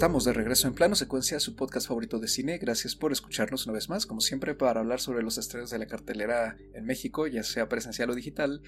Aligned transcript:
Estamos 0.00 0.24
de 0.24 0.32
regreso 0.32 0.66
en 0.66 0.72
plano 0.72 0.94
secuencia, 0.94 1.38
su 1.40 1.54
podcast 1.54 1.86
favorito 1.86 2.18
de 2.18 2.26
cine. 2.26 2.56
Gracias 2.56 2.96
por 2.96 3.12
escucharnos 3.12 3.66
una 3.66 3.74
vez 3.74 3.90
más, 3.90 4.06
como 4.06 4.22
siempre, 4.22 4.54
para 4.54 4.80
hablar 4.80 4.98
sobre 4.98 5.22
los 5.22 5.36
estrenos 5.36 5.68
de 5.68 5.78
la 5.78 5.84
cartelera 5.84 6.56
en 6.72 6.86
México, 6.86 7.26
ya 7.26 7.42
sea 7.42 7.68
presencial 7.68 8.08
o 8.08 8.14
digital. 8.14 8.62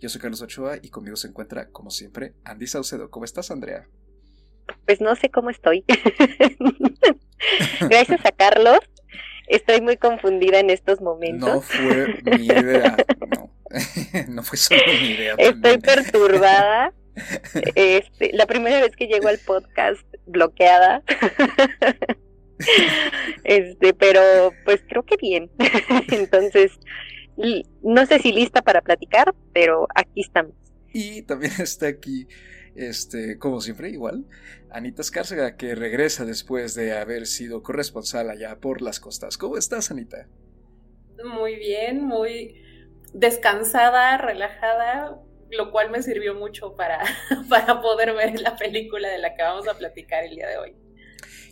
Yo 0.00 0.08
soy 0.08 0.18
Carlos 0.18 0.40
Ochoa 0.40 0.78
y 0.80 0.88
conmigo 0.88 1.16
se 1.16 1.28
encuentra, 1.28 1.68
como 1.68 1.90
siempre, 1.90 2.32
Andy 2.42 2.66
Saucedo. 2.66 3.10
¿Cómo 3.10 3.26
estás, 3.26 3.50
Andrea? 3.50 3.86
Pues 4.86 5.02
no 5.02 5.14
sé 5.14 5.28
cómo 5.28 5.50
estoy. 5.50 5.84
Gracias 7.82 8.24
a 8.24 8.32
Carlos. 8.32 8.80
Estoy 9.46 9.82
muy 9.82 9.98
confundida 9.98 10.58
en 10.58 10.70
estos 10.70 11.02
momentos. 11.02 11.50
No 11.50 11.60
fue 11.60 12.18
mi 12.24 12.46
idea. 12.46 12.96
No, 13.36 13.52
no 14.28 14.42
fue 14.42 14.56
solo 14.56 14.80
mi 15.02 15.08
idea. 15.10 15.34
Estoy 15.36 15.76
perturbada. 15.76 16.94
Este, 17.74 18.30
la 18.32 18.46
primera 18.46 18.80
vez 18.80 18.94
que 18.94 19.08
llego 19.08 19.26
al 19.26 19.38
podcast 19.38 20.06
bloqueada. 20.28 21.02
Este, 23.44 23.94
pero 23.94 24.20
pues 24.64 24.82
creo 24.88 25.04
que 25.04 25.16
bien. 25.16 25.48
Entonces, 26.10 26.72
no 27.82 28.06
sé 28.06 28.18
si 28.18 28.32
lista 28.32 28.62
para 28.62 28.82
platicar, 28.82 29.34
pero 29.52 29.86
aquí 29.94 30.20
estamos. 30.22 30.54
Y 30.92 31.22
también 31.22 31.52
está 31.58 31.86
aquí, 31.86 32.26
este, 32.74 33.38
como 33.38 33.60
siempre, 33.60 33.90
igual, 33.90 34.26
Anita 34.70 35.02
Escárcega, 35.02 35.56
que 35.56 35.74
regresa 35.74 36.24
después 36.24 36.74
de 36.74 36.96
haber 36.96 37.26
sido 37.26 37.62
corresponsal 37.62 38.30
allá 38.30 38.58
por 38.58 38.82
las 38.82 39.00
costas. 39.00 39.38
¿Cómo 39.38 39.56
estás, 39.56 39.90
Anita? 39.90 40.28
Muy 41.24 41.56
bien, 41.56 42.04
muy 42.04 42.62
descansada, 43.12 44.18
relajada, 44.18 45.20
lo 45.50 45.70
cual 45.70 45.90
me 45.90 46.02
sirvió 46.02 46.34
mucho 46.34 46.74
para, 46.76 47.00
para 47.48 47.80
poder 47.80 48.14
ver 48.14 48.40
la 48.40 48.56
película 48.56 49.08
de 49.08 49.18
la 49.18 49.34
que 49.34 49.42
vamos 49.42 49.68
a 49.68 49.74
platicar 49.74 50.24
el 50.24 50.36
día 50.36 50.48
de 50.48 50.58
hoy. 50.58 50.76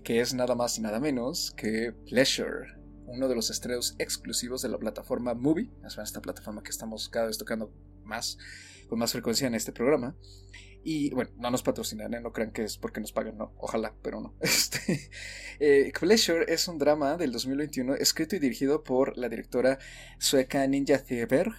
Que 0.05 0.21
es 0.21 0.35
nada 0.35 0.55
más 0.55 0.79
y 0.79 0.83
nada 0.83 1.01
menos 1.01 1.53
que 1.57 1.93
Pleasure, 2.09 2.75
uno 3.07 3.29
de 3.29 3.35
los 3.35 3.51
estrenos 3.51 3.97
exclusivos 3.99 4.63
de 4.63 4.69
la 4.69 4.79
plataforma 4.79 5.35
Movie, 5.35 5.71
es 5.85 5.99
esta 5.99 6.21
plataforma 6.21 6.63
que 6.63 6.71
estamos 6.71 7.09
cada 7.09 7.27
vez 7.27 7.39
tocando 7.39 7.73
más, 8.05 8.39
con 8.89 8.99
más 8.99 9.13
frecuencia 9.13 9.47
en 9.47 9.55
este 9.55 9.73
programa. 9.73 10.17
Y 10.89 11.11
bueno, 11.11 11.33
no 11.37 11.51
nos 11.51 11.65
patrocinan, 11.65 12.15
¿eh? 12.15 12.21
no 12.21 12.33
crean 12.33 12.53
que 12.53 12.63
es 12.63 12.79
porque 12.79 13.01
nos 13.01 13.11
pagan, 13.11 13.37
no, 13.37 13.53
ojalá, 13.59 13.93
pero 14.03 14.21
no. 14.21 14.37
Este, 14.41 15.11
eh, 15.59 15.93
Pleasure 15.99 16.45
es 16.47 16.69
un 16.69 16.79
drama 16.79 17.17
del 17.17 17.33
2021 17.33 17.97
escrito 17.97 18.37
y 18.37 18.39
dirigido 18.39 18.85
por 18.85 19.19
la 19.19 19.29
directora 19.29 19.81
sueca 20.21 20.65
Ninja 20.69 21.03
Theberg 21.03 21.53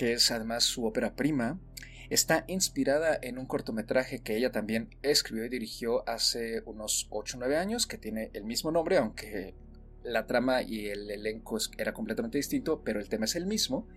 que 0.00 0.14
es 0.14 0.30
además 0.30 0.64
su 0.64 0.86
ópera 0.86 1.14
prima, 1.14 1.60
está 2.08 2.46
inspirada 2.48 3.18
en 3.20 3.36
un 3.36 3.44
cortometraje 3.44 4.22
que 4.22 4.34
ella 4.34 4.50
también 4.50 4.88
escribió 5.02 5.44
y 5.44 5.50
dirigió 5.50 6.08
hace 6.08 6.62
unos 6.64 7.06
8 7.10 7.36
o 7.36 7.40
9 7.40 7.58
años, 7.58 7.86
que 7.86 7.98
tiene 7.98 8.30
el 8.32 8.44
mismo 8.44 8.72
nombre, 8.72 8.96
aunque 8.96 9.54
la 10.02 10.26
trama 10.26 10.62
y 10.62 10.86
el 10.86 11.10
elenco 11.10 11.58
era 11.76 11.92
completamente 11.92 12.38
distinto, 12.38 12.82
pero 12.82 12.98
el 12.98 13.10
tema 13.10 13.26
es 13.26 13.36
el 13.36 13.44
mismo, 13.44 13.88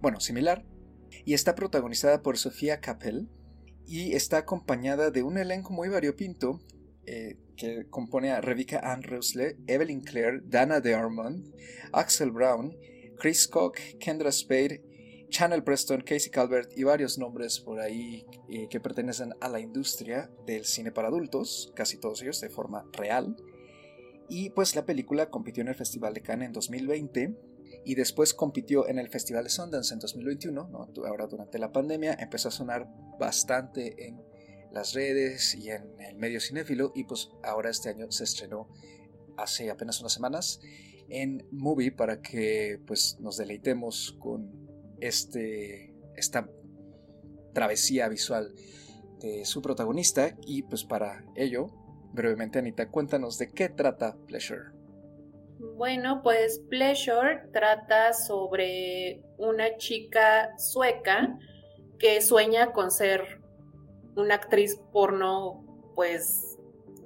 bueno, 0.00 0.18
similar, 0.18 0.66
y 1.24 1.34
está 1.34 1.54
protagonizada 1.54 2.20
por 2.20 2.36
Sofía 2.36 2.80
Capel 2.80 3.28
y 3.86 4.14
está 4.16 4.38
acompañada 4.38 5.12
de 5.12 5.22
un 5.22 5.38
elenco 5.38 5.72
muy 5.72 5.88
variopinto 5.88 6.58
eh, 7.06 7.36
que 7.56 7.86
compone 7.88 8.32
a 8.32 8.40
Rebecca 8.40 8.80
Ann 8.82 9.04
Rusle, 9.04 9.56
Evelyn 9.68 10.00
Clare, 10.00 10.40
Dana 10.42 10.80
de 10.80 10.96
Armand, 10.96 11.54
Axel 11.92 12.32
Brown, 12.32 12.76
Chris 13.20 13.46
Koch, 13.46 13.78
Kendra 14.00 14.32
Spade 14.32 14.93
Channel 15.34 15.64
Preston, 15.64 16.02
Casey 16.02 16.30
Calvert 16.30 16.78
y 16.78 16.84
varios 16.84 17.18
nombres 17.18 17.58
por 17.58 17.80
ahí 17.80 18.24
eh, 18.48 18.68
que 18.70 18.78
pertenecen 18.78 19.34
a 19.40 19.48
la 19.48 19.58
industria 19.58 20.30
del 20.46 20.64
cine 20.64 20.92
para 20.92 21.08
adultos, 21.08 21.72
casi 21.74 21.96
todos 21.96 22.22
ellos 22.22 22.40
de 22.40 22.50
forma 22.50 22.88
real. 22.92 23.34
Y 24.28 24.50
pues 24.50 24.76
la 24.76 24.86
película 24.86 25.30
compitió 25.30 25.62
en 25.62 25.70
el 25.70 25.74
Festival 25.74 26.14
de 26.14 26.20
Cannes 26.20 26.46
en 26.46 26.52
2020 26.52 27.34
y 27.84 27.96
después 27.96 28.32
compitió 28.32 28.86
en 28.86 29.00
el 29.00 29.08
Festival 29.08 29.42
de 29.42 29.50
Sundance 29.50 29.92
en 29.92 29.98
2021. 29.98 30.70
Ahora 31.04 31.26
durante 31.26 31.58
la 31.58 31.72
pandemia 31.72 32.16
empezó 32.20 32.46
a 32.46 32.52
sonar 32.52 32.88
bastante 33.18 34.06
en 34.06 34.22
las 34.70 34.94
redes 34.94 35.56
y 35.56 35.70
en 35.70 36.00
el 36.00 36.14
medio 36.14 36.40
cinéfilo 36.40 36.92
y 36.94 37.02
pues 37.04 37.30
ahora 37.42 37.70
este 37.70 37.88
año 37.88 38.08
se 38.12 38.22
estrenó 38.22 38.68
hace 39.36 39.68
apenas 39.68 39.98
unas 39.98 40.12
semanas 40.12 40.60
en 41.08 41.44
Movie 41.50 41.90
para 41.90 42.22
que 42.22 42.80
pues 42.86 43.16
nos 43.18 43.36
deleitemos 43.36 44.16
con 44.20 44.63
este, 45.06 45.94
esta 46.16 46.48
travesía 47.52 48.08
visual 48.08 48.54
de 49.20 49.44
su 49.44 49.62
protagonista 49.62 50.36
y 50.46 50.62
pues 50.62 50.84
para 50.84 51.24
ello, 51.36 51.66
brevemente 52.12 52.58
Anita, 52.58 52.88
cuéntanos 52.88 53.38
de 53.38 53.50
qué 53.50 53.68
trata 53.68 54.16
Pleasure. 54.26 54.72
Bueno, 55.76 56.20
pues 56.22 56.60
Pleasure 56.68 57.48
trata 57.52 58.12
sobre 58.12 59.22
una 59.38 59.76
chica 59.76 60.56
sueca 60.58 61.38
que 61.98 62.20
sueña 62.20 62.72
con 62.72 62.90
ser 62.90 63.40
una 64.16 64.34
actriz 64.36 64.80
porno 64.92 65.92
pues 65.94 66.58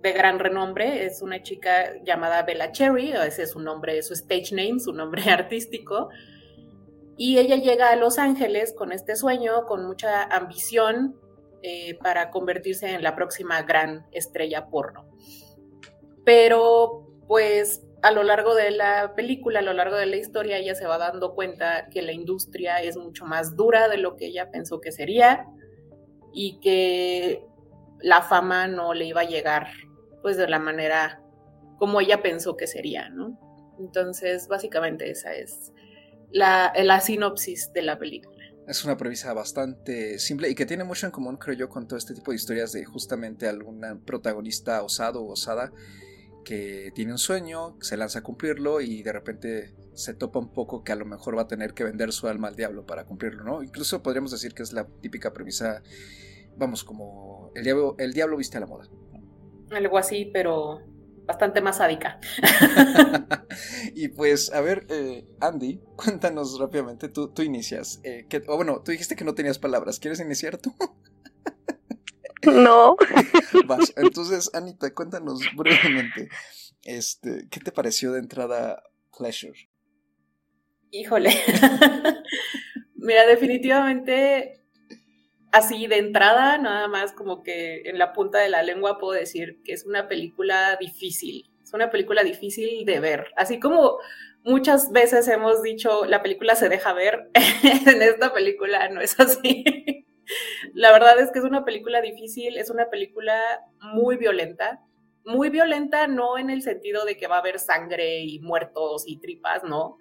de 0.03 0.13
gran 0.13 0.39
renombre, 0.39 1.05
es 1.05 1.23
una 1.23 1.43
chica 1.43 2.03
llamada 2.05 2.43
Bella 2.43 2.71
Cherry, 2.71 3.13
ese 3.13 3.43
es 3.43 3.51
su 3.51 3.61
nombre, 3.61 4.01
su 4.03 4.15
stage 4.15 4.55
name, 4.55 4.79
su 4.79 4.93
nombre 4.93 5.23
artístico, 5.31 6.09
y 7.19 7.39
ella 7.39 7.57
llega 7.57 7.91
a 7.91 7.97
Los 7.97 8.17
Ángeles 8.17 8.73
con 8.73 8.93
este 8.93 9.17
sueño, 9.17 9.67
con 9.67 9.85
mucha 9.85 10.23
ambición 10.23 11.17
eh, 11.63 11.99
para 12.01 12.31
convertirse 12.31 12.95
en 12.95 13.03
la 13.03 13.17
próxima 13.17 13.61
gran 13.63 14.07
estrella 14.13 14.69
porno. 14.69 15.11
Pero 16.25 17.09
pues 17.27 17.83
a 18.03 18.13
lo 18.13 18.23
largo 18.23 18.55
de 18.55 18.71
la 18.71 19.17
película, 19.17 19.59
a 19.59 19.63
lo 19.63 19.73
largo 19.73 19.97
de 19.97 20.07
la 20.07 20.15
historia, 20.15 20.59
ella 20.59 20.77
se 20.77 20.87
va 20.87 20.97
dando 20.97 21.35
cuenta 21.35 21.89
que 21.91 22.03
la 22.03 22.13
industria 22.13 22.81
es 22.81 22.97
mucho 22.97 23.25
más 23.25 23.57
dura 23.57 23.89
de 23.89 23.99
lo 23.99 24.15
que 24.15 24.27
ella 24.27 24.53
pensó 24.53 24.81
que 24.81 24.93
sería 24.93 25.45
y 26.33 26.61
que 26.61 27.45
la 28.01 28.23
fama 28.23 28.69
no 28.69 28.95
le 28.95 29.07
iba 29.07 29.23
a 29.23 29.29
llegar 29.29 29.67
pues 30.23 30.37
de 30.37 30.49
la 30.49 30.61
manera 30.61 31.21
como 31.79 32.01
ella 32.01 32.23
pensó 32.23 32.57
que 32.57 32.69
sería, 32.69 33.09
¿no? 33.09 33.37
Entonces, 33.81 34.47
básicamente 34.47 35.11
esa 35.11 35.35
es 35.35 35.73
la, 36.31 36.73
la 36.77 37.01
sinopsis 37.01 37.73
de 37.73 37.83
la 37.83 37.99
película. 37.99 38.37
Es 38.67 38.85
una 38.85 38.97
premisa 38.97 39.33
bastante 39.33 40.19
simple 40.19 40.51
y 40.51 40.55
que 40.55 40.67
tiene 40.67 40.85
mucho 40.85 41.07
en 41.07 41.13
común, 41.13 41.37
creo 41.39 41.57
yo, 41.57 41.69
con 41.69 41.89
todo 41.89 41.99
este 41.99 42.15
tipo 42.15 42.33
de 42.33 42.37
historias 42.37 42.73
de 42.73 42.85
justamente 42.85 43.49
alguna 43.49 43.99
protagonista 43.99 44.83
osado 44.83 45.23
o 45.23 45.33
osada 45.33 45.73
que 46.45 46.93
tiene 46.95 47.13
un 47.13 47.19
sueño, 47.19 47.77
se 47.81 47.97
lanza 47.97 48.21
a 48.21 48.23
cumplirlo 48.23 48.81
y 48.81 49.03
de 49.03 49.13
repente 49.13 49.75
se 49.93 50.15
topa 50.15 50.39
un 50.39 50.53
poco 50.53 50.83
que 50.83 50.93
a 50.93 50.97
lo 50.97 51.05
mejor 51.05 51.37
va 51.37 51.43
a 51.43 51.47
tener 51.49 51.75
que 51.75 51.85
vender 51.85 52.13
su 52.13 52.27
alma 52.29 52.49
al 52.49 52.57
diablo 52.57 52.87
para 52.87 53.05
cumplirlo, 53.05 53.45
¿no? 53.45 53.63
Incluso 53.63 54.03
podríamos 54.03 54.31
decir 54.31 54.55
que 54.55 54.63
es 54.63 54.73
la 54.73 54.87
típica 55.03 55.33
premisa, 55.33 55.83
vamos, 56.57 56.85
como 56.85 57.51
el 57.55 57.65
diablo, 57.65 57.97
el 57.99 58.13
diablo 58.13 58.37
viste 58.37 58.57
a 58.57 58.61
la 58.61 58.67
moda. 58.67 58.89
Algo 59.71 59.99
así, 59.99 60.31
pero 60.33 60.81
bastante 61.29 61.61
más 61.61 61.77
sádica. 61.77 62.19
y 63.95 64.09
pues, 64.09 64.51
a 64.53 64.63
ver, 64.63 64.87
eh, 64.89 65.29
Andy, 65.41 65.79
cuéntanos 65.95 66.59
rápidamente, 66.59 67.11
tú, 67.11 67.29
tú 67.29 67.43
inicias. 67.43 68.01
Eh, 68.03 68.27
o 68.49 68.57
bueno, 68.57 68.83
tú 68.83 68.91
dijiste 68.93 69.15
que 69.15 69.25
no 69.25 69.35
tenías 69.35 69.59
palabras, 69.59 70.01
¿quieres 70.01 70.21
iniciar 70.21 70.57
tú? 70.57 70.75
no. 72.47 72.97
Vas. 73.67 73.93
Entonces, 73.97 74.51
Anita, 74.55 74.93
cuéntanos 74.95 75.41
brevemente, 75.55 76.31
este, 76.85 77.47
¿qué 77.51 77.61
te 77.61 77.73
pareció 77.73 78.13
de 78.13 78.21
entrada 78.21 78.83
Pleasure? 79.17 79.69
Híjole. 80.91 81.31
Mira, 82.95 83.27
definitivamente 83.27 84.58
así 85.53 85.87
de 85.87 85.99
entrada, 85.99 86.59
nada 86.59 86.89
más 86.89 87.13
como 87.13 87.43
que 87.43 87.83
en 87.85 87.99
la 87.99 88.13
punta 88.13 88.39
de 88.39 88.49
la 88.49 88.63
lengua 88.63 88.99
puedo 88.99 89.19
decir 89.19 89.61
que 89.65 89.73
es 89.73 89.85
una 89.85 90.09
película 90.09 90.77
difícil, 90.77 91.51
es 91.63 91.73
una 91.73 91.91
película 91.91 92.23
difícil 92.23 92.85
de 92.85 93.01
ver, 93.01 93.27
así 93.37 93.59
como 93.59 93.99
muchas 94.45 94.93
veces 94.93 95.27
hemos 95.29 95.63
dicho 95.63 96.05
la 96.07 96.23
película 96.23 96.55
se 96.55 96.69
deja 96.69 96.93
ver, 96.93 97.31
en 97.35 98.03
esta 98.03 98.33
película 98.33 98.89
no 98.89 99.01
es 99.01 99.19
así. 99.19 99.65
la 100.75 100.93
verdad 100.93 101.19
es 101.21 101.31
que 101.31 101.39
es 101.39 101.45
una 101.45 101.65
película 101.65 102.01
difícil, 102.01 102.59
es 102.59 102.71
una 102.71 102.91
película 102.91 103.41
muy 103.81 104.17
violenta, 104.17 104.83
muy 105.25 105.51
violenta 105.51 106.07
no 106.07 106.39
en 106.39 106.51
el 106.51 106.63
sentido 106.63 107.05
de 107.05 107.17
que 107.17 107.27
va 107.27 107.37
a 107.37 107.41
haber 107.41 107.59
sangre 107.59 108.21
y 108.21 108.39
muertos 108.41 109.05
y 109.07 109.19
tripas, 109.19 109.65
no, 109.65 109.97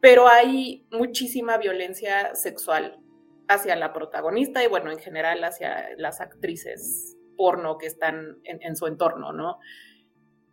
pero 0.00 0.28
hay 0.28 0.86
muchísima 0.90 1.56
violencia 1.56 2.34
sexual 2.34 3.00
hacia 3.48 3.76
la 3.76 3.92
protagonista 3.92 4.62
y 4.62 4.66
bueno, 4.66 4.90
en 4.90 4.98
general 4.98 5.42
hacia 5.44 5.88
las 5.96 6.20
actrices 6.20 7.16
porno 7.36 7.78
que 7.78 7.86
están 7.86 8.38
en, 8.44 8.76
su 8.76 8.86
entorno, 8.86 9.32
¿no? 9.32 9.58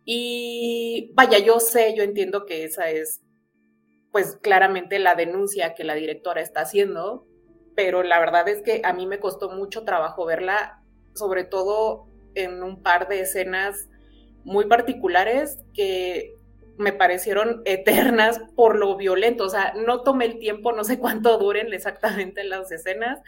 Y 0.04 1.12
vaya, 1.14 1.38
yo 1.38 1.60
sé, 1.60 1.94
yo 1.96 2.02
entiendo 2.02 2.44
que 2.44 2.64
esa 2.64 2.90
es 2.90 3.22
pues 4.12 4.36
claramente 4.36 4.98
la 4.98 5.16
denuncia 5.16 5.74
que 5.74 5.82
la 5.82 5.94
directora 5.94 6.40
está 6.40 6.60
haciendo, 6.60 7.26
pero 7.74 8.02
la 8.04 8.20
verdad 8.20 8.48
es 8.48 8.62
que 8.62 8.80
a 8.84 8.92
mí 8.92 9.06
me 9.06 9.18
costó 9.18 9.50
mucho 9.50 9.84
trabajo 9.84 10.24
verla, 10.24 10.82
sobre 11.14 11.44
todo 11.44 12.06
en 12.34 12.62
un 12.62 12.82
par 12.82 13.08
de 13.08 13.20
escenas 13.20 13.88
muy 14.44 14.66
particulares 14.66 15.58
que 15.72 16.36
me 16.76 16.92
parecieron 16.92 17.62
eternas 17.64 18.40
por 18.56 18.76
lo 18.76 18.96
violento. 18.96 19.44
O 19.44 19.48
sea, 19.48 19.74
no 19.74 20.02
tomé 20.02 20.26
el 20.26 20.38
tiempo, 20.38 20.72
no 20.72 20.84
sé 20.84 20.98
cuánto 20.98 21.38
duren 21.38 21.72
exactamente 21.72 22.44
las 22.44 22.70
escenas, 22.72 23.20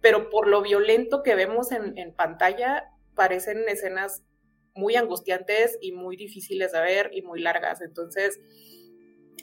pero 0.00 0.30
por 0.30 0.48
lo 0.48 0.62
violento 0.62 1.22
que 1.22 1.34
vemos 1.34 1.70
en, 1.72 2.12
pantalla, 2.14 2.90
parecen 3.14 3.68
escenas 3.68 4.24
muy 4.74 4.96
angustiantes 4.96 5.78
y 5.80 5.92
muy 5.92 6.16
difíciles 6.16 6.72
de 6.72 6.80
ver 6.80 7.10
y 7.12 7.22
muy 7.22 7.40
largas. 7.40 7.80
Entonces, 7.80 8.40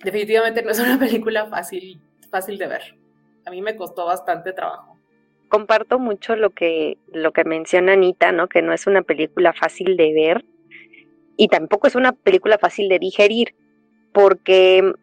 definitivamente 0.04 0.62
no 0.62 0.72
es 0.72 0.80
una 0.80 1.00
película 1.00 1.48
fácil, 1.48 2.02
fácil 2.30 2.58
de 2.58 2.68
ver. 2.68 2.98
A 3.46 3.52
mí 3.52 3.62
me 3.62 3.76
costó 3.76 4.06
bastante 4.06 4.54
trabajo. 4.54 4.98
Comparto 5.48 5.98
mucho 5.98 6.36
lo 6.36 6.52
que, 6.52 6.98
lo 7.08 7.32
que 7.32 7.44
menciona 7.44 7.94
Anita, 7.94 8.32
¿no? 8.32 8.48
Que 8.48 8.62
no 8.62 8.72
es 8.72 8.86
una 8.86 9.02
película 9.02 9.54
fácil 9.54 9.98
de 9.98 10.14
ver 10.14 10.46
y 11.40 11.48
tampoco 11.48 11.88
es 11.88 11.96
una 11.96 12.12
película 12.12 12.58
fácil 12.58 12.90
de 12.90 13.00
digerir, 13.00 13.56
porque 14.12 14.94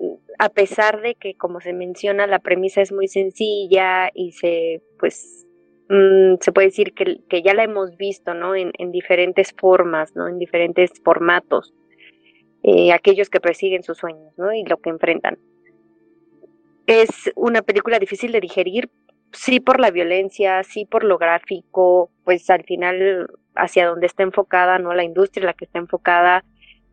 mm, 0.00 0.06
a 0.36 0.48
pesar 0.48 1.00
de 1.00 1.14
que, 1.14 1.34
como 1.34 1.60
se 1.60 1.72
menciona, 1.72 2.26
la 2.26 2.40
premisa 2.40 2.80
es 2.80 2.90
muy 2.90 3.06
sencilla 3.06 4.10
y 4.12 4.32
se, 4.32 4.82
pues, 4.98 5.46
mm, 5.88 6.38
se 6.40 6.50
puede 6.50 6.68
decir 6.68 6.92
que, 6.92 7.40
ya 7.40 7.54
la 7.54 7.62
hemos 7.62 7.96
visto, 7.96 8.34
¿no? 8.34 8.56
En, 8.56 8.72
diferentes 8.90 9.54
formas, 9.56 10.16
¿no? 10.16 10.26
En 10.26 10.40
diferentes 10.40 10.90
formatos. 11.04 11.72
Eh, 12.64 12.92
aquellos 12.92 13.30
que 13.30 13.38
persiguen 13.38 13.84
sus 13.84 13.98
sueños, 13.98 14.36
¿no? 14.36 14.52
Y 14.52 14.64
lo 14.64 14.78
que 14.78 14.90
enfrentan. 14.90 15.38
Es 16.88 17.30
una 17.36 17.62
película 17.62 18.00
difícil 18.00 18.32
de 18.32 18.40
digerir, 18.40 18.90
sí 19.32 19.60
por 19.60 19.80
la 19.80 19.90
violencia, 19.90 20.62
sí 20.64 20.84
por 20.84 21.04
lo 21.04 21.18
gráfico, 21.18 22.10
pues 22.24 22.48
al 22.50 22.64
final 22.64 23.28
hacia 23.54 23.86
donde 23.86 24.06
está 24.06 24.22
enfocada, 24.22 24.78
¿no? 24.78 24.94
La 24.94 25.04
industria 25.04 25.46
la 25.46 25.54
que 25.54 25.64
está 25.64 25.78
enfocada, 25.78 26.44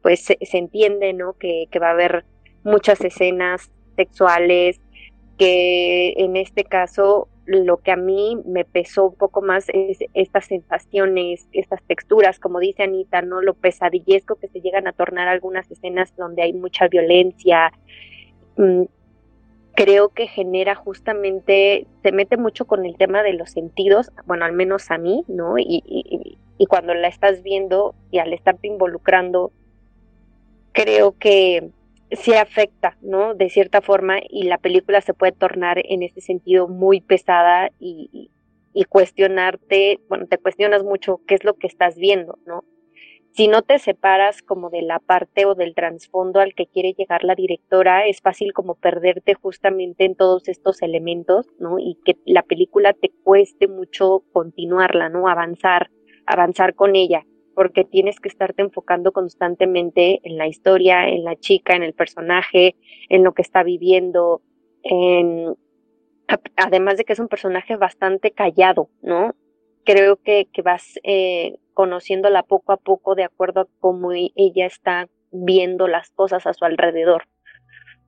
pues 0.02 0.22
se, 0.26 0.38
entiende, 0.52 1.14
¿no? 1.14 1.34
Que, 1.34 1.68
va 1.82 1.88
a 1.88 1.92
haber 1.92 2.26
muchas 2.64 3.02
escenas 3.02 3.72
sexuales, 3.96 4.82
que 5.38 6.14
en 6.18 6.38
este 6.38 6.64
caso 6.64 7.28
lo 7.46 7.78
que 7.78 7.92
a 7.92 7.98
mí 7.98 8.38
me 8.46 8.64
pesó 8.64 9.08
un 9.08 9.16
poco 9.16 9.42
más 9.42 9.66
es 9.74 10.00
estas 10.14 10.46
sensaciones, 10.46 11.48
estas 11.52 11.84
texturas, 11.84 12.40
como 12.40 12.60
dice 12.60 12.84
Anita, 12.84 13.22
¿no? 13.22 13.42
Lo 13.42 13.54
pesadillesco 13.54 14.36
que 14.36 14.48
se 14.48 14.62
llegan 14.62 14.88
a 14.88 14.94
tornar 14.94 15.28
algunas 15.28 15.70
escenas 15.70 16.16
donde 16.16 16.42
hay 16.42 16.54
mucha 16.54 16.88
violencia. 16.88 17.74
Creo 19.76 20.10
que 20.10 20.28
genera 20.28 20.76
justamente, 20.76 21.88
se 22.04 22.12
mete 22.12 22.38
mucho 22.38 22.66
con 22.66 22.86
el 22.86 22.96
tema 22.96 23.24
de 23.24 23.34
los 23.34 23.52
sentidos, 23.52 24.12
bueno, 24.26 24.46
al 24.46 24.54
menos 24.54 24.92
a 24.92 24.98
mí, 24.98 25.24
¿no? 25.28 25.58
Y, 25.58 26.38
y 26.58 26.66
cuando 26.68 26.94
la 26.94 27.08
estás 27.08 27.44
viendo 27.44 27.96
y 28.12 28.20
al 28.20 28.34
estarte 28.34 28.68
involucrando, 28.68 29.52
creo 30.72 31.18
que 31.18 31.72
se 32.12 32.38
afecta, 32.38 32.98
¿no? 33.02 33.34
De 33.34 33.50
cierta 33.50 33.82
forma 33.82 34.20
y 34.30 34.44
la 34.44 34.58
película 34.58 35.02
se 35.02 35.14
puede 35.14 35.32
tornar 35.32 35.82
en 35.84 36.04
ese 36.04 36.22
sentido 36.22 36.68
muy 36.68 37.02
pesada 37.02 37.72
y, 37.80 38.30
y 38.74 38.84
cuestionarte, 38.86 40.00
bueno, 40.10 40.28
te 40.28 40.38
cuestionas 40.38 40.84
mucho 40.84 41.22
qué 41.28 41.36
es 41.36 41.44
lo 41.44 41.56
que 41.56 41.68
estás 41.68 41.96
viendo, 41.96 42.38
¿no? 42.46 42.64
Si 43.36 43.48
no 43.48 43.64
te 43.64 43.80
separas 43.80 44.44
como 44.44 44.70
de 44.70 44.84
la 44.84 45.00
parte 45.00 45.46
o 45.46 45.56
del 45.56 45.74
trasfondo 45.74 46.40
al 46.40 46.54
que 46.54 46.68
quiere 46.68 46.94
llegar 46.94 47.24
la 47.24 47.34
directora, 47.36 48.06
es 48.06 48.22
fácil 48.22 48.54
como 48.54 48.76
perderte 48.76 49.34
justamente 49.34 50.06
en 50.06 50.16
todos 50.16 50.48
estos 50.48 50.82
elementos, 50.84 51.48
¿no? 51.58 51.80
Y 51.80 51.98
que 52.06 52.18
la 52.26 52.44
película 52.44 52.94
te 52.94 53.12
cueste 53.24 53.68
mucho 53.68 54.24
continuarla, 54.32 55.10
¿no? 55.10 55.28
Avanzar 55.28 55.90
avanzar 56.26 56.76
con 56.76 56.96
ella, 56.96 57.26
porque 57.56 57.84
tienes 57.84 58.20
que 58.20 58.30
estarte 58.30 58.62
enfocando 58.62 59.12
constantemente 59.12 60.20
en 60.24 60.38
la 60.38 60.48
historia, 60.48 61.10
en 61.10 61.24
la 61.24 61.36
chica, 61.36 61.76
en 61.76 61.84
el 61.84 61.94
personaje, 61.94 62.76
en 63.10 63.24
lo 63.24 63.34
que 63.34 63.42
está 63.42 63.64
viviendo, 63.64 64.42
en 64.84 65.56
además 66.56 66.98
de 66.98 67.04
que 67.04 67.14
es 67.14 67.20
un 67.20 67.28
personaje 67.28 67.76
bastante 67.76 68.32
callado, 68.32 68.90
¿no? 69.02 69.36
Creo 69.86 70.18
que, 70.18 70.48
que 70.52 70.62
vas 70.62 71.00
eh, 71.04 71.58
conociéndola 71.74 72.44
poco 72.44 72.72
a 72.72 72.78
poco 72.78 73.16
de 73.16 73.24
acuerdo 73.24 73.62
a 73.62 73.68
cómo 73.80 74.12
ella 74.12 74.66
está 74.66 75.08
viendo 75.32 75.88
las 75.88 76.12
cosas 76.12 76.46
a 76.46 76.54
su 76.54 76.64
alrededor, 76.66 77.28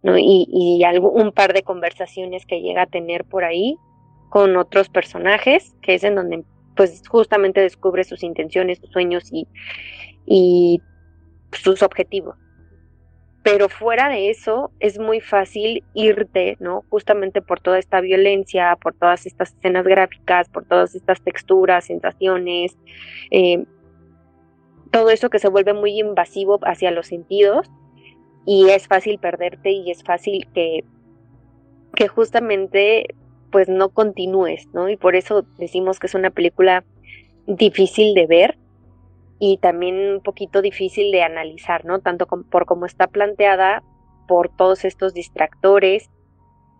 ¿no? 0.04 0.18
Y, 0.18 0.48
y 0.50 0.84
un 1.00 1.32
par 1.32 1.54
de 1.54 1.64
conversaciones 1.64 2.46
que 2.46 2.62
llega 2.62 2.84
a 2.84 2.88
tener 2.88 3.26
por 3.26 3.44
ahí 3.44 3.78
con 4.30 4.56
otros 4.58 4.90
personajes, 4.90 5.76
que 5.82 5.96
es 5.96 6.04
en 6.04 6.16
donde 6.16 6.44
pues 6.76 7.02
justamente 7.08 7.62
descubre 7.62 8.04
sus 8.04 8.22
intenciones, 8.24 8.80
sus 8.80 8.92
sueños 8.92 9.30
y, 9.32 9.48
y 10.26 10.82
sus 11.52 11.82
objetivos. 11.82 12.36
Pero 13.46 13.70
fuera 13.70 14.10
de 14.10 14.32
eso, 14.32 14.72
es 14.80 14.98
muy 14.98 15.22
fácil 15.22 15.84
irte, 15.94 16.58
¿no? 16.60 16.84
Justamente 16.90 17.44
por 17.44 17.60
toda 17.60 17.78
esta 17.78 18.02
violencia, 18.02 18.76
por 18.82 18.96
todas 18.96 19.28
estas 19.28 19.54
escenas 19.54 19.86
gráficas, 19.86 20.50
por 20.50 20.66
todas 20.66 20.96
estas 20.96 21.22
texturas, 21.22 21.86
sensaciones, 21.86 22.76
eh, 23.30 23.64
todo 24.90 25.12
eso 25.12 25.30
que 25.30 25.38
se 25.38 25.48
vuelve 25.48 25.74
muy 25.74 26.00
invasivo 26.00 26.60
hacia 26.64 26.90
los 26.90 27.06
sentidos 27.06 27.70
y 28.48 28.70
es 28.70 28.88
fácil 28.88 29.20
perderte 29.20 29.70
y 29.70 29.92
es 29.92 30.04
fácil 30.04 30.48
que, 30.56 30.84
que 31.96 32.08
justamente 32.08 33.14
pues 33.52 33.70
no 33.70 33.90
continúes, 33.90 34.68
¿no? 34.74 34.90
Y 34.90 34.98
por 34.98 35.16
eso 35.16 35.46
decimos 35.60 36.00
que 36.00 36.08
es 36.08 36.16
una 36.16 36.32
película 36.32 36.84
difícil 37.46 38.16
de 38.16 38.26
ver 38.26 38.58
y 39.40 39.58
también 39.58 39.96
un 39.96 40.22
poquito 40.22 40.62
difícil 40.62 41.12
de 41.12 41.24
analizar, 41.24 41.86
¿no? 41.86 42.00
Tanto 42.00 42.26
por 42.26 42.66
cómo 42.66 42.86
está 42.86 43.08
planteada, 43.08 43.84
por 44.28 44.50
todos 44.50 44.86
estos 44.86 45.14
distractores 45.14 46.10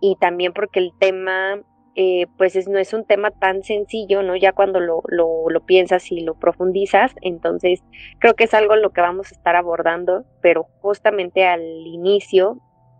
y 0.00 0.16
también 0.16 0.52
porque 0.52 0.80
el 0.80 0.92
tema, 0.98 1.60
eh, 1.94 2.26
pues 2.36 2.56
es, 2.56 2.68
no 2.68 2.78
es 2.78 2.92
un 2.92 3.04
tema 3.04 3.30
tan 3.30 3.62
sencillo, 3.62 4.22
¿no? 4.22 4.36
Ya 4.36 4.52
cuando 4.52 4.80
lo, 4.80 5.02
lo, 5.08 5.48
lo 5.48 5.64
piensas 5.64 6.10
y 6.10 6.20
lo 6.20 6.34
profundizas, 6.34 7.14
entonces 7.22 7.82
creo 8.18 8.34
que 8.34 8.44
es 8.44 8.54
algo 8.54 8.74
en 8.74 8.82
lo 8.82 8.90
que 8.90 9.00
vamos 9.00 9.30
a 9.30 9.34
estar 9.34 9.56
abordando, 9.56 10.24
pero 10.40 10.64
justamente 10.80 11.46
al 11.46 11.62
inicio 11.86 12.58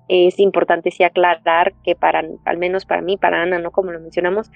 es 0.08 0.38
importante 0.38 0.90
sí 0.90 1.02
aclarar 1.02 1.74
que 1.82 1.96
para, 1.96 2.24
al 2.44 2.58
menos 2.58 2.86
para 2.86 3.02
mí, 3.02 3.16
para 3.16 3.42
Ana, 3.42 3.58
¿no? 3.58 3.72
Como 3.72 3.90
lo 3.90 4.00
mencionamos, 4.00 4.50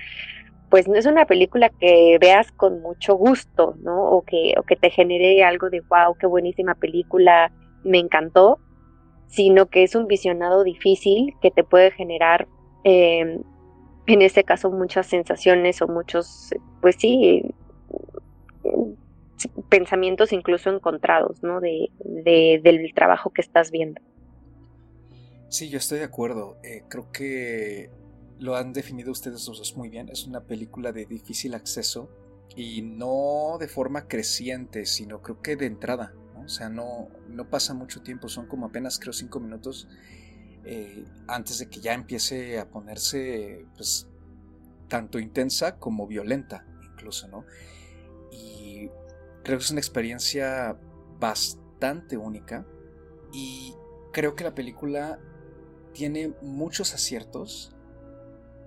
pues 0.70 0.86
no 0.88 0.94
es 0.94 1.04
una 1.04 1.26
película 1.26 1.68
que 1.68 2.16
veas 2.20 2.52
con 2.52 2.80
mucho 2.80 3.16
gusto, 3.16 3.74
¿no? 3.82 4.04
O 4.04 4.22
que, 4.22 4.54
o 4.56 4.62
que 4.62 4.76
te 4.76 4.90
genere 4.90 5.42
algo 5.42 5.68
de 5.68 5.80
wow, 5.80 6.14
qué 6.18 6.26
buenísima 6.26 6.76
película, 6.76 7.52
me 7.82 7.98
encantó, 7.98 8.58
sino 9.26 9.66
que 9.66 9.82
es 9.82 9.94
un 9.94 10.06
visionado 10.06 10.62
difícil 10.62 11.34
que 11.42 11.50
te 11.50 11.64
puede 11.64 11.90
generar, 11.90 12.46
em, 12.84 13.42
en 14.06 14.22
este 14.22 14.44
caso, 14.44 14.70
muchas 14.70 15.06
sensaciones 15.06 15.82
o 15.82 15.88
muchos, 15.88 16.50
pues 16.80 16.96
sí, 16.96 17.42
pensamientos 19.68 20.32
incluso 20.32 20.70
encontrados, 20.70 21.42
¿no? 21.42 21.60
De, 21.60 21.90
de, 22.04 22.60
del 22.62 22.92
trabajo 22.94 23.30
que 23.30 23.40
estás 23.40 23.70
viendo. 23.70 24.00
Sí, 25.48 25.68
yo 25.68 25.78
estoy 25.78 25.98
de 25.98 26.04
acuerdo. 26.04 26.58
Eh, 26.62 26.84
creo 26.88 27.10
que 27.10 27.90
lo 28.40 28.56
han 28.56 28.72
definido 28.72 29.12
ustedes 29.12 29.44
dos 29.44 29.76
muy 29.76 29.90
bien. 29.90 30.08
Es 30.08 30.26
una 30.26 30.40
película 30.40 30.92
de 30.92 31.04
difícil 31.04 31.54
acceso 31.54 32.10
y 32.56 32.82
no 32.82 33.58
de 33.60 33.68
forma 33.68 34.08
creciente, 34.08 34.86
sino 34.86 35.22
creo 35.22 35.40
que 35.42 35.56
de 35.56 35.66
entrada. 35.66 36.14
O 36.42 36.48
sea, 36.48 36.70
no, 36.70 37.08
no 37.28 37.48
pasa 37.48 37.74
mucho 37.74 38.02
tiempo, 38.02 38.28
son 38.28 38.46
como 38.46 38.66
apenas 38.66 38.98
creo 38.98 39.12
cinco 39.12 39.40
minutos 39.40 39.86
eh, 40.64 41.04
antes 41.28 41.58
de 41.58 41.68
que 41.68 41.80
ya 41.80 41.92
empiece 41.92 42.58
a 42.58 42.68
ponerse 42.68 43.66
pues 43.76 44.08
tanto 44.88 45.18
intensa 45.18 45.78
como 45.78 46.06
violenta 46.06 46.66
incluso, 46.82 47.28
¿no? 47.28 47.44
Y 48.32 48.88
creo 49.44 49.58
que 49.58 49.64
es 49.64 49.70
una 49.70 49.80
experiencia 49.80 50.78
bastante 51.18 52.16
única 52.16 52.66
y 53.32 53.74
creo 54.12 54.34
que 54.34 54.44
la 54.44 54.54
película 54.54 55.20
tiene 55.92 56.34
muchos 56.42 56.94
aciertos, 56.94 57.74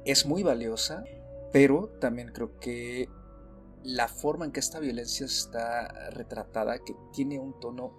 es 0.05 0.25
muy 0.25 0.43
valiosa, 0.43 1.03
pero 1.51 1.87
también 1.99 2.31
creo 2.33 2.57
que 2.59 3.09
la 3.83 4.07
forma 4.07 4.45
en 4.45 4.51
que 4.51 4.59
esta 4.59 4.79
violencia 4.79 5.25
está 5.25 6.09
retratada, 6.11 6.79
que 6.79 6.95
tiene 7.13 7.39
un 7.39 7.59
tono 7.59 7.93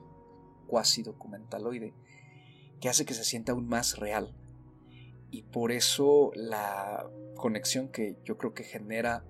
cuasi 0.67 1.03
documentaloide, 1.03 1.95
que 2.81 2.89
hace 2.89 3.05
que 3.05 3.15
se 3.15 3.25
sienta 3.25 3.53
aún 3.53 3.69
más 3.69 3.99
real. 3.99 4.35
Y 5.31 5.43
por 5.43 5.73
eso 5.73 6.31
la 6.35 7.09
conexión 7.37 7.89
que 7.89 8.17
yo 8.25 8.39
creo 8.39 8.55
que 8.55 8.65
genera 8.65 9.25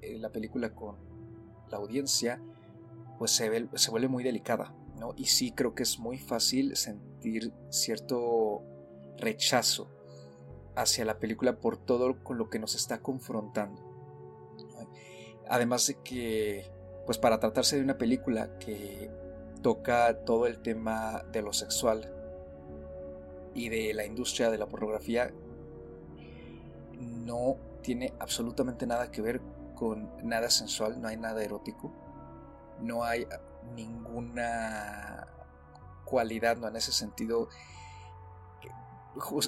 eh, 0.00 0.18
la 0.18 0.30
película 0.30 0.74
con 0.74 0.96
la 1.70 1.76
audiencia, 1.76 2.42
pues 3.18 3.32
se, 3.32 3.68
se 3.74 3.90
vuelve 3.90 4.08
muy 4.08 4.24
delicada. 4.24 4.74
¿no? 4.98 5.14
Y 5.16 5.26
sí 5.26 5.52
creo 5.52 5.74
que 5.74 5.82
es 5.82 5.98
muy 5.98 6.18
fácil 6.18 6.76
sentir 6.76 7.52
cierto 7.70 8.62
rechazo 9.18 10.01
hacia 10.74 11.04
la 11.04 11.18
película 11.18 11.56
por 11.56 11.76
todo 11.76 12.22
con 12.22 12.38
lo 12.38 12.48
que 12.50 12.58
nos 12.58 12.74
está 12.74 13.00
confrontando. 13.00 13.80
Además 15.48 15.86
de 15.86 15.94
que 16.02 16.70
pues 17.06 17.18
para 17.18 17.40
tratarse 17.40 17.76
de 17.76 17.82
una 17.82 17.98
película 17.98 18.58
que 18.58 19.10
toca 19.62 20.24
todo 20.24 20.46
el 20.46 20.60
tema 20.60 21.24
de 21.32 21.42
lo 21.42 21.52
sexual 21.52 22.12
y 23.54 23.68
de 23.68 23.92
la 23.94 24.04
industria 24.04 24.50
de 24.50 24.58
la 24.58 24.66
pornografía, 24.66 25.32
no 26.98 27.56
tiene 27.82 28.14
absolutamente 28.18 28.86
nada 28.86 29.10
que 29.10 29.22
ver 29.22 29.40
con 29.74 30.10
nada 30.22 30.50
sensual, 30.50 31.00
no 31.00 31.08
hay 31.08 31.16
nada 31.16 31.42
erótico, 31.42 31.92
no 32.80 33.04
hay 33.04 33.26
ninguna 33.74 35.28
cualidad, 36.04 36.56
¿no? 36.56 36.68
En 36.68 36.76
ese 36.76 36.92
sentido, 36.92 37.48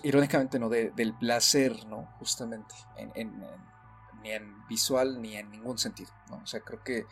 irónicamente, 0.03 0.59
¿no? 0.59 0.69
del 0.69 1.15
placer, 1.19 1.87
¿no? 1.87 2.07
Justamente, 2.19 2.75
ni 4.23 4.33
en 4.33 4.67
visual 4.69 5.21
ni 5.21 5.37
en 5.37 5.51
ningún 5.51 5.79
sentido, 5.79 6.11
¿no? 6.31 6.37
O 6.37 6.47
sea, 6.47 6.61
creo 6.61 6.83
que 6.83 7.07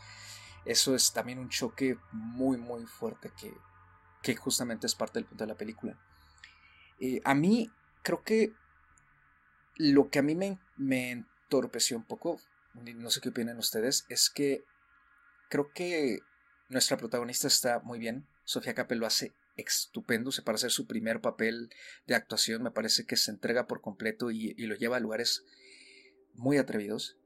eso 0.64 0.94
es 0.94 1.12
también 1.12 1.38
un 1.38 1.48
choque 1.48 1.98
muy, 2.12 2.56
muy 2.56 2.86
fuerte 2.86 3.30
que, 3.36 3.52
que 4.22 4.36
justamente 4.36 4.86
es 4.86 4.94
parte 4.94 5.18
del 5.18 5.26
punto 5.26 5.44
de 5.44 5.48
la 5.48 5.56
película. 5.56 5.98
Eh, 7.00 7.20
a 7.24 7.34
mí, 7.34 7.70
creo 8.02 8.22
que 8.22 8.52
lo 9.76 10.08
que 10.10 10.20
a 10.20 10.22
mí 10.22 10.34
me, 10.34 10.58
me 10.76 11.10
entorpeció 11.10 11.96
un 11.96 12.04
poco, 12.04 12.38
no 12.74 13.10
sé 13.10 13.20
qué 13.20 13.30
opinan 13.30 13.58
ustedes, 13.58 14.06
es 14.08 14.30
que 14.30 14.64
creo 15.48 15.70
que 15.72 16.20
nuestra 16.68 16.96
protagonista 16.96 17.46
está 17.46 17.80
muy 17.80 17.98
bien. 17.98 18.26
Sofía 18.44 18.74
Capel 18.74 18.98
lo 18.98 19.06
hace 19.06 19.32
estupendo. 19.56 20.30
Para 20.44 20.56
hacer 20.56 20.70
su 20.70 20.86
primer 20.86 21.20
papel 21.20 21.70
de 22.06 22.14
actuación, 22.14 22.62
me 22.62 22.70
parece 22.70 23.04
que 23.04 23.16
se 23.16 23.30
entrega 23.30 23.66
por 23.66 23.80
completo 23.80 24.30
y, 24.30 24.54
lo 24.54 24.74
lleva 24.74 24.96
a 24.96 25.00
lugares 25.00 25.44
muy 26.34 26.58
atrevidos. 26.58 27.18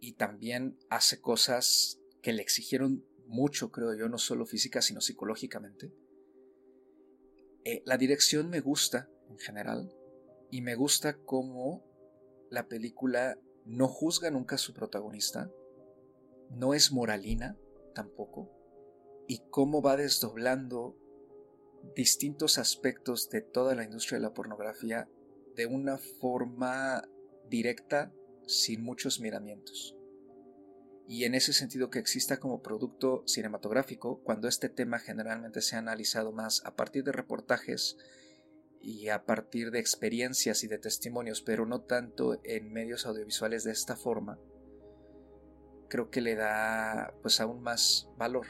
Y 0.00 0.12
también 0.12 0.78
hace 0.90 1.20
cosas 1.20 1.98
que 2.22 2.32
le 2.32 2.42
exigieron 2.42 3.04
mucho, 3.26 3.70
creo 3.70 3.94
yo, 3.94 4.08
no 4.08 4.18
solo 4.18 4.46
física, 4.46 4.82
sino 4.82 5.00
psicológicamente. 5.00 5.92
Eh, 7.64 7.82
la 7.84 7.96
dirección 7.96 8.48
me 8.48 8.60
gusta 8.60 9.10
en 9.28 9.38
general 9.38 9.92
y 10.50 10.60
me 10.60 10.76
gusta 10.76 11.18
cómo 11.18 11.84
la 12.50 12.68
película 12.68 13.38
no 13.64 13.88
juzga 13.88 14.30
nunca 14.30 14.54
a 14.54 14.58
su 14.58 14.72
protagonista, 14.72 15.50
no 16.50 16.74
es 16.74 16.92
moralina 16.92 17.56
tampoco, 17.94 18.52
y 19.26 19.40
cómo 19.50 19.82
va 19.82 19.96
desdoblando 19.96 20.96
distintos 21.94 22.58
aspectos 22.58 23.28
de 23.30 23.42
toda 23.42 23.74
la 23.74 23.84
industria 23.84 24.18
de 24.18 24.22
la 24.22 24.34
pornografía 24.34 25.08
de 25.54 25.66
una 25.66 25.98
forma 25.98 27.02
directa, 27.48 28.12
sin 28.46 28.82
muchos 28.82 29.20
miramientos. 29.20 29.96
Y 31.08 31.24
en 31.24 31.34
ese 31.34 31.52
sentido 31.52 31.88
que 31.88 32.00
exista 32.00 32.38
como 32.38 32.62
producto 32.62 33.22
cinematográfico, 33.26 34.20
cuando 34.24 34.48
este 34.48 34.68
tema 34.68 34.98
generalmente 34.98 35.60
se 35.60 35.76
ha 35.76 35.78
analizado 35.78 36.32
más 36.32 36.64
a 36.64 36.74
partir 36.74 37.04
de 37.04 37.12
reportajes 37.12 37.96
y 38.80 39.08
a 39.08 39.24
partir 39.24 39.70
de 39.70 39.78
experiencias 39.78 40.64
y 40.64 40.68
de 40.68 40.78
testimonios, 40.78 41.42
pero 41.42 41.64
no 41.64 41.82
tanto 41.82 42.40
en 42.44 42.72
medios 42.72 43.06
audiovisuales 43.06 43.62
de 43.62 43.72
esta 43.72 43.96
forma, 43.96 44.38
creo 45.88 46.10
que 46.10 46.20
le 46.20 46.34
da 46.34 47.14
pues 47.22 47.40
aún 47.40 47.62
más 47.62 48.08
valor. 48.16 48.46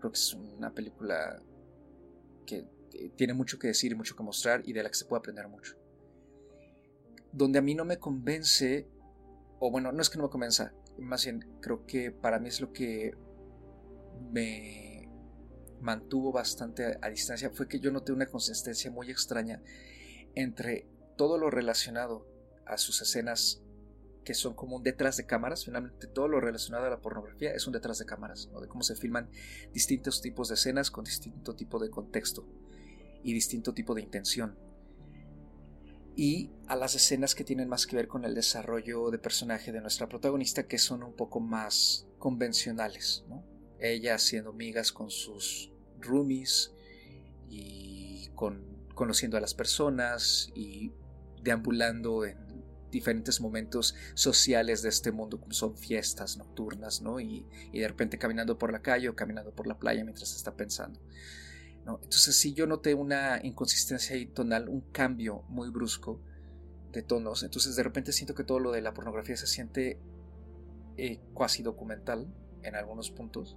Creo 0.00 0.12
que 0.12 0.18
es 0.18 0.34
una 0.34 0.74
película 0.74 1.42
que 2.48 2.66
eh, 2.94 3.12
tiene 3.16 3.34
mucho 3.34 3.58
que 3.58 3.68
decir 3.68 3.92
y 3.92 3.94
mucho 3.94 4.16
que 4.16 4.22
mostrar 4.22 4.62
y 4.64 4.72
de 4.72 4.82
la 4.82 4.88
que 4.88 4.96
se 4.96 5.04
puede 5.04 5.18
aprender 5.18 5.46
mucho. 5.48 5.76
Donde 7.32 7.58
a 7.58 7.62
mí 7.62 7.74
no 7.74 7.84
me 7.84 7.98
convence, 7.98 8.88
o 9.60 9.70
bueno, 9.70 9.92
no 9.92 10.00
es 10.00 10.08
que 10.08 10.16
no 10.16 10.24
me 10.24 10.30
convenza, 10.30 10.72
más 10.98 11.24
bien 11.24 11.58
creo 11.60 11.84
que 11.86 12.10
para 12.10 12.38
mí 12.38 12.48
es 12.48 12.60
lo 12.60 12.72
que 12.72 13.12
me 14.32 15.08
mantuvo 15.80 16.32
bastante 16.32 16.98
a, 17.00 17.08
distancia, 17.08 17.50
fue 17.50 17.68
que 17.68 17.80
yo 17.80 17.90
noté 17.90 18.12
una 18.12 18.26
consistencia 18.26 18.90
muy 18.90 19.10
extraña 19.10 19.62
entre 20.34 20.88
todo 21.16 21.38
lo 21.38 21.50
relacionado 21.50 22.26
a 22.66 22.78
sus 22.78 23.00
escenas 23.02 23.62
que 24.28 24.34
son 24.34 24.52
como 24.52 24.76
un 24.76 24.82
detrás 24.82 25.16
de 25.16 25.24
cámaras. 25.24 25.64
Finalmente, 25.64 26.06
todo 26.06 26.28
lo 26.28 26.38
relacionado 26.38 26.84
a 26.84 26.90
la 26.90 27.00
pornografía 27.00 27.54
es 27.54 27.66
un 27.66 27.72
detrás 27.72 27.98
de 27.98 28.04
cámaras, 28.04 28.50
de 28.60 28.68
cómo 28.68 28.82
se 28.82 28.94
filman 28.94 29.30
distintos 29.72 30.20
tipos 30.20 30.48
de 30.48 30.54
escenas 30.54 30.90
con 30.90 31.02
distinto 31.04 31.56
tipo 31.56 31.78
de 31.78 31.88
contexto 31.88 32.46
y 33.24 33.32
distinto 33.32 33.72
tipo 33.72 33.94
de 33.94 34.02
intención. 34.02 34.58
Y 36.14 36.50
a 36.66 36.76
las 36.76 36.94
escenas 36.94 37.34
que 37.34 37.42
tienen 37.42 37.70
más 37.70 37.86
que 37.86 37.96
ver 37.96 38.06
con 38.06 38.26
el 38.26 38.34
desarrollo 38.34 39.10
de 39.10 39.18
personaje 39.18 39.72
de 39.72 39.80
nuestra 39.80 40.10
protagonista, 40.10 40.66
que 40.66 40.76
son 40.76 41.02
un 41.02 41.16
poco 41.16 41.40
más 41.40 42.06
convencionales. 42.18 43.24
Ella 43.80 44.16
haciendo 44.16 44.52
migas 44.52 44.92
con 44.92 45.10
sus 45.10 45.72
roomies 46.02 46.74
y 47.48 48.28
con, 48.34 48.62
conociendo 48.94 49.38
a 49.38 49.40
las 49.40 49.54
personas 49.54 50.50
y 50.54 50.92
deambulando 51.42 52.26
en 52.26 52.47
diferentes 52.90 53.40
momentos 53.40 53.94
sociales 54.14 54.82
de 54.82 54.88
este 54.88 55.12
mundo, 55.12 55.40
como 55.40 55.52
son 55.52 55.76
fiestas 55.76 56.36
nocturnas, 56.36 57.02
¿no? 57.02 57.20
Y, 57.20 57.46
de 57.72 57.86
repente 57.86 58.18
caminando 58.18 58.58
por 58.58 58.72
la 58.72 58.80
calle 58.80 59.08
o 59.08 59.16
caminando 59.16 59.52
por 59.52 59.66
la 59.66 59.78
playa 59.78 60.04
mientras 60.04 60.34
está 60.34 60.56
pensando. 60.56 61.00
¿no? 61.84 62.00
Entonces 62.02 62.36
sí 62.36 62.52
yo 62.52 62.66
noté 62.66 62.94
una 62.94 63.40
inconsistencia 63.42 64.16
y 64.16 64.26
tonal, 64.26 64.68
un 64.68 64.80
cambio 64.92 65.44
muy 65.48 65.70
brusco 65.70 66.20
de 66.92 67.02
tonos. 67.02 67.42
Entonces 67.42 67.76
de 67.76 67.82
repente 67.82 68.12
siento 68.12 68.34
que 68.34 68.44
todo 68.44 68.58
lo 68.58 68.72
de 68.72 68.82
la 68.82 68.94
pornografía 68.94 69.36
se 69.36 69.46
siente 69.46 69.98
eh, 70.96 71.20
cuasi 71.34 71.62
documental 71.62 72.26
en 72.62 72.74
algunos 72.74 73.10
puntos. 73.10 73.56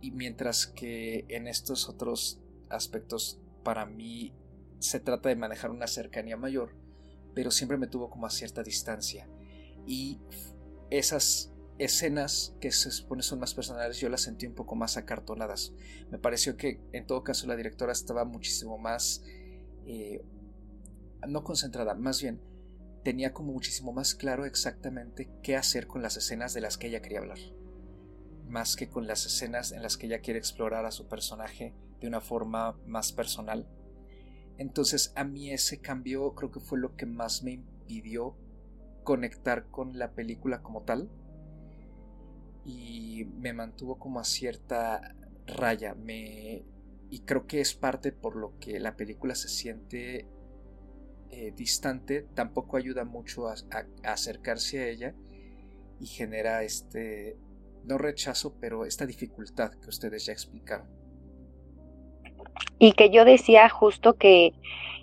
Y 0.00 0.10
mientras 0.10 0.66
que 0.66 1.24
en 1.28 1.46
estos 1.46 1.88
otros 1.88 2.40
aspectos 2.68 3.40
para 3.62 3.86
mí 3.86 4.32
se 4.78 5.00
trata 5.00 5.28
de 5.28 5.36
manejar 5.36 5.70
una 5.70 5.86
cercanía 5.86 6.36
mayor 6.36 6.85
pero 7.36 7.50
siempre 7.50 7.76
me 7.76 7.86
tuvo 7.86 8.08
como 8.08 8.24
a 8.24 8.30
cierta 8.30 8.62
distancia. 8.62 9.28
Y 9.86 10.18
esas 10.88 11.52
escenas 11.76 12.56
que 12.62 12.72
se 12.72 12.90
supone 12.90 13.22
son 13.22 13.40
más 13.40 13.52
personales, 13.52 14.00
yo 14.00 14.08
las 14.08 14.22
sentí 14.22 14.46
un 14.46 14.54
poco 14.54 14.74
más 14.74 14.96
acartonadas. 14.96 15.74
Me 16.10 16.18
pareció 16.18 16.56
que 16.56 16.80
en 16.92 17.06
todo 17.06 17.22
caso 17.22 17.46
la 17.46 17.54
directora 17.54 17.92
estaba 17.92 18.24
muchísimo 18.24 18.78
más, 18.78 19.22
eh, 19.84 20.24
no 21.28 21.44
concentrada, 21.44 21.94
más 21.94 22.22
bien 22.22 22.40
tenía 23.04 23.34
como 23.34 23.52
muchísimo 23.52 23.92
más 23.92 24.14
claro 24.14 24.46
exactamente 24.46 25.28
qué 25.42 25.56
hacer 25.56 25.86
con 25.86 26.00
las 26.00 26.16
escenas 26.16 26.54
de 26.54 26.62
las 26.62 26.78
que 26.78 26.86
ella 26.86 27.02
quería 27.02 27.18
hablar, 27.18 27.38
más 28.48 28.76
que 28.76 28.88
con 28.88 29.06
las 29.06 29.26
escenas 29.26 29.72
en 29.72 29.82
las 29.82 29.98
que 29.98 30.06
ella 30.06 30.20
quiere 30.20 30.38
explorar 30.38 30.86
a 30.86 30.90
su 30.90 31.06
personaje 31.06 31.74
de 32.00 32.08
una 32.08 32.22
forma 32.22 32.78
más 32.86 33.12
personal 33.12 33.68
entonces 34.58 35.12
a 35.16 35.24
mí 35.24 35.50
ese 35.50 35.80
cambio 35.80 36.34
creo 36.34 36.50
que 36.50 36.60
fue 36.60 36.78
lo 36.78 36.96
que 36.96 37.06
más 37.06 37.42
me 37.42 37.52
impidió 37.52 38.36
conectar 39.04 39.66
con 39.70 39.98
la 39.98 40.12
película 40.12 40.62
como 40.62 40.82
tal. 40.82 41.08
Y 42.64 43.24
me 43.38 43.52
mantuvo 43.52 43.98
como 43.98 44.18
a 44.18 44.24
cierta 44.24 45.14
raya 45.46 45.94
me 45.94 46.64
y 47.08 47.20
creo 47.20 47.46
que 47.46 47.60
es 47.60 47.74
parte 47.74 48.10
por 48.10 48.34
lo 48.34 48.58
que 48.58 48.80
la 48.80 48.96
película 48.96 49.36
se 49.36 49.48
siente 49.48 50.26
eh, 51.30 51.52
distante 51.56 52.26
tampoco 52.34 52.76
ayuda 52.76 53.04
mucho 53.04 53.48
a, 53.48 53.54
acercarse 54.02 54.80
a 54.80 54.88
ella 54.88 55.14
y 56.00 56.06
genera 56.06 56.64
este 56.64 57.38
no 57.84 57.96
rechazo 57.96 58.56
pero 58.58 58.84
esta 58.84 59.06
dificultad 59.06 59.72
que 59.74 59.88
ustedes 59.88 60.26
ya 60.26 60.32
explicaron 60.32 60.88
y 62.78 62.92
que 62.92 63.10
yo 63.10 63.24
decía 63.24 63.68
justo 63.68 64.14
que 64.14 64.52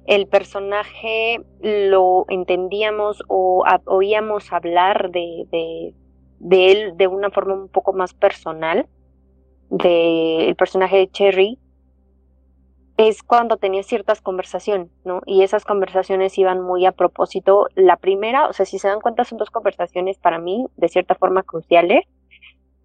el 0.05 0.27
personaje 0.27 1.41
lo 1.62 2.25
entendíamos 2.27 3.24
o 3.27 3.63
oíamos 3.86 4.51
hablar 4.51 5.12
de, 5.12 5.93
de, 6.39 6.72
él 6.72 6.98
de 6.98 7.07
una 7.07 7.29
forma 7.29 7.53
un 7.53 7.69
poco 7.69 7.93
más 7.93 8.13
personal, 8.13 8.88
del 9.69 10.50
el 10.50 10.55
personaje 10.55 10.98
de 10.98 11.10
Cherry, 11.10 11.60
es 12.98 13.24
cuando 13.24 13.57
tenía 13.57 13.81
ciertas 13.81 14.22
conversaciones, 14.22 14.91
¿no? 15.03 15.22
Y 15.25 15.41
esas 15.41 15.65
conversaciones 15.65 16.38
iban 16.38 16.62
muy 16.62 16.86
a 16.86 16.91
propósito. 16.91 17.67
La 17.74 17.98
primera, 17.98 18.48
o 18.48 18.53
sea, 18.53 18.67
si 18.67 18.77
se 18.77 18.88
dan 18.88 19.01
cuenta, 19.01 19.24
son 19.24 19.39
dos 19.39 19.50
conversaciones 19.50 20.19
para 20.19 20.38
mí 20.38 20.67
de 20.75 20.89
cierta 20.89 21.15
forma 21.15 21.41
cruciales 21.41 22.05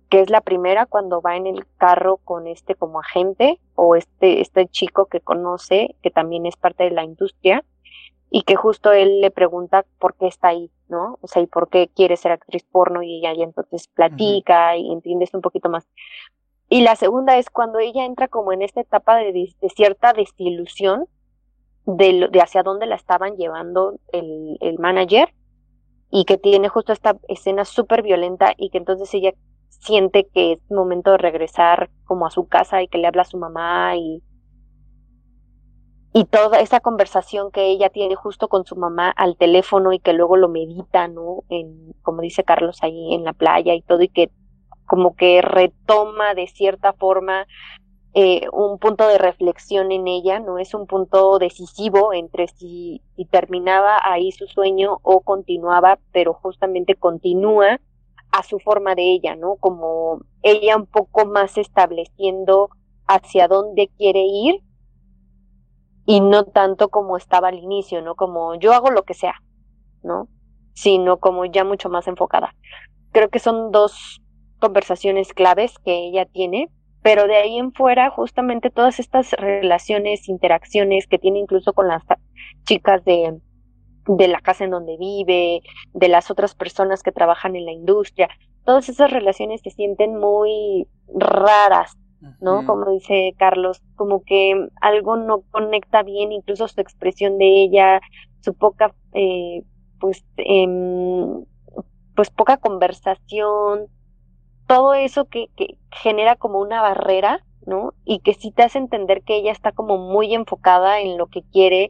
que 0.08 0.20
es 0.20 0.30
la 0.30 0.40
primera 0.40 0.86
cuando 0.86 1.20
va 1.20 1.36
en 1.36 1.46
el 1.46 1.66
carro 1.76 2.18
con 2.18 2.46
este 2.46 2.74
como 2.74 3.00
agente 3.00 3.60
o 3.74 3.94
este, 3.94 4.40
este 4.40 4.66
chico 4.68 5.06
que 5.06 5.20
conoce, 5.20 5.94
que 6.02 6.10
también 6.10 6.46
es 6.46 6.56
parte 6.56 6.84
de 6.84 6.90
la 6.90 7.04
industria, 7.04 7.64
y 8.30 8.42
que 8.42 8.56
justo 8.56 8.92
él 8.92 9.20
le 9.20 9.30
pregunta 9.30 9.84
por 9.98 10.14
qué 10.14 10.26
está 10.26 10.48
ahí, 10.48 10.70
¿no? 10.88 11.18
O 11.22 11.28
sea, 11.28 11.42
y 11.42 11.46
por 11.46 11.68
qué 11.68 11.88
quiere 11.94 12.16
ser 12.16 12.32
actriz 12.32 12.64
porno 12.70 13.02
y 13.02 13.26
ella 13.26 13.42
entonces 13.42 13.88
platica 13.88 14.76
y 14.76 14.92
entiendes 14.92 15.32
un 15.32 15.40
poquito 15.40 15.68
más. 15.68 15.86
Y 16.68 16.82
la 16.82 16.96
segunda 16.96 17.38
es 17.38 17.48
cuando 17.48 17.78
ella 17.78 18.04
entra 18.04 18.28
como 18.28 18.52
en 18.52 18.60
esta 18.60 18.82
etapa 18.82 19.16
de, 19.16 19.32
de 19.32 19.68
cierta 19.70 20.12
desilusión 20.12 21.06
de, 21.86 22.28
de, 22.30 22.40
hacia 22.42 22.62
dónde 22.62 22.84
la 22.84 22.96
estaban 22.96 23.36
llevando 23.36 23.94
el, 24.12 24.58
el 24.60 24.78
manager 24.78 25.32
y 26.10 26.26
que 26.26 26.36
tiene 26.36 26.68
justo 26.68 26.92
esta 26.92 27.16
escena 27.28 27.64
súper 27.64 28.02
violenta 28.02 28.52
y 28.58 28.68
que 28.68 28.78
entonces 28.78 29.12
ella 29.14 29.32
siente 29.78 30.28
que 30.32 30.52
es 30.52 30.70
momento 30.70 31.12
de 31.12 31.18
regresar 31.18 31.90
como 32.04 32.26
a 32.26 32.30
su 32.30 32.47
casa 32.49 32.82
y 32.82 32.88
que 32.88 32.99
le 32.99 33.06
habla 33.06 33.23
a 33.23 33.26
su 33.26 33.38
mamá 33.38 33.97
y 33.97 34.23
y 36.12 36.25
toda 36.25 36.61
esa 36.61 36.80
conversación 36.80 37.50
que 37.50 37.66
ella 37.66 37.90
tiene 37.90 38.16
justo 38.16 38.49
con 38.49 38.64
su 38.64 38.76
mamá 38.76 39.11
al 39.11 39.37
teléfono 39.37 39.92
y 39.92 40.00
que 40.00 40.14
luego 40.14 40.37
lo 40.37 40.49
medita, 40.49 41.06
¿no? 41.06 41.44
En, 41.49 41.92
como 42.02 42.23
dice 42.23 42.44
Carlos 42.44 42.78
ahí 42.82 43.14
en 43.14 43.25
la 43.25 43.35
playa 43.35 43.75
y 43.75 43.82
todo 43.82 44.02
y 44.02 44.08
que 44.08 44.30
como 44.87 45.14
que 45.14 45.42
retoma 45.42 46.35
de 46.35 46.47
cierta 46.47 46.94
forma 46.94 47.47
eh, 48.14 48.49
un 48.52 48.78
punto 48.78 49.06
de 49.06 49.18
reflexión 49.18 49.92
en 49.92 50.08
ella, 50.08 50.40
¿no? 50.40 50.58
Es 50.58 50.73
un 50.75 50.87
punto 50.87 51.38
decisivo 51.38 52.12
entre 52.14 52.49
si, 52.49 53.02
si 53.14 53.25
terminaba 53.26 54.00
ahí 54.02 54.32
su 54.32 54.47
sueño 54.47 54.99
o 55.02 55.20
continuaba, 55.20 55.99
pero 56.11 56.32
justamente 56.32 56.94
continúa 56.94 57.80
a 58.32 58.42
su 58.42 58.58
forma 58.58 58.94
de 58.94 59.02
ella, 59.02 59.37
¿no? 59.37 59.56
Como 59.56 60.20
ella 60.42 60.76
un 60.76 60.87
poco 60.87 61.26
más 61.26 61.58
estableciendo 61.58 62.70
hacia 63.06 63.49
dónde 63.49 63.90
quiere 63.97 64.23
ir 64.23 64.62
y 66.04 66.20
no 66.20 66.44
tanto 66.44 66.88
como 66.88 67.16
estaba 67.16 67.49
al 67.49 67.58
inicio, 67.58 68.02
¿no? 68.02 68.14
Como 68.14 68.54
yo 68.56 68.73
hago 68.73 68.90
lo 68.90 69.02
que 69.02 69.14
sea, 69.14 69.35
¿no? 70.02 70.28
Sino 70.75 71.18
como 71.18 71.44
ya 71.44 71.64
mucho 71.64 71.88
más 71.88 72.06
enfocada. 72.06 72.54
Creo 73.12 73.28
que 73.30 73.38
son 73.38 73.73
dos 73.73 74.23
conversaciones 74.58 75.32
claves 75.32 75.78
que 75.78 76.06
ella 76.08 76.26
tiene, 76.26 76.70
pero 77.02 77.26
de 77.26 77.37
ahí 77.37 77.58
en 77.58 77.73
fuera 77.73 78.11
justamente 78.11 78.70
todas 78.70 78.99
estas 78.99 79.32
relaciones, 79.32 80.28
interacciones 80.28 81.06
que 81.06 81.18
tiene 81.18 81.38
incluso 81.38 81.73
con 81.73 81.88
las 81.88 82.02
chicas 82.64 83.04
de, 83.04 83.38
de 84.08 84.26
la 84.26 84.40
casa 84.40 84.64
en 84.64 84.70
donde 84.70 84.96
vive, 84.96 85.60
de 85.92 86.08
las 86.08 86.30
otras 86.30 86.54
personas 86.54 87.02
que 87.02 87.12
trabajan 87.12 87.54
en 87.56 87.66
la 87.66 87.72
industria, 87.72 88.28
todas 88.64 88.88
esas 88.88 89.10
relaciones 89.10 89.60
se 89.62 89.70
sienten 89.70 90.18
muy 90.18 90.88
raras, 91.14 91.96
¿no? 92.40 92.66
Como 92.66 92.90
dice 92.90 93.34
Carlos, 93.38 93.80
como 93.96 94.22
que 94.24 94.68
algo 94.80 95.16
no 95.16 95.42
conecta 95.50 96.02
bien, 96.02 96.32
incluso 96.32 96.66
su 96.68 96.80
expresión 96.80 97.38
de 97.38 97.46
ella, 97.46 98.00
su 98.40 98.54
poca, 98.54 98.94
eh, 99.12 99.62
pues, 100.00 100.24
em, 100.36 101.44
pues 102.16 102.30
poca 102.30 102.56
conversación, 102.56 103.86
todo 104.66 104.94
eso 104.94 105.26
que, 105.26 105.48
que 105.56 105.78
genera 105.90 106.36
como 106.36 106.60
una 106.60 106.82
barrera, 106.82 107.44
¿no? 107.66 107.94
Y 108.04 108.20
que 108.20 108.34
sí 108.34 108.50
te 108.50 108.64
hace 108.64 108.78
entender 108.78 109.22
que 109.22 109.36
ella 109.36 109.52
está 109.52 109.72
como 109.72 109.98
muy 109.98 110.34
enfocada 110.34 111.00
en 111.00 111.16
lo 111.16 111.26
que 111.28 111.42
quiere 111.42 111.88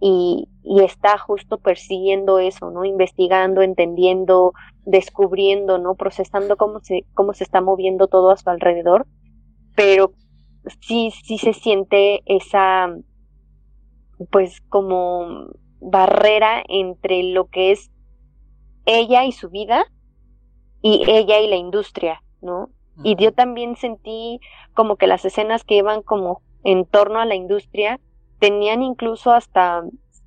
y, 0.00 0.48
y 0.64 0.82
está 0.82 1.18
justo 1.18 1.58
persiguiendo 1.58 2.38
eso, 2.38 2.70
¿no? 2.70 2.84
Investigando, 2.84 3.62
entendiendo, 3.62 4.52
descubriendo, 4.84 5.78
¿no? 5.78 5.94
Procesando 5.94 6.56
cómo 6.56 6.80
se, 6.80 7.04
cómo 7.14 7.32
se 7.32 7.44
está 7.44 7.60
moviendo 7.60 8.06
todo 8.06 8.30
a 8.30 8.36
su 8.36 8.48
alrededor 8.48 9.06
pero 9.74 10.12
sí, 10.80 11.12
sí 11.24 11.38
se 11.38 11.52
siente 11.52 12.22
esa, 12.26 12.94
pues 14.30 14.60
como 14.68 15.48
barrera 15.80 16.62
entre 16.68 17.22
lo 17.22 17.48
que 17.48 17.72
es 17.72 17.90
ella 18.84 19.24
y 19.24 19.32
su 19.32 19.50
vida 19.50 19.84
y 20.80 21.04
ella 21.08 21.40
y 21.40 21.48
la 21.48 21.56
industria, 21.56 22.22
¿no? 22.40 22.70
Y 23.04 23.16
yo 23.16 23.32
también 23.32 23.76
sentí 23.76 24.38
como 24.74 24.96
que 24.96 25.06
las 25.06 25.24
escenas 25.24 25.64
que 25.64 25.76
iban 25.76 26.02
como 26.02 26.42
en 26.62 26.84
torno 26.84 27.20
a 27.20 27.24
la 27.24 27.34
industria 27.34 27.98
tenían 28.38 28.82
incluso 28.82 29.32
hasta 29.32 29.82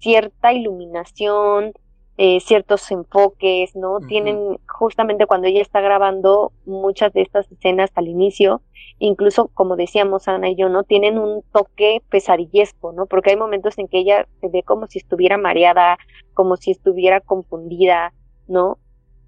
cierta 0.06 0.54
iluminación, 0.54 1.74
eh, 2.18 2.40
ciertos 2.40 2.92
enfoques, 2.92 3.76
¿no? 3.76 4.02
Tienen 4.02 4.60
justamente 4.68 5.26
cuando 5.26 5.48
ella 5.48 5.64
está 5.64 5.82
grabando 5.82 6.52
muchas 6.68 7.12
de 7.12 7.24
estas 7.24 7.52
escenas 7.52 7.90
al 7.96 8.08
inicio, 8.08 8.62
incluso 9.00 9.48
como 9.56 9.76
decíamos 9.76 10.28
Ana 10.28 10.50
y 10.50 10.56
yo, 10.56 10.70
¿no? 10.70 10.84
Tienen 10.84 11.18
un 11.18 11.42
toque 11.52 12.04
pesadillesco, 12.08 12.94
¿no? 12.94 13.08
Porque 13.08 13.32
hay 13.32 13.36
momentos 13.36 13.80
en 13.80 13.88
que 13.88 13.98
ella 13.98 14.28
se 14.42 14.48
ve 14.50 14.62
como 14.62 14.86
si 14.86 15.00
estuviera 15.00 15.40
mareada, 15.40 15.98
como 16.36 16.56
si 16.56 16.70
estuviera 16.70 17.20
confundida, 17.20 18.14
¿no? 18.48 18.78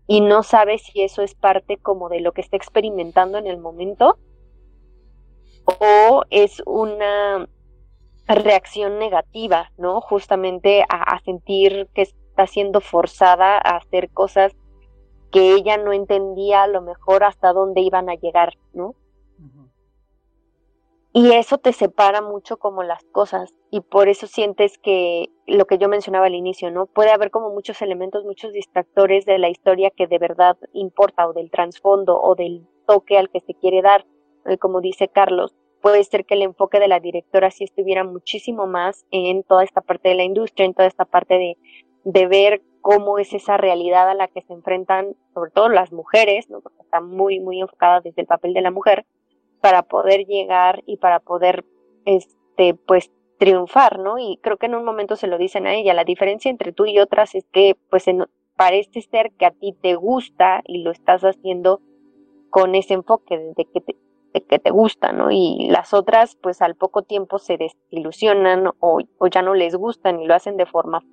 Y 0.06 0.22
no 0.22 0.44
sabe 0.44 0.78
si 0.78 1.02
eso 1.02 1.24
es 1.24 1.34
parte 1.34 1.78
como 1.78 2.08
de 2.08 2.22
lo 2.22 2.34
que 2.34 2.42
está 2.42 2.56
experimentando 2.56 3.40
en 3.40 3.48
el 3.48 3.58
momento 3.58 4.20
o 5.66 6.24
es 6.30 6.62
una 6.68 7.50
reacción 8.36 9.00
negativa, 9.00 9.72
¿no? 9.78 10.02
Justamente 10.02 10.84
a, 10.90 11.16
a 11.16 11.20
sentir 11.22 11.88
que 11.94 12.04
está 12.04 12.48
siendo 12.48 12.82
forzada 12.82 13.58
a 13.58 13.78
hacer 13.78 14.10
cosas 14.12 14.56
que 15.32 15.54
ella 15.54 15.78
no 15.78 15.94
entendía 15.94 16.64
a 16.64 16.68
lo 16.68 16.82
mejor 16.82 17.24
hasta 17.24 17.54
dónde 17.54 17.82
iban 17.82 18.10
a 18.10 18.16
llegar, 18.16 18.54
¿no? 18.74 18.96
Y 21.14 21.32
eso 21.32 21.58
te 21.58 21.74
separa 21.74 22.22
mucho 22.22 22.58
como 22.58 22.84
las 22.84 23.04
cosas 23.06 23.52
y 23.72 23.82
por 23.82 24.08
eso 24.08 24.28
sientes 24.28 24.78
que 24.78 25.30
lo 25.48 25.66
que 25.66 25.80
yo 25.80 25.90
mencionaba 25.90 26.28
al 26.28 26.36
inicio, 26.36 26.70
¿no? 26.70 26.86
Puede 26.86 27.12
haber 27.12 27.32
como 27.32 27.50
muchos 27.50 27.82
elementos, 27.82 28.24
muchos 28.24 28.54
distractores 28.54 29.26
de 29.26 29.40
la 29.40 29.50
historia 29.50 29.90
que 29.90 30.06
de 30.06 30.20
verdad 30.20 30.58
importa 30.74 31.28
o 31.28 31.34
del 31.34 31.50
trasfondo 31.50 32.22
o 32.22 32.36
del 32.36 32.68
toque 32.86 33.18
al 33.18 33.32
que 33.32 33.40
se 33.40 33.56
quiere 33.56 33.82
dar, 33.82 34.06
eh, 34.46 34.60
como 34.60 34.80
dice 34.80 35.08
Carlos. 35.08 35.56
Puede 35.88 36.04
ser 36.04 36.26
que 36.26 36.34
el 36.34 36.42
enfoque 36.42 36.82
de 36.82 36.90
la 36.90 37.00
directora 37.00 37.50
sí 37.50 37.64
estuviera 37.64 38.04
muchísimo 38.04 38.68
más 38.68 39.06
en 39.10 39.44
toda 39.44 39.64
esta 39.64 39.80
parte 39.80 40.10
de 40.10 40.16
la 40.16 40.26
industria, 40.26 40.66
en 40.66 40.74
toda 40.74 40.86
esta 40.86 41.06
parte 41.06 41.36
de, 41.36 41.58
de 42.04 42.28
ver 42.28 42.62
cómo 42.82 43.20
es 43.20 43.32
esa 43.32 43.56
realidad 43.56 44.10
a 44.10 44.14
la 44.14 44.28
que 44.28 44.42
se 44.42 44.52
enfrentan, 44.52 45.16
sobre 45.34 45.50
todo 45.52 45.70
las 45.70 45.94
mujeres, 45.94 46.50
¿no? 46.50 46.60
porque 46.60 46.82
está 46.82 47.00
muy, 47.00 47.40
muy 47.40 47.62
enfocada 47.62 48.02
desde 48.02 48.20
el 48.20 48.28
papel 48.28 48.54
de 48.54 48.60
la 48.60 48.70
mujer, 48.70 49.06
para 49.62 49.82
poder 49.82 50.26
llegar 50.26 50.84
y 50.86 50.98
para 50.98 51.22
poder, 51.22 51.64
este, 52.04 52.74
pues, 52.74 53.10
triunfar, 53.40 53.98
¿no? 53.98 54.20
Y 54.20 54.40
creo 54.44 54.58
que 54.58 54.66
en 54.66 54.76
un 54.76 54.84
momento 54.84 55.16
se 55.16 55.28
lo 55.28 55.38
dicen 55.38 55.68
a 55.68 55.74
ella, 55.74 55.94
la 55.94 56.04
diferencia 56.04 56.52
entre 56.52 56.74
tú 56.74 56.86
y 56.86 57.00
otras 57.00 57.34
es 57.34 57.46
que, 57.54 57.78
pues, 57.90 58.04
parece 58.58 59.04
ser 59.04 59.32
que 59.40 59.46
a 59.46 59.52
ti 59.52 59.74
te 59.82 59.96
gusta 59.96 60.64
y 60.66 60.84
lo 60.84 60.92
estás 60.92 61.22
haciendo 61.22 61.80
con 62.50 62.76
ese 62.76 62.94
enfoque 62.94 63.38
de 63.56 63.66
que 63.74 63.80
te, 63.80 63.96
que 64.32 64.60
te 64.60 64.72
gusta, 64.72 65.12
¿no? 65.12 65.32
Y 65.32 65.68
las 65.70 65.94
otras, 65.94 66.38
pues, 66.42 66.62
al 66.62 66.76
poco 66.76 67.04
tiempo 67.04 67.40
se 67.40 67.58
desilusionan 67.58 68.72
o, 68.80 69.00
ya 69.32 69.42
no 69.42 69.54
les 69.54 69.76
gustan 69.76 70.20
y 70.20 70.28
lo 70.28 70.36
hacen 70.36 70.58
de 70.58 70.66
forma 70.66 71.04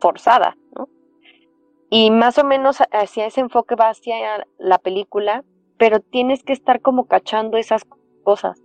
forzada, 0.00 0.56
¿no? 0.76 0.88
Y 1.88 2.10
más 2.10 2.38
o 2.38 2.44
menos 2.44 2.78
hacia 2.90 3.26
ese 3.26 3.40
enfoque 3.40 3.76
va 3.76 3.90
hacia 3.90 4.46
la 4.58 4.78
película, 4.78 5.44
pero 5.78 6.00
tienes 6.00 6.42
que 6.42 6.52
estar 6.52 6.80
como 6.80 7.06
cachando 7.06 7.56
esas 7.56 7.82
cosas, 8.24 8.60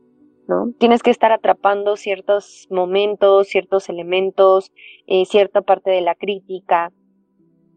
¿no? 0.48 0.72
Tienes 0.80 1.04
que 1.04 1.12
estar 1.12 1.32
atrapando 1.32 1.96
ciertos 1.98 2.68
momentos, 2.72 3.48
ciertos 3.48 3.90
elementos, 3.90 4.72
eh, 5.06 5.26
cierta 5.26 5.62
parte 5.62 5.92
de 5.92 6.02
la 6.02 6.16
crítica. 6.16 6.92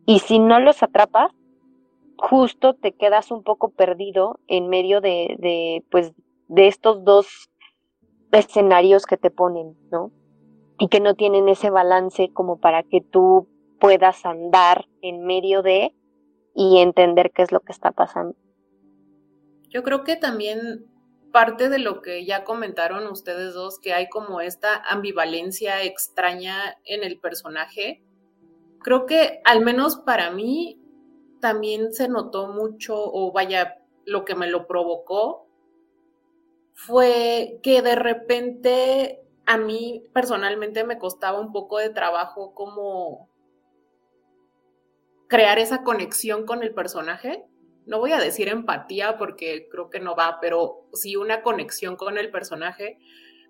Y 0.06 0.20
si 0.20 0.38
no 0.38 0.60
los 0.60 0.82
atrapas, 0.82 1.30
justo 2.16 2.74
te 2.74 2.92
quedas 2.92 3.30
un 3.30 3.42
poco 3.42 3.70
perdido 3.70 4.38
en 4.46 4.68
medio 4.68 5.00
de, 5.00 5.36
de 5.38 5.84
pues, 5.90 6.12
de 6.48 6.68
estos 6.68 7.04
dos 7.04 7.50
escenarios 8.32 9.06
que 9.06 9.16
te 9.16 9.30
ponen, 9.30 9.76
¿no? 9.90 10.10
y 10.78 10.88
que 10.88 11.00
no 11.00 11.14
tienen 11.14 11.48
ese 11.48 11.70
balance 11.70 12.30
como 12.32 12.58
para 12.58 12.82
que 12.82 13.00
tú 13.00 13.48
puedas 13.80 14.24
andar 14.24 14.86
en 15.02 15.24
medio 15.24 15.62
de 15.62 15.94
y 16.54 16.78
entender 16.78 17.32
qué 17.32 17.42
es 17.42 17.52
lo 17.52 17.60
que 17.60 17.72
está 17.72 17.92
pasando. 17.92 18.36
Yo 19.68 19.82
creo 19.82 20.04
que 20.04 20.16
también 20.16 20.86
parte 21.32 21.68
de 21.68 21.78
lo 21.78 22.00
que 22.00 22.24
ya 22.24 22.44
comentaron 22.44 23.06
ustedes 23.08 23.54
dos, 23.54 23.80
que 23.80 23.92
hay 23.92 24.08
como 24.08 24.40
esta 24.40 24.76
ambivalencia 24.88 25.82
extraña 25.82 26.76
en 26.84 27.02
el 27.02 27.18
personaje, 27.18 28.04
creo 28.80 29.06
que 29.06 29.40
al 29.44 29.64
menos 29.64 29.96
para 29.96 30.30
mí 30.30 30.80
también 31.44 31.92
se 31.92 32.08
notó 32.08 32.48
mucho, 32.48 32.94
o 32.96 33.30
vaya, 33.30 33.76
lo 34.06 34.24
que 34.24 34.34
me 34.34 34.46
lo 34.46 34.66
provocó, 34.66 35.46
fue 36.72 37.60
que 37.62 37.82
de 37.82 37.94
repente 37.96 39.20
a 39.44 39.58
mí 39.58 40.06
personalmente 40.14 40.84
me 40.84 40.98
costaba 40.98 41.38
un 41.38 41.52
poco 41.52 41.76
de 41.76 41.90
trabajo 41.90 42.54
como 42.54 43.28
crear 45.28 45.58
esa 45.58 45.82
conexión 45.82 46.46
con 46.46 46.62
el 46.62 46.72
personaje. 46.72 47.44
No 47.84 47.98
voy 47.98 48.12
a 48.12 48.20
decir 48.20 48.48
empatía 48.48 49.18
porque 49.18 49.68
creo 49.70 49.90
que 49.90 50.00
no 50.00 50.16
va, 50.16 50.38
pero 50.40 50.88
sí 50.94 51.16
una 51.16 51.42
conexión 51.42 51.96
con 51.96 52.16
el 52.16 52.30
personaje. 52.30 52.96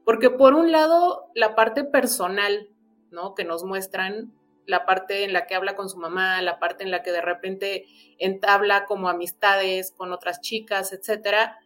Porque 0.04 0.30
por 0.30 0.54
un 0.54 0.72
lado, 0.72 1.30
la 1.37 1.54
parte 1.54 1.85
personal, 1.85 2.70
¿no? 3.12 3.37
Que 3.37 3.44
nos 3.44 3.62
muestran, 3.62 4.33
la 4.66 4.87
parte 4.87 5.24
en 5.24 5.33
la 5.33 5.46
que 5.46 5.55
habla 5.55 5.77
con 5.77 5.88
su 5.88 5.98
mamá, 5.98 6.40
la 6.42 6.59
parte 6.59 6.85
en 6.85 6.90
la 6.90 7.03
que 7.03 7.12
de 7.12 7.20
repente 7.20 7.87
entabla 8.18 8.87
como 8.87 9.09
amistades 9.09 9.92
con 9.96 10.12
otras 10.12 10.40
chicas, 10.40 10.92
etcétera, 10.92 11.59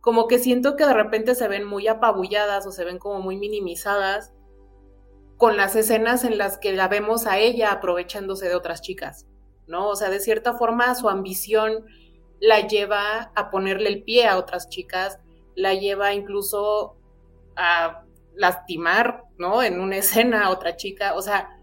como 0.00 0.28
que 0.28 0.38
siento 0.38 0.76
que 0.76 0.86
de 0.86 0.94
repente 0.94 1.34
se 1.34 1.48
ven 1.48 1.64
muy 1.64 1.88
apabulladas 1.88 2.66
o 2.66 2.72
se 2.72 2.84
ven 2.84 2.98
como 2.98 3.20
muy 3.20 3.36
minimizadas 3.36 4.32
con 5.36 5.56
las 5.56 5.76
escenas 5.76 6.24
en 6.24 6.38
las 6.38 6.58
que 6.58 6.72
la 6.72 6.88
vemos 6.88 7.26
a 7.26 7.38
ella 7.38 7.72
aprovechándose 7.72 8.48
de 8.48 8.54
otras 8.54 8.80
chicas, 8.80 9.26
¿no? 9.66 9.88
O 9.88 9.96
sea, 9.96 10.08
de 10.08 10.20
cierta 10.20 10.54
forma 10.54 10.94
su 10.94 11.08
ambición 11.08 11.84
la 12.40 12.66
lleva 12.66 13.32
a 13.34 13.50
ponerle 13.50 13.88
el 13.88 14.02
pie 14.02 14.26
a 14.26 14.38
otras 14.38 14.68
chicas, 14.68 15.18
la 15.54 15.74
lleva 15.74 16.14
incluso 16.14 16.96
a 17.56 18.04
lastimar, 18.34 19.24
¿no? 19.38 19.62
En 19.62 19.80
una 19.80 19.96
escena 19.96 20.46
a 20.46 20.50
otra 20.50 20.76
chica, 20.76 21.14
o 21.14 21.22
sea, 21.22 21.55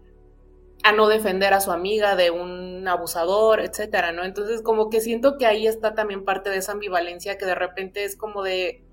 a 0.84 0.92
no 0.92 1.08
defender 1.08 1.54
a 1.54 1.62
su 1.62 1.72
amiga 1.72 2.14
de 2.14 2.30
un 2.30 2.86
abusador, 2.86 3.60
etcétera, 3.60 4.12
¿no? 4.12 4.22
Entonces, 4.22 4.60
como 4.60 4.90
que 4.90 5.00
siento 5.00 5.38
que 5.38 5.46
ahí 5.46 5.66
está 5.66 5.94
también 5.94 6.26
parte 6.26 6.50
de 6.50 6.58
esa 6.58 6.72
ambivalencia 6.72 7.38
que 7.38 7.46
de 7.46 7.54
repente 7.54 8.04
es 8.04 8.16
como 8.16 8.42
de, 8.42 8.84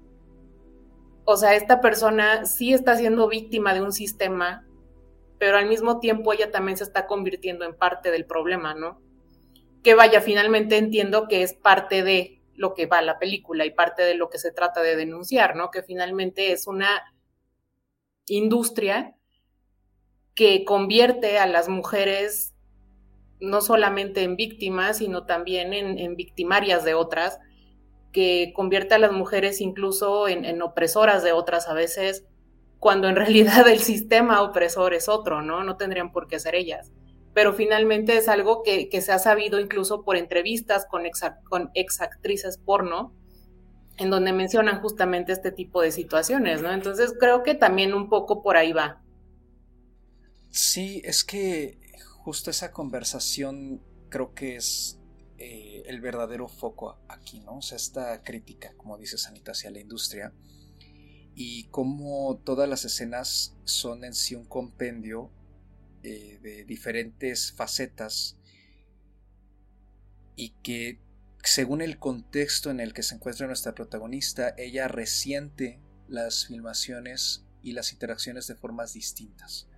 o 1.25 1.35
sea, 1.35 1.53
esta 1.53 1.81
persona 1.81 2.45
sí 2.45 2.73
está 2.73 2.95
siendo 2.95 3.27
víctima 3.27 3.73
de 3.73 3.81
un 3.81 3.91
sistema, 3.91 4.65
pero 5.37 5.57
al 5.57 5.67
mismo 5.67 5.99
tiempo 5.99 6.31
ella 6.31 6.49
también 6.49 6.77
se 6.77 6.85
está 6.85 7.07
convirtiendo 7.07 7.65
en 7.65 7.75
parte 7.75 8.09
del 8.09 8.25
problema, 8.25 8.73
¿no? 8.73 9.01
Que 9.83 9.93
vaya, 9.93 10.21
finalmente 10.21 10.77
entiendo 10.77 11.27
que 11.27 11.43
es 11.43 11.53
parte 11.53 12.03
de 12.03 12.41
lo 12.55 12.73
que 12.73 12.85
va 12.85 13.01
la 13.01 13.19
película 13.19 13.65
y 13.65 13.71
parte 13.71 14.03
de 14.03 14.15
lo 14.15 14.29
que 14.29 14.37
se 14.37 14.53
trata 14.53 14.81
de 14.81 14.95
denunciar, 14.95 15.57
¿no? 15.57 15.71
Que 15.71 15.83
finalmente 15.83 16.53
es 16.53 16.67
una 16.67 17.01
industria 18.27 19.17
que 20.41 20.65
convierte 20.65 21.37
a 21.37 21.45
las 21.45 21.69
mujeres 21.69 22.55
no 23.39 23.61
solamente 23.61 24.23
en 24.23 24.35
víctimas, 24.35 24.97
sino 24.97 25.27
también 25.27 25.71
en, 25.71 26.15
victimarias 26.15 26.83
de 26.83 26.95
otras, 26.95 27.37
que 28.11 28.51
convierte 28.55 28.95
a 28.95 28.97
las 28.97 29.11
mujeres 29.11 29.61
incluso 29.61 30.27
en, 30.27 30.59
opresoras 30.63 31.21
de 31.21 31.31
otras 31.31 31.67
a 31.67 31.75
veces, 31.75 32.25
cuando 32.79 33.07
en 33.07 33.15
realidad 33.17 33.67
el 33.67 33.81
sistema 33.81 34.41
opresor 34.41 34.95
es 34.95 35.07
otro, 35.09 35.43
¿no? 35.43 35.63
No 35.63 35.77
tendrían 35.77 36.11
por 36.11 36.27
qué 36.27 36.39
ser 36.39 36.55
ellas. 36.55 36.91
Pero 37.35 37.53
finalmente 37.53 38.17
es 38.17 38.27
algo 38.27 38.63
que, 38.63 38.89
se 38.99 39.11
ha 39.11 39.19
sabido 39.19 39.59
incluso 39.59 40.03
por 40.03 40.17
entrevistas 40.17 40.87
con, 40.87 41.03
con 41.51 41.69
exactrices 41.75 42.57
porno, 42.57 43.13
en 43.97 44.09
donde 44.09 44.33
mencionan 44.33 44.81
justamente 44.81 45.33
este 45.33 45.51
tipo 45.51 45.83
de 45.83 45.91
situaciones, 45.91 46.63
¿no? 46.63 46.71
Entonces 46.71 47.13
creo 47.19 47.43
que 47.43 47.53
también 47.53 47.93
un 47.93 48.09
poco 48.09 48.41
por 48.41 48.57
ahí 48.57 48.73
va. 48.73 49.03
Sí, 50.51 51.01
es 51.05 51.23
que 51.23 51.79
justo 52.23 52.51
esa 52.51 52.71
conversación 52.71 53.81
creo 54.09 54.33
que 54.33 54.57
es 54.57 54.99
eh, 55.37 55.83
el 55.85 56.01
verdadero 56.01 56.49
foco 56.49 56.99
aquí, 57.07 57.39
¿no? 57.39 57.57
O 57.57 57.61
sea, 57.61 57.77
esta 57.77 58.21
crítica, 58.21 58.73
como 58.75 58.97
dice 58.97 59.17
Sanita, 59.17 59.53
hacia 59.53 59.71
la 59.71 59.79
industria 59.79 60.33
y 61.33 61.63
cómo 61.69 62.41
todas 62.43 62.67
las 62.67 62.83
escenas 62.83 63.55
son 63.63 64.03
en 64.03 64.13
sí 64.13 64.35
un 64.35 64.45
compendio 64.45 65.31
eh, 66.03 66.37
de 66.41 66.65
diferentes 66.65 67.53
facetas 67.53 68.37
y 70.35 70.49
que 70.63 70.99
según 71.43 71.81
el 71.81 71.97
contexto 71.97 72.69
en 72.69 72.81
el 72.81 72.93
que 72.93 73.03
se 73.03 73.15
encuentra 73.15 73.47
nuestra 73.47 73.73
protagonista, 73.73 74.53
ella 74.57 74.89
resiente 74.89 75.79
las 76.09 76.47
filmaciones 76.47 77.45
y 77.63 77.71
las 77.71 77.93
interacciones 77.93 78.47
de 78.47 78.55
formas 78.55 78.93
distintas. 78.93 79.70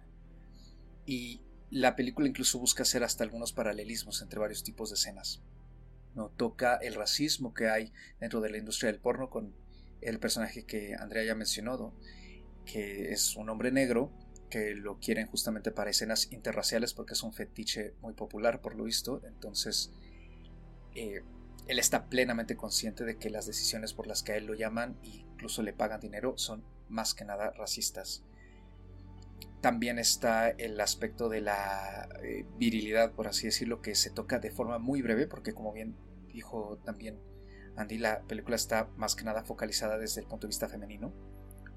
Y 1.05 1.41
la 1.69 1.95
película 1.95 2.27
incluso 2.27 2.59
busca 2.59 2.83
hacer 2.83 3.03
hasta 3.03 3.23
algunos 3.23 3.53
paralelismos 3.53 4.21
entre 4.21 4.39
varios 4.39 4.63
tipos 4.63 4.89
de 4.89 4.95
escenas. 4.95 5.41
¿no? 6.15 6.29
Toca 6.29 6.75
el 6.75 6.93
racismo 6.93 7.53
que 7.53 7.69
hay 7.69 7.91
dentro 8.19 8.41
de 8.41 8.49
la 8.49 8.57
industria 8.57 8.91
del 8.91 9.01
porno 9.01 9.29
con 9.29 9.55
el 10.01 10.19
personaje 10.19 10.65
que 10.65 10.95
Andrea 10.99 11.23
ya 11.23 11.35
mencionó, 11.35 11.93
que 12.65 13.11
es 13.11 13.35
un 13.35 13.49
hombre 13.49 13.71
negro 13.71 14.11
que 14.49 14.75
lo 14.75 14.99
quieren 14.99 15.27
justamente 15.27 15.71
para 15.71 15.89
escenas 15.89 16.31
interraciales 16.31 16.93
porque 16.93 17.13
es 17.13 17.23
un 17.23 17.33
fetiche 17.33 17.95
muy 18.01 18.13
popular 18.13 18.61
por 18.61 18.75
lo 18.75 18.83
visto. 18.83 19.21
Entonces, 19.25 19.91
eh, 20.93 21.23
él 21.67 21.79
está 21.79 22.07
plenamente 22.07 22.55
consciente 22.55 23.03
de 23.03 23.17
que 23.17 23.31
las 23.31 23.47
decisiones 23.47 23.93
por 23.93 24.05
las 24.05 24.21
que 24.21 24.33
a 24.33 24.37
él 24.37 24.45
lo 24.45 24.53
llaman 24.53 24.99
e 25.03 25.07
incluso 25.07 25.63
le 25.63 25.73
pagan 25.73 25.99
dinero 25.99 26.37
son 26.37 26.63
más 26.87 27.13
que 27.15 27.25
nada 27.25 27.51
racistas. 27.51 28.23
También 29.63 29.97
está 29.97 30.49
el 30.49 30.77
aspecto 30.81 31.29
de 31.29 31.39
la 31.39 32.09
eh, 32.21 32.45
virilidad, 32.57 33.13
por 33.13 33.27
así 33.29 33.45
decirlo, 33.45 33.81
que 33.81 33.95
se 33.95 34.09
toca 34.09 34.39
de 34.39 34.51
forma 34.51 34.77
muy 34.77 35.01
breve, 35.01 35.25
porque 35.25 35.53
como 35.53 35.71
bien 35.71 35.95
dijo 36.33 36.81
también 36.83 37.17
Andy, 37.77 37.97
la 37.97 38.23
película 38.23 38.57
está 38.57 38.89
más 38.97 39.15
que 39.15 39.23
nada 39.23 39.45
focalizada 39.45 39.97
desde 39.97 40.19
el 40.19 40.27
punto 40.27 40.47
de 40.47 40.49
vista 40.49 40.67
femenino, 40.67 41.13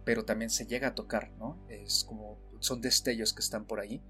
pero 0.05 0.25
también 0.25 0.51
se 0.51 0.67
llega 0.67 0.89
a 0.89 0.95
tocar, 0.97 1.31
¿no? 1.39 1.65
Es 1.69 2.03
como 2.03 2.41
son 2.59 2.81
destellos 2.81 3.33
que 3.33 3.41
están 3.41 3.67
por 3.67 3.79
ahí 3.79 4.03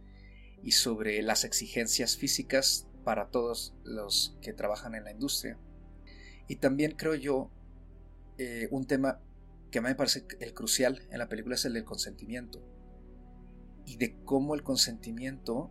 y 0.63 0.73
sobre 0.73 1.21
las 1.21 1.45
exigencias 1.45 2.17
físicas 2.17 2.89
para 3.05 3.29
todos 3.29 3.75
los 3.85 4.39
que 4.41 4.55
trabajan 4.55 4.95
en 4.95 5.05
la 5.05 5.11
industria. 5.11 5.59
Y 6.49 6.57
también 6.57 6.93
creo 6.93 7.15
yo 7.15 7.51
eh, 8.39 8.69
un 8.71 8.87
tema 8.87 9.21
que 9.71 9.81
a 9.81 9.83
mí 9.83 9.89
me 9.89 9.97
parece 9.97 10.25
el 10.41 10.55
crucial 10.55 11.07
en 11.11 11.19
la 11.19 11.29
película 11.29 11.57
es 11.57 11.67
el 11.67 11.75
del 11.75 11.85
consentimiento 11.85 12.76
y 13.87 13.97
de 13.97 14.17
cómo 14.25 14.55
el 14.55 14.63
consentimiento 14.63 15.71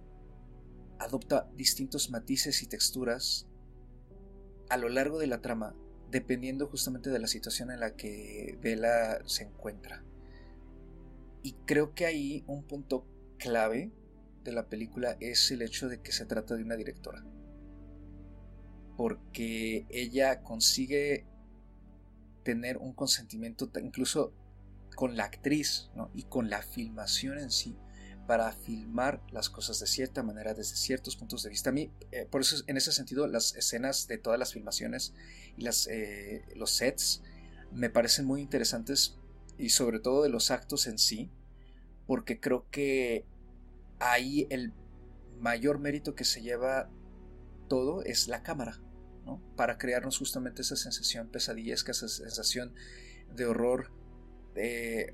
adopta 1.00 1.50
distintos 1.56 2.10
matices 2.10 2.64
y 2.64 2.68
texturas 2.68 3.48
a 4.70 4.78
lo 4.78 4.90
largo 4.90 5.20
de 5.20 5.28
la 5.28 5.42
trama, 5.42 5.76
dependiendo 6.10 6.68
justamente 6.68 7.10
de 7.10 7.20
la 7.20 7.28
situación 7.28 7.72
en 7.72 7.82
la 7.82 7.96
que 7.96 8.58
Bella 8.62 9.20
se 9.26 9.44
encuentra. 9.44 10.04
Y 11.44 11.54
creo 11.66 11.94
que 11.94 12.06
ahí 12.06 12.44
un 12.48 12.64
punto 12.64 13.06
clave 13.38 13.92
de 14.44 14.52
la 14.54 14.68
película 14.68 15.18
es 15.20 15.52
el 15.52 15.62
hecho 15.62 15.90
de 15.90 16.02
que 16.02 16.12
se 16.12 16.26
trata 16.26 16.56
de 16.56 16.64
una 16.64 16.76
directora. 16.76 17.24
Porque 18.98 19.86
ella 19.90 20.42
consigue 20.42 21.26
tener 22.44 22.78
un 22.78 22.94
consentimiento 22.94 23.70
incluso 23.82 24.34
con 24.96 25.18
la 25.18 25.26
actriz 25.26 25.92
y 26.14 26.24
con 26.24 26.50
la 26.50 26.62
filmación 26.62 27.40
en 27.40 27.52
sí 27.52 27.76
para 28.28 28.52
filmar 28.52 29.22
las 29.32 29.50
cosas 29.50 29.80
de 29.80 29.88
cierta 29.88 30.24
manera 30.24 30.54
desde 30.54 30.76
ciertos 30.76 31.16
puntos 31.16 31.44
de 31.44 31.50
vista. 31.50 31.70
A 31.70 31.74
mí, 31.74 31.92
eh, 32.12 32.28
por 32.30 32.42
eso 32.42 32.64
en 32.68 32.78
ese 32.78 32.92
sentido, 32.92 33.28
las 33.28 33.56
escenas 33.56 34.08
de 34.08 34.18
todas 34.18 34.40
las 34.40 34.54
filmaciones 34.54 35.14
y 35.58 35.62
las, 35.62 35.88
eh, 35.88 36.44
los 36.56 36.72
sets 36.72 37.22
me 37.72 37.90
parecen 37.90 38.26
muy 38.26 38.42
interesantes 38.42 39.18
y 39.58 39.70
sobre 39.70 40.00
todo 40.00 40.24
de 40.24 40.30
los 40.30 40.52
actos 40.52 40.88
en 40.88 40.98
sí, 40.98 41.30
porque 42.08 42.40
creo 42.40 42.66
que 42.72 43.26
ahí 44.00 44.48
el 44.50 44.74
mayor 45.40 45.80
mérito 45.80 46.16
que 46.16 46.26
se 46.26 46.42
lleva 46.42 46.90
todo 47.68 48.04
es 48.04 48.28
la 48.28 48.44
cámara, 48.44 48.80
¿no? 49.26 49.42
Para 49.56 49.78
crearnos 49.78 50.18
justamente 50.18 50.62
esa 50.62 50.76
sensación 50.76 51.30
pesadillesca, 51.30 51.92
esa 51.92 52.08
sensación 52.08 52.74
de 53.34 53.46
horror, 53.46 53.92
de 54.54 55.14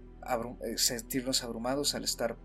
eh, 0.64 0.78
sentirnos 0.78 1.44
abrumados 1.44 1.96
al 1.96 2.04
estar 2.04 2.38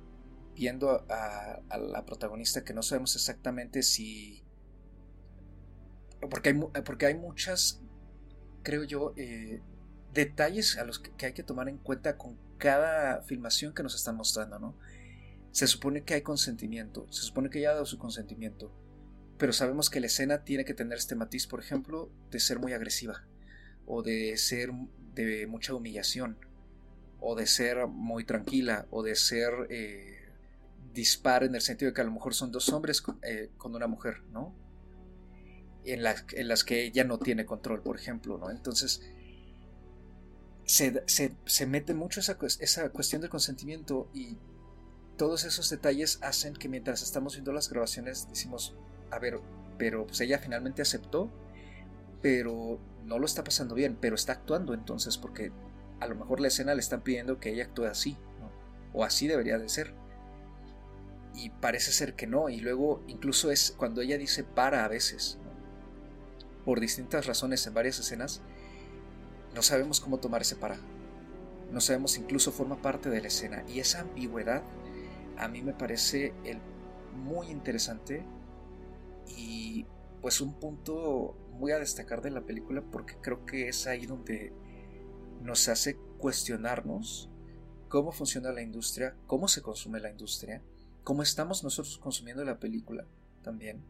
viendo 0.56 1.04
a, 1.10 1.60
la 1.78 2.04
protagonista 2.06 2.64
que 2.64 2.74
no 2.74 2.82
sabemos 2.82 3.14
exactamente 3.14 3.82
si... 3.82 4.42
Porque 6.30 6.48
hay, 6.48 6.82
porque 6.82 7.06
hay 7.06 7.14
muchas, 7.14 7.82
creo 8.62 8.84
yo, 8.84 9.12
eh, 9.16 9.60
detalles 10.14 10.78
a 10.78 10.84
los 10.84 10.98
que, 10.98 11.26
hay 11.26 11.34
que 11.34 11.42
tomar 11.42 11.68
en 11.68 11.76
cuenta 11.76 12.16
con 12.16 12.38
cada 12.56 13.22
filmación 13.22 13.74
que 13.74 13.82
nos 13.82 13.94
están 13.94 14.16
mostrando, 14.16 14.58
¿no? 14.58 14.74
Se 15.52 15.66
supone 15.66 16.04
que 16.04 16.14
hay 16.14 16.22
consentimiento, 16.22 17.06
se 17.12 17.22
supone 17.22 17.50
que 17.50 17.58
ella 17.58 17.70
ha 17.70 17.74
dado 17.74 17.86
su 17.86 17.98
consentimiento, 17.98 18.72
pero 19.38 19.52
sabemos 19.52 19.90
que 19.90 20.00
la 20.00 20.06
escena 20.06 20.42
tiene 20.42 20.64
que 20.64 20.72
tener 20.72 20.96
este 20.96 21.14
matiz, 21.14 21.46
por 21.46 21.60
ejemplo, 21.60 22.10
de 22.30 22.40
ser 22.40 22.58
muy 22.58 22.72
agresiva, 22.72 23.26
o 23.84 24.02
de 24.02 24.36
ser 24.38 24.70
de 25.14 25.46
mucha 25.46 25.74
humillación, 25.74 26.38
o 27.20 27.36
de 27.36 27.46
ser 27.46 27.86
muy 27.86 28.24
tranquila, 28.24 28.86
o 28.90 29.02
de 29.02 29.16
ser... 29.16 29.52
Eh, 29.68 30.15
dispar 30.96 31.44
en 31.44 31.54
el 31.54 31.60
sentido 31.60 31.90
de 31.90 31.94
que 31.94 32.00
a 32.00 32.04
lo 32.04 32.10
mejor 32.10 32.34
son 32.34 32.50
dos 32.50 32.70
hombres 32.70 33.02
eh, 33.22 33.50
con, 33.58 33.76
una 33.76 33.86
mujer, 33.86 34.22
¿no? 34.32 34.56
En, 35.84 36.02
las 36.02 36.64
que 36.64 36.84
ella 36.84 37.04
no 37.04 37.18
tiene 37.18 37.44
control, 37.46 37.82
por 37.82 37.96
ejemplo, 37.96 38.38
¿no? 38.38 38.50
Entonces, 38.50 39.02
se, 40.64 41.04
se, 41.06 41.66
mete 41.66 41.94
mucho 41.94 42.18
esa, 42.18 42.36
esa 42.58 42.88
cuestión 42.88 43.20
del 43.20 43.30
consentimiento 43.30 44.10
y 44.12 44.38
todos 45.16 45.44
esos 45.44 45.70
detalles 45.70 46.18
hacen 46.22 46.54
que 46.54 46.68
mientras 46.68 47.02
estamos 47.02 47.34
viendo 47.34 47.52
las 47.52 47.70
grabaciones 47.70 48.28
decimos, 48.28 48.74
a 49.10 49.18
ver, 49.18 49.38
pero 49.78 50.06
pues 50.06 50.20
ella 50.22 50.38
finalmente 50.38 50.82
aceptó, 50.82 51.30
pero 52.20 52.80
no 53.04 53.18
lo 53.18 53.26
está 53.26 53.44
pasando 53.44 53.74
bien, 53.74 53.96
pero 54.00 54.16
está 54.16 54.32
actuando 54.32 54.74
entonces 54.74 55.18
porque 55.18 55.52
a 56.00 56.06
lo 56.08 56.16
mejor 56.16 56.40
la 56.40 56.48
escena 56.48 56.74
le 56.74 56.80
están 56.80 57.02
pidiendo 57.02 57.38
que 57.38 57.52
ella 57.52 57.64
actúe 57.64 57.84
así, 57.84 58.16
¿no? 58.40 58.50
o 58.92 59.04
así 59.04 59.28
debería 59.28 59.58
de 59.58 59.68
ser 59.68 59.94
y 61.36 61.50
parece 61.50 61.92
ser 61.92 62.14
que 62.14 62.26
no. 62.26 62.48
Y 62.48 62.60
luego 62.60 63.02
incluso 63.06 63.50
es 63.50 63.74
cuando 63.76 64.00
ella 64.00 64.18
dice 64.18 64.42
para 64.42 64.84
a 64.84 64.88
veces, 64.88 65.38
por 66.64 66.80
distintas 66.80 67.26
razones 67.26 67.66
en 67.66 67.74
varias 67.74 67.98
escenas, 67.98 68.42
no 69.54 69.62
sabemos 69.62 70.00
cómo 70.00 70.18
tomar 70.18 70.42
ese 70.42 70.56
para. 70.56 70.78
No 71.70 71.80
sabemos, 71.80 72.16
incluso 72.16 72.52
forma 72.52 72.80
parte 72.80 73.10
de 73.10 73.20
la 73.20 73.28
escena. 73.28 73.64
Y 73.68 73.80
esa 73.80 74.00
ambigüedad 74.00 74.62
a 75.36 75.48
mí 75.48 75.62
me 75.62 75.74
parece 75.74 76.32
muy 77.14 77.48
interesante 77.48 78.24
y 79.36 79.86
pues 80.20 80.40
un 80.40 80.54
punto 80.58 81.36
muy 81.52 81.72
a 81.72 81.78
destacar 81.78 82.22
de 82.22 82.30
la 82.30 82.42
película 82.42 82.82
porque 82.90 83.16
creo 83.20 83.44
que 83.44 83.68
es 83.68 83.86
ahí 83.86 84.06
donde 84.06 84.52
nos 85.42 85.68
hace 85.68 85.96
cuestionarnos 86.18 87.30
cómo 87.88 88.12
funciona 88.12 88.52
la 88.52 88.62
industria, 88.62 89.16
cómo 89.26 89.48
se 89.48 89.62
consume 89.62 90.00
la 90.00 90.10
industria, 90.10 90.62
cómo 91.06 91.22
estamos 91.22 91.62
nosotros 91.62 91.98
consumiendo 91.98 92.44
la 92.44 92.58
película 92.58 93.06
también 93.44 93.80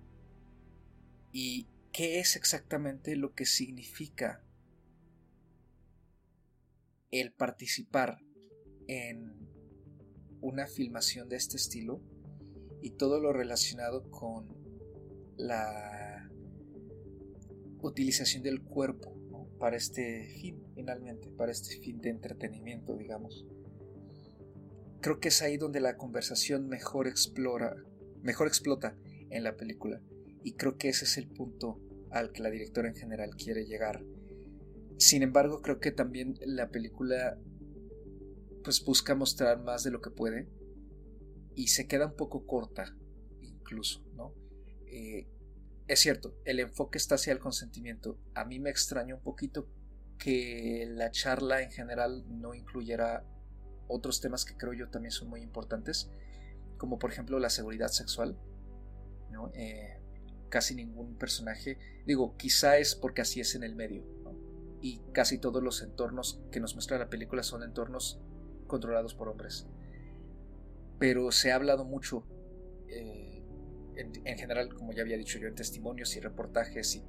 y 1.33 1.67
qué 1.91 2.21
es 2.21 2.37
exactamente 2.37 3.17
lo 3.17 3.33
que 3.33 3.47
significa 3.47 4.45
el 7.11 7.33
participar 7.33 8.19
en 8.87 9.33
una 10.43 10.67
filmación 10.67 11.31
de 11.31 11.37
este 11.37 11.57
estilo 11.57 12.03
y 12.83 12.91
todo 12.91 13.19
lo 13.19 13.33
relacionado 13.33 14.11
con 14.11 14.55
la 15.39 16.31
utilización 17.81 18.43
del 18.43 18.61
cuerpo 18.61 19.17
para 19.59 19.79
este 19.79 20.29
fin, 20.39 20.63
finalmente, 20.75 21.31
para 21.31 21.51
este 21.51 21.79
fin 21.79 21.99
de 22.03 22.11
entretenimiento, 22.11 22.95
digamos. 22.95 23.47
Creo 25.07 25.21
que 25.21 25.29
es 25.29 25.41
ahí 25.41 25.57
donde 25.57 25.79
la 25.79 25.97
conversación 25.97 26.67
mejor 26.67 27.07
explora, 27.07 27.77
mejor 28.23 28.49
explota 28.49 28.97
en 29.31 29.45
la 29.45 29.57
película. 29.57 30.03
Y 30.43 30.55
creo 30.55 30.79
que 30.79 30.89
ese 30.89 31.05
es 31.05 31.17
el 31.17 31.29
punto 31.29 31.81
al 32.11 32.33
que 32.33 32.43
la 32.43 32.51
directora 32.51 32.89
en 32.89 32.97
general 32.97 33.37
quiere 33.37 33.67
llegar. 33.67 34.03
Sin 34.99 35.23
embargo, 35.23 35.63
creo 35.63 35.79
que 35.79 35.93
también 35.93 36.35
la 36.45 36.71
película 36.71 37.39
pues 38.65 38.85
busca 38.85 39.15
mostrar 39.15 39.63
más 39.63 39.85
de 39.85 39.93
lo 39.93 40.01
que 40.01 40.11
puede 40.11 40.49
y 41.55 41.69
se 41.69 41.87
queda 41.87 42.07
un 42.07 42.17
poco 42.17 42.45
corta 42.45 42.97
incluso, 43.43 44.05
¿no? 44.17 44.35
Eh, 44.89 45.29
es 45.87 46.01
cierto, 46.01 46.37
el 46.45 46.59
enfoque 46.59 46.99
está 46.99 47.15
hacia 47.15 47.33
el 47.33 47.39
consentimiento. 47.39 48.19
A 48.35 48.45
mí 48.45 48.59
me 48.59 48.71
extraña 48.71 49.15
un 49.15 49.23
poquito 49.23 49.69
que 50.19 50.85
la 50.89 51.13
charla 51.13 51.63
en 51.63 51.71
general 51.71 52.25
no 52.29 52.55
incluyera 52.55 53.25
otros 53.89 54.21
temas 54.21 54.45
que 54.45 54.57
creo 54.57 54.73
yo 54.73 54.89
también 54.89 55.13
son 55.13 55.29
muy 55.29 55.43
importantes, 55.43 56.11
como 56.79 56.99
por 56.99 57.11
ejemplo 57.11 57.39
la 57.39 57.51
seguridad 57.51 57.89
sexual. 57.89 58.37
Eh, 59.55 60.01
casi 60.49 60.75
ningún 60.75 61.17
personaje, 61.17 61.79
digo, 62.07 62.37
quizá 62.37 62.79
es 62.79 62.95
porque 62.95 63.21
así 63.21 63.41
es 63.41 63.55
en 63.55 63.65
el 63.65 63.75
medio, 63.75 64.05
y 64.81 65.01
casi 65.13 65.39
todos 65.39 65.63
los 65.63 65.83
entornos 65.83 66.41
que 66.51 66.61
nos 66.61 66.75
muestra 66.75 66.99
la 66.99 67.11
película 67.11 67.43
son 67.43 67.63
entornos 67.63 68.21
controlados 68.67 69.15
por 69.15 69.29
hombres. 69.29 69.67
Pero 70.99 71.31
se 71.33 71.53
ha 71.53 71.57
hablado 71.57 71.85
mucho, 71.85 72.25
eh, 72.89 73.43
en, 73.97 74.39
general, 74.39 74.73
como 74.73 74.93
ya 74.93 75.03
había 75.03 75.19
dicho 75.19 75.39
yo, 75.39 75.49
en 75.49 75.55
testimonios 75.55 76.17
y 76.17 76.21
reportajes 76.21 77.03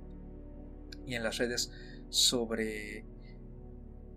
y 1.05 1.15
en 1.15 1.23
las 1.23 1.37
redes 1.37 1.71
sobre 2.09 3.05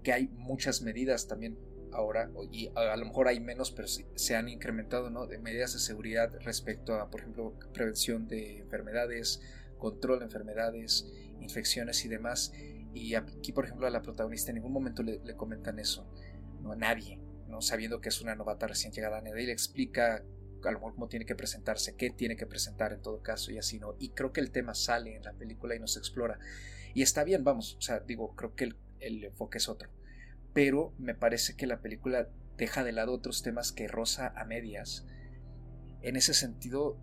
que 0.03 0.13
hay 0.13 0.29
muchas 0.29 0.83
medidas 0.83 1.29
también 1.29 1.59
ahora, 1.93 2.31
y 2.51 2.71
a, 2.75 2.97
lo 2.97 3.07
mejor 3.07 3.29
hay 3.29 3.41
menos, 3.41 3.71
pero 3.71 3.89
se 3.89 4.37
han 4.37 4.49
incrementado, 4.49 5.11
¿no? 5.11 5.27
De 5.27 5.39
medidas 5.39 5.73
de 5.73 5.79
seguridad 5.79 6.33
respecto 6.41 6.95
a, 6.95 7.11
por 7.11 7.21
ejemplo, 7.21 7.55
prevención 7.73 8.29
de 8.29 8.59
enfermedades, 8.59 9.41
control 9.79 10.21
de 10.21 10.27
enfermedades, 10.27 11.11
infecciones 11.41 12.05
y 12.05 12.09
demás. 12.09 12.53
Y 12.95 13.15
aquí, 13.15 13.53
por 13.53 13.65
ejemplo, 13.65 13.87
a 13.87 13.91
la 13.91 14.03
protagonista 14.03 14.51
en 14.51 14.57
ningún 14.57 14.73
momento 14.73 15.03
le, 15.03 15.21
comentan 15.37 15.79
eso, 15.79 16.07
¿no? 16.63 16.73
A 16.73 16.77
nadie, 16.77 17.21
¿no? 17.49 17.61
Sabiendo 17.61 18.01
que 18.01 18.09
es 18.09 18.21
una 18.21 18.35
novata 18.35 18.67
recién 18.67 18.93
llegada, 18.93 19.21
nadie 19.21 19.47
le 19.47 19.53
explica 19.53 20.25
a 20.63 20.71
lo 20.73 20.79
mejor 20.79 20.95
cómo 20.95 21.09
tiene 21.09 21.25
que 21.25 21.35
presentarse, 21.35 21.97
qué 21.97 22.11
tiene 22.11 22.37
que 22.37 22.47
presentar 22.47 22.93
en 22.93 23.01
todo 23.01 23.23
caso 23.23 23.51
y 23.51 23.59
así, 23.59 23.79
¿no? 23.79 23.95
Y 23.99 24.11
creo 24.11 24.33
que 24.33 24.41
el 24.41 24.51
tema 24.51 24.75
sale 24.75 25.17
en 25.17 25.23
la 25.23 25.33
película 25.33 25.75
y 25.75 25.79
nos 25.79 25.97
explora. 25.97 26.39
Y 26.93 27.03
está 27.03 27.25
bien, 27.25 27.45
vamos, 27.45 27.77
o 27.77 27.81
sea, 27.81 28.01
digo, 28.01 28.35
creo 28.35 28.55
que 28.55 28.75
el 29.01 29.25
enfoque 29.25 29.59
es 29.59 29.69
otro 29.69 29.89
pero 30.53 30.95
me 30.99 31.15
parece 31.15 31.57
que 31.57 31.67
la 31.67 31.81
película 31.81 32.29
deja 32.57 32.85
de 32.85 32.93
lado 32.93 33.13
otros 33.13 33.43
temas 33.43 33.73
que 33.73 33.89
roza 33.89 34.33
a 34.37 34.45
medias. 34.45 35.07
En 36.03 36.17
ese 36.17 36.35
sentido, 36.35 36.99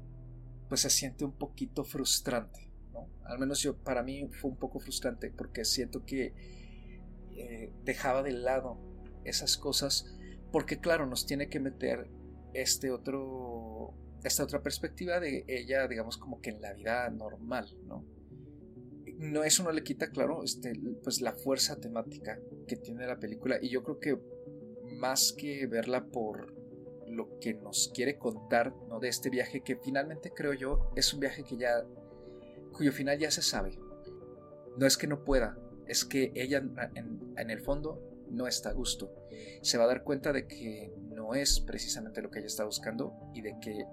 pues 0.69 0.81
se 0.81 0.89
siente 0.89 1.25
un 1.25 1.33
poquito 1.33 1.83
frustrante, 1.83 2.71
¿no? 2.93 3.07
Al 3.25 3.39
menos 3.39 3.61
yo, 3.61 3.77
para 3.77 4.03
mí 4.03 4.29
fue 4.31 4.51
un 4.51 4.57
poco 4.57 4.79
frustrante 4.79 5.31
porque 5.31 5.65
siento 5.65 6.05
que 6.05 6.33
eh, 7.35 7.71
dejaba 7.83 8.23
de 8.23 8.31
lado 8.31 8.79
esas 9.23 9.57
cosas 9.57 10.17
porque 10.51 10.79
claro, 10.79 11.05
nos 11.05 11.25
tiene 11.25 11.49
que 11.49 11.59
meter 11.59 12.09
este 12.53 12.91
otro, 12.91 13.93
esta 14.23 14.43
otra 14.43 14.61
perspectiva 14.61 15.19
de 15.19 15.43
ella, 15.47 15.87
digamos 15.87 16.17
como 16.17 16.41
que 16.41 16.51
en 16.51 16.61
la 16.61 16.73
vida 16.73 17.09
normal, 17.09 17.77
¿no? 17.85 18.05
No, 19.17 19.43
eso 19.43 19.63
no 19.63 19.71
le 19.71 19.83
quita, 19.83 20.11
claro, 20.11 20.43
este, 20.43 20.73
pues 21.03 21.21
la 21.21 21.33
fuerza 21.33 21.79
temática 21.79 22.39
que 22.67 22.75
tiene 22.75 23.07
la 23.07 23.19
película. 23.19 23.57
Y 23.61 23.69
yo 23.69 23.83
creo 23.83 23.99
que 23.99 24.19
más 24.99 25.33
que 25.33 25.65
verla 25.65 26.05
por 26.05 26.53
lo 27.07 27.39
que 27.39 27.55
nos 27.55 27.91
quiere 27.93 28.17
contar 28.17 28.73
¿no? 28.89 28.99
de 28.99 29.07
este 29.07 29.29
viaje, 29.29 29.61
que 29.61 29.77
finalmente 29.77 30.31
creo 30.31 30.53
yo 30.53 30.91
es 30.95 31.13
un 31.13 31.19
viaje 31.19 31.43
que 31.43 31.57
ya, 31.57 31.83
cuyo 32.73 32.91
final 32.91 33.17
ya 33.17 33.31
se 33.31 33.41
sabe. 33.41 33.79
No 34.77 34.85
es 34.85 34.97
que 34.97 35.07
no 35.07 35.23
pueda, 35.23 35.57
es 35.87 36.05
que 36.05 36.31
ella 36.35 36.59
en, 36.93 37.33
en 37.37 37.49
el 37.49 37.61
fondo 37.61 37.99
no 38.29 38.47
está 38.47 38.69
a 38.69 38.73
gusto. 38.73 39.11
Se 39.63 39.79
va 39.79 39.85
a 39.85 39.87
dar 39.87 40.03
cuenta 40.03 40.31
de 40.31 40.47
que 40.47 40.93
no 41.09 41.33
es 41.33 41.59
precisamente 41.59 42.21
lo 42.21 42.29
que 42.29 42.39
ella 42.39 42.47
está 42.47 42.65
buscando 42.65 43.15
y 43.33 43.41
de 43.41 43.55
que 43.59 43.85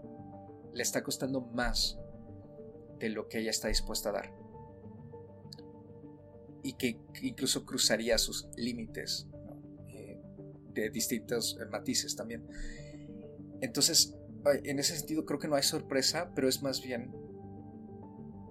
le 0.74 0.82
está 0.82 1.02
costando 1.02 1.40
más 1.40 1.98
de 2.98 3.08
lo 3.08 3.28
que 3.28 3.38
ella 3.38 3.50
está 3.50 3.68
dispuesta 3.68 4.10
a 4.10 4.12
dar 4.12 4.43
y 6.64 6.72
que 6.72 6.98
incluso 7.22 7.64
cruzaría 7.64 8.16
sus 8.18 8.48
límites 8.56 9.28
eh, 9.88 10.18
de 10.72 10.90
distintos 10.90 11.56
eh, 11.60 11.66
matices 11.66 12.16
también. 12.16 12.44
Entonces, 13.60 14.16
en 14.64 14.78
ese 14.78 14.96
sentido 14.96 15.24
creo 15.26 15.38
que 15.38 15.46
no 15.46 15.56
hay 15.56 15.62
sorpresa, 15.62 16.32
pero 16.34 16.48
es 16.48 16.62
más 16.62 16.82
bien 16.82 17.14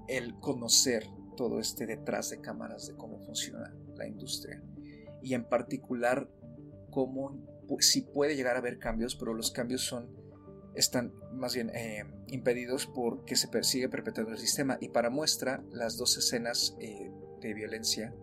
el 0.08 0.36
conocer 0.40 1.08
todo 1.36 1.60
este 1.60 1.88
detrás 1.88 2.30
de 2.30 2.40
cámaras 2.40 2.88
de 2.88 2.96
cómo 2.96 3.20
funciona 3.20 3.76
la 3.96 4.08
industria 4.08 4.62
y 5.24 5.34
en 5.34 5.46
particular 5.46 6.30
cómo 6.92 7.44
si 7.80 8.02
puede 8.02 8.36
llegar 8.36 8.56
a 8.56 8.60
haber 8.60 8.78
cambios, 8.78 9.16
pero 9.16 9.34
los 9.34 9.52
cambios 9.52 9.82
son 9.82 10.08
están 10.76 11.14
más 11.32 11.54
bien 11.54 11.70
eh, 11.70 12.04
impedidos 12.28 12.88
porque 12.88 13.36
se 13.36 13.48
persigue 13.48 13.90
perpetuando 13.90 14.32
el 14.32 14.40
sistema 14.40 14.78
y 14.82 14.90
para 14.90 15.10
muestra 15.10 15.64
las 15.72 15.98
dos 15.98 16.18
escenas 16.18 16.76
de 17.48 17.54
violencia, 17.54 18.14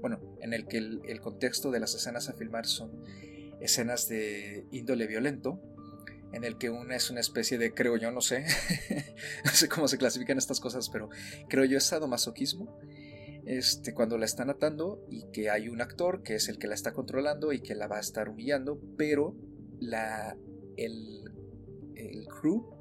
bueno, 0.00 0.20
en 0.40 0.52
el 0.52 0.66
que 0.66 0.78
el, 0.78 1.20
contexto 1.20 1.70
de 1.70 1.80
las 1.80 1.94
escenas 1.94 2.28
a 2.28 2.34
filmar 2.34 2.66
son 2.66 3.04
escenas 3.60 4.08
de 4.08 4.66
índole 4.70 5.06
violento, 5.06 5.60
en 6.32 6.44
el 6.44 6.58
que 6.58 6.70
una 6.70 6.94
es 6.94 7.10
una 7.10 7.20
especie 7.20 7.58
de, 7.58 7.72
creo 7.72 7.96
yo, 7.96 8.12
no 8.12 8.20
sé, 8.20 8.44
no 9.44 9.50
sé 9.50 9.68
cómo 9.68 9.88
se 9.88 9.98
clasifican 9.98 10.38
estas 10.38 10.60
cosas, 10.60 10.88
pero 10.90 11.08
creo 11.48 11.64
yo 11.64 11.78
es 11.78 11.84
sadomasoquismo, 11.84 12.78
este, 13.46 13.94
cuando 13.94 14.18
la 14.18 14.26
están 14.26 14.50
atando 14.50 15.06
y 15.10 15.24
que 15.32 15.50
hay 15.50 15.68
un 15.68 15.80
actor 15.80 16.22
que 16.22 16.34
es 16.34 16.48
el 16.48 16.58
que 16.58 16.66
la 16.66 16.74
está 16.74 16.92
controlando 16.92 17.52
y 17.52 17.60
que 17.60 17.74
la 17.74 17.88
va 17.88 17.96
a 17.96 18.00
estar 18.00 18.28
humillando, 18.28 18.80
pero 18.96 19.34
la, 19.80 20.36
el, 20.76 21.24
el 21.96 22.26
crew 22.26 22.77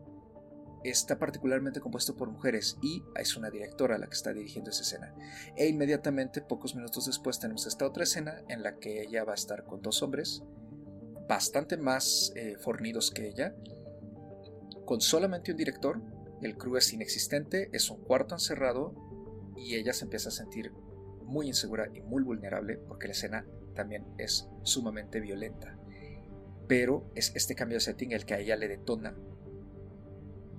está 0.89 1.19
particularmente 1.19 1.79
compuesto 1.79 2.15
por 2.15 2.29
mujeres 2.29 2.77
y 2.81 3.03
es 3.15 3.35
una 3.35 3.49
directora 3.49 3.97
la 3.97 4.07
que 4.07 4.15
está 4.15 4.33
dirigiendo 4.33 4.69
esa 4.69 4.83
escena. 4.83 5.13
E 5.55 5.67
inmediatamente, 5.67 6.41
pocos 6.41 6.75
minutos 6.75 7.05
después, 7.05 7.39
tenemos 7.39 7.65
esta 7.65 7.85
otra 7.85 8.03
escena 8.03 8.41
en 8.47 8.63
la 8.63 8.77
que 8.77 9.01
ella 9.01 9.23
va 9.23 9.33
a 9.33 9.35
estar 9.35 9.65
con 9.65 9.81
dos 9.81 10.01
hombres 10.03 10.43
bastante 11.27 11.77
más 11.77 12.31
eh, 12.35 12.55
fornidos 12.59 13.11
que 13.11 13.27
ella, 13.27 13.53
con 14.85 15.01
solamente 15.01 15.51
un 15.51 15.57
director, 15.57 16.01
el 16.41 16.57
crew 16.57 16.77
es 16.77 16.93
inexistente, 16.93 17.69
es 17.73 17.89
un 17.89 18.01
cuarto 18.01 18.35
encerrado 18.35 18.93
y 19.57 19.75
ella 19.75 19.91
se 19.91 20.05
empieza 20.05 20.29
a 20.29 20.31
sentir 20.31 20.71
muy 21.23 21.47
insegura 21.47 21.89
y 21.93 22.01
muy 22.01 22.23
vulnerable 22.23 22.77
porque 22.77 23.07
la 23.07 23.13
escena 23.13 23.45
también 23.75 24.05
es 24.17 24.47
sumamente 24.63 25.19
violenta. 25.19 25.77
Pero 26.67 27.11
es 27.15 27.33
este 27.35 27.55
cambio 27.55 27.75
de 27.75 27.81
setting 27.81 28.13
el 28.13 28.25
que 28.25 28.35
a 28.35 28.39
ella 28.39 28.55
le 28.55 28.67
detona 28.67 29.15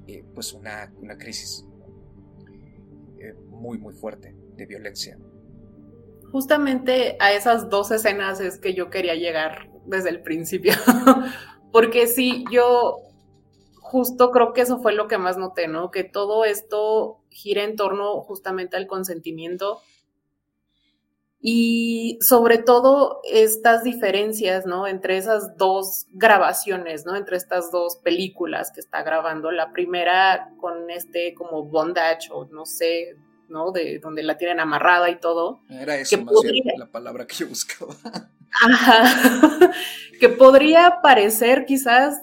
eh, 0.09 0.25
pues 0.35 0.55
una, 0.55 0.90
crisis 1.18 1.66
eh, 3.21 3.35
muy 3.49 3.77
muy 3.79 3.92
fuerte 3.92 4.35
de 4.57 4.64
violencia. 4.64 5.18
Justamente 6.33 7.16
a 7.21 7.33
esas 7.33 7.68
dos 7.68 7.90
escenas 7.90 8.40
es 8.40 8.59
que 8.59 8.73
yo 8.73 8.88
quería 8.88 9.14
llegar 9.14 9.71
desde 9.85 10.09
el 10.09 10.23
principio, 10.23 10.73
porque 11.73 12.07
sí, 12.07 12.44
yo 12.51 12.97
justo 13.75 14.31
creo 14.31 14.55
que 14.55 14.62
eso 14.62 14.79
fue 14.81 14.94
lo 14.94 15.09
que 15.09 15.18
más 15.18 15.37
noté, 15.37 15.68
¿no? 15.68 15.90
Que 15.90 16.05
todo 16.05 16.47
esto 16.47 17.21
gira 17.29 17.64
en 17.64 17.77
torno 17.77 18.23
justamente 18.23 18.79
al 18.79 18.87
consentimiento 18.87 19.83
y 21.40 22.18
sobre 22.20 22.59
todo 22.59 23.20
estas 23.31 23.85
diferencias, 23.85 24.66
¿no? 24.66 24.88
Entre 24.88 25.16
esas 25.16 25.57
dos 25.57 26.07
grabaciones, 26.12 27.07
¿no? 27.07 27.14
Entre 27.14 27.37
estas 27.37 27.70
dos 27.70 27.96
películas 27.96 28.72
que 28.72 28.81
está 28.81 29.03
grabando. 29.03 29.53
La 29.53 29.72
primera 29.72 30.51
con 30.61 30.90
este 30.90 31.35
como 31.35 31.64
bondage 31.64 32.31
o 32.33 32.46
no 32.46 32.66
sé, 32.66 33.16
¿no? 33.48 33.70
De 33.70 34.01
donde 34.01 34.24
la 34.24 34.37
tienen 34.37 34.59
amarrada 34.59 35.11
y 35.11 35.20
todo. 35.20 35.61
Era 35.70 35.96
eso 35.96 36.20
más 36.22 36.35
bien 36.42 36.64
la 36.77 36.90
palabra 36.90 37.24
que 37.27 37.37
yo 37.37 37.46
buscaba. 37.46 37.94
Ajá. 38.64 39.70
que 40.20 40.29
podría 40.29 40.98
parecer 41.03 41.66
quizás 41.66 42.20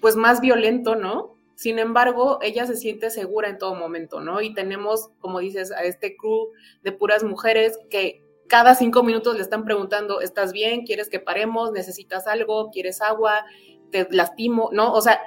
pues 0.00 0.16
más 0.16 0.40
violento, 0.40 0.96
¿no? 0.96 1.36
Sin 1.54 1.78
embargo, 1.78 2.38
ella 2.42 2.66
se 2.66 2.76
siente 2.76 3.10
segura 3.10 3.48
en 3.48 3.58
todo 3.58 3.76
momento, 3.76 4.20
¿no? 4.20 4.42
Y 4.42 4.52
tenemos, 4.52 5.08
como 5.20 5.38
dices, 5.38 5.70
a 5.72 5.84
este 5.84 6.16
crew 6.16 6.48
de 6.82 6.92
puras 6.92 7.22
mujeres 7.22 7.78
que 7.88 8.25
cada 8.48 8.74
cinco 8.74 9.02
minutos 9.02 9.36
le 9.36 9.42
están 9.42 9.64
preguntando, 9.64 10.20
¿estás 10.20 10.52
bien? 10.52 10.84
¿Quieres 10.84 11.08
que 11.08 11.20
paremos? 11.20 11.72
¿Necesitas 11.72 12.26
algo? 12.26 12.70
¿Quieres 12.70 13.00
agua? 13.00 13.44
¿Te 13.90 14.06
lastimo? 14.10 14.70
¿No? 14.72 14.92
O 14.92 15.00
sea, 15.00 15.20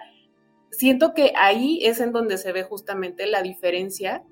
siento 0.72 1.14
que 1.14 1.34
ahí 1.36 1.80
es 1.84 2.00
en 2.00 2.12
donde 2.12 2.38
se 2.38 2.52
ve 2.52 2.64
justamente 2.64 3.28
la 3.28 3.42
diferencia 3.42 4.24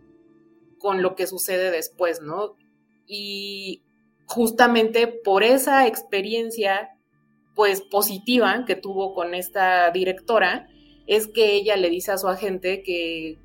con 0.79 1.01
lo 1.01 1.15
que 1.15 1.27
sucede 1.27 1.71
después, 1.71 2.21
¿no? 2.21 2.55
Y 3.07 3.83
justamente 4.25 5.07
por 5.07 5.43
esa 5.43 5.87
experiencia, 5.87 6.91
pues 7.55 7.81
positiva 7.81 8.63
que 8.65 8.75
tuvo 8.75 9.13
con 9.13 9.33
esta 9.33 9.89
directora, 9.91 10.67
es 11.07 11.27
que 11.27 11.53
ella 11.53 11.75
le 11.77 11.89
dice 11.89 12.11
a 12.11 12.17
su 12.17 12.27
agente 12.27 12.83
que 12.83 13.39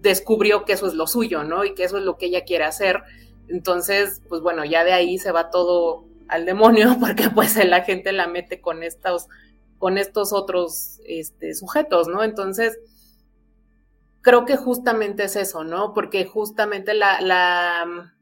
descubrió 0.00 0.64
que 0.64 0.72
eso 0.72 0.88
es 0.88 0.94
lo 0.94 1.06
suyo, 1.06 1.44
¿no? 1.44 1.64
Y 1.64 1.74
que 1.74 1.84
eso 1.84 1.98
es 1.98 2.04
lo 2.04 2.18
que 2.18 2.26
ella 2.26 2.44
quiere 2.44 2.64
hacer 2.64 3.02
entonces, 3.48 4.22
pues 4.28 4.40
bueno, 4.40 4.64
ya 4.64 4.84
de 4.84 4.92
ahí 4.92 5.18
se 5.18 5.32
va 5.32 5.50
todo 5.50 6.04
al 6.28 6.46
demonio 6.46 6.96
porque 7.00 7.30
pues 7.30 7.62
la 7.64 7.82
gente 7.82 8.12
la 8.12 8.26
mete 8.26 8.60
con 8.60 8.82
estos, 8.82 9.28
con 9.78 9.98
estos 9.98 10.32
otros 10.32 11.00
este, 11.06 11.54
sujetos, 11.54 12.08
¿no? 12.08 12.22
Entonces, 12.22 12.78
creo 14.22 14.44
que 14.44 14.56
justamente 14.56 15.24
es 15.24 15.36
eso, 15.36 15.64
¿no? 15.64 15.92
Porque 15.92 16.24
justamente 16.24 16.94
la, 16.94 17.20
la, 17.20 18.14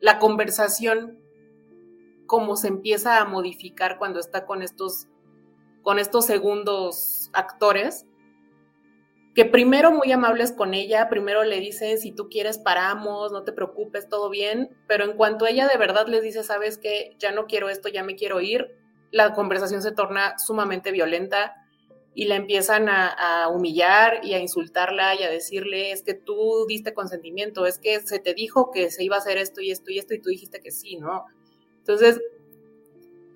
la 0.00 0.18
conversación, 0.18 1.18
como 2.26 2.56
se 2.56 2.68
empieza 2.68 3.20
a 3.20 3.24
modificar 3.24 3.98
cuando 3.98 4.18
está 4.18 4.46
con 4.46 4.62
estos, 4.62 5.06
con 5.82 5.98
estos 5.98 6.26
segundos 6.26 7.30
actores, 7.32 8.06
que 9.36 9.44
primero 9.44 9.92
muy 9.92 10.10
amables 10.12 10.50
con 10.50 10.72
ella, 10.72 11.10
primero 11.10 11.44
le 11.44 11.60
dicen, 11.60 11.98
si 11.98 12.10
tú 12.10 12.30
quieres 12.30 12.56
paramos, 12.56 13.32
no 13.32 13.44
te 13.44 13.52
preocupes, 13.52 14.08
todo 14.08 14.30
bien, 14.30 14.70
pero 14.88 15.04
en 15.04 15.12
cuanto 15.12 15.46
ella 15.46 15.68
de 15.68 15.76
verdad 15.76 16.06
les 16.08 16.22
dice, 16.22 16.42
sabes 16.42 16.78
que 16.78 17.14
ya 17.18 17.32
no 17.32 17.44
quiero 17.44 17.68
esto, 17.68 17.90
ya 17.90 18.02
me 18.02 18.16
quiero 18.16 18.40
ir, 18.40 18.78
la 19.10 19.34
conversación 19.34 19.82
se 19.82 19.92
torna 19.92 20.38
sumamente 20.38 20.90
violenta 20.90 21.54
y 22.14 22.24
la 22.24 22.36
empiezan 22.36 22.88
a, 22.88 23.48
humillar 23.52 24.20
y 24.24 24.32
a 24.32 24.38
insultarla 24.38 25.14
y 25.14 25.22
a 25.22 25.30
decirle, 25.30 25.92
es 25.92 26.02
que 26.02 26.14
tú 26.14 26.64
diste 26.66 26.94
consentimiento, 26.94 27.66
es 27.66 27.78
que 27.78 28.00
se 28.00 28.18
te 28.18 28.32
dijo 28.32 28.70
que 28.70 28.90
se 28.90 29.04
iba 29.04 29.16
a 29.16 29.18
hacer 29.18 29.36
esto 29.36 29.60
y 29.60 29.70
esto 29.70 29.90
y 29.90 29.98
esto 29.98 30.14
y 30.14 30.22
tú 30.22 30.30
dijiste 30.30 30.60
que 30.60 30.70
sí, 30.70 30.96
¿no? 30.96 31.26
Entonces, 31.80 32.22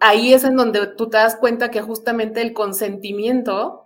ahí 0.01 0.33
es 0.33 0.45
en 0.45 0.57
donde 0.57 0.87
tú 0.97 1.11
te 1.11 1.19
das 1.19 1.37
cuenta 1.37 1.71
que 1.71 1.83
justamente 1.83 2.41
el 2.41 2.55
consentimiento 2.55 3.80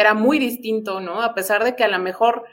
era 0.00 0.14
muy 0.14 0.38
distinto, 0.38 1.00
¿no? 1.00 1.22
A 1.22 1.34
pesar 1.34 1.64
de 1.64 1.76
que 1.76 1.84
a 1.84 1.88
lo 1.88 1.98
mejor 1.98 2.44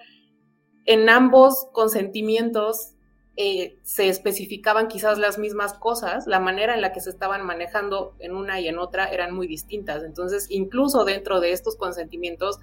en 0.86 1.10
ambos 1.10 1.67
consentimientos 1.73 2.93
eh, 3.36 3.77
se 3.83 4.10
especificaban 4.10 4.88
quizás 4.88 5.19
las 5.19 5.38
mismas 5.38 5.73
cosas, 5.73 6.25
la 6.25 6.39
manera 6.39 6.73
en 6.73 6.81
la 6.81 6.91
que 6.91 7.01
se 7.01 7.12
estaban 7.12 7.45
manejando 7.45 8.15
en 8.19 8.36
una 8.36 8.60
y 8.60 8.67
en 8.67 8.79
otra 8.79 9.05
eran 9.05 9.33
muy 9.33 9.47
distintas. 9.47 10.03
Entonces, 10.03 10.47
incluso 10.49 11.05
dentro 11.05 11.39
de 11.39 11.51
estos 11.51 11.75
consentimientos, 11.75 12.57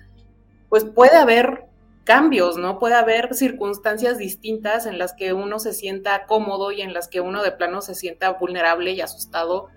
pues 0.69 0.85
puede 0.85 1.17
haber 1.17 1.67
cambios, 2.03 2.57
¿no? 2.57 2.79
Puede 2.79 2.95
haber 2.95 3.35
circunstancias 3.35 4.19
distintas 4.19 4.87
en 4.87 4.99
las 4.99 5.15
que 5.15 5.33
uno 5.33 5.61
se 5.61 5.73
sienta 5.73 6.27
cómodo 6.27 6.73
y 6.73 6.83
en 6.83 6.93
las 6.93 7.09
que 7.09 7.21
uno 7.21 7.43
de 7.43 7.53
plano 7.53 7.81
se 7.81 7.95
sienta 7.95 8.31
vulnerable 8.31 8.93
y 8.93 9.01
asustado 9.01 9.69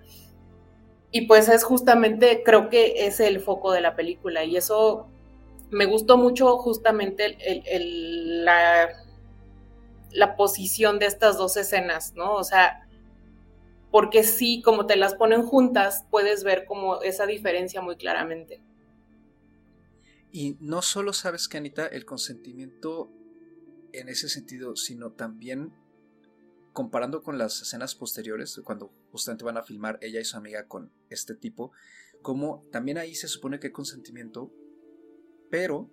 y 1.10 1.26
pues 1.26 1.48
es 1.48 1.64
justamente, 1.64 2.42
creo 2.44 2.68
que 2.68 3.06
es 3.06 3.20
el 3.20 3.40
foco 3.40 3.72
de 3.72 3.80
la 3.80 3.96
película 3.96 4.44
y 4.44 4.56
eso 4.56 5.08
me 5.70 5.86
gustó 5.86 6.16
mucho 6.16 6.56
justamente 6.58 7.36
el, 7.40 8.44
la, 8.44 8.88
la 10.12 10.36
posición 10.36 10.98
de 10.98 11.06
estas 11.06 11.38
dos 11.38 11.56
escenas, 11.56 12.14
¿no? 12.14 12.34
O 12.34 12.44
sea, 12.44 12.88
porque 13.90 14.22
sí, 14.22 14.60
como 14.62 14.86
te 14.86 14.96
las 14.96 15.14
ponen 15.14 15.42
juntas, 15.42 16.04
puedes 16.10 16.44
ver 16.44 16.66
como 16.66 17.00
esa 17.02 17.26
diferencia 17.26 17.80
muy 17.80 17.96
claramente. 17.96 18.62
Y 20.30 20.56
no 20.60 20.82
solo 20.82 21.14
sabes 21.14 21.48
que 21.48 21.56
Anita, 21.56 21.86
el 21.86 22.04
consentimiento 22.04 23.10
en 23.92 24.10
ese 24.10 24.28
sentido, 24.28 24.76
sino 24.76 25.12
también 25.12 25.72
comparando 26.78 27.24
con 27.24 27.38
las 27.38 27.60
escenas 27.60 27.96
posteriores, 27.96 28.60
cuando 28.62 28.94
justamente 29.10 29.42
van 29.42 29.56
a 29.56 29.64
filmar 29.64 29.98
ella 30.00 30.20
y 30.20 30.24
su 30.24 30.36
amiga 30.36 30.68
con 30.68 30.92
este 31.10 31.34
tipo, 31.34 31.72
como 32.22 32.68
también 32.70 32.98
ahí 32.98 33.16
se 33.16 33.26
supone 33.26 33.58
que 33.58 33.66
hay 33.66 33.72
consentimiento, 33.72 34.54
pero 35.50 35.90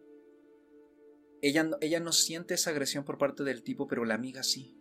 ella 1.41 1.63
no, 1.63 1.78
ella 1.82 2.00
no 2.00 2.12
siente 2.12 2.54
esa 2.54 2.69
agresión 2.69 3.04
por 3.04 3.17
parte 3.17 3.43
del 3.43 3.63
tipo, 3.63 3.88
pero 3.88 4.06
la 4.06 4.13
amiga 4.13 4.43
sí. 4.43 4.78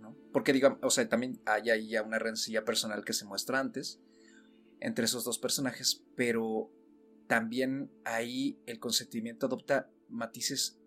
¿no? 0.00 0.16
Porque 0.32 0.54
digamos, 0.54 0.78
o 0.80 0.88
sea, 0.88 1.06
también 1.10 1.42
hay 1.44 1.68
ahí 1.68 1.88
ya 1.90 2.02
una 2.02 2.18
rencilla 2.18 2.64
personal 2.64 3.04
que 3.04 3.12
se 3.12 3.26
muestra 3.26 3.60
antes 3.60 4.00
entre 4.80 5.04
esos 5.04 5.24
dos 5.24 5.38
personajes, 5.38 6.06
pero 6.16 6.70
también 7.26 7.92
ahí 8.06 8.58
el 8.64 8.78
consentimiento 8.78 9.44
adopta 9.44 9.90
matices 10.08 10.78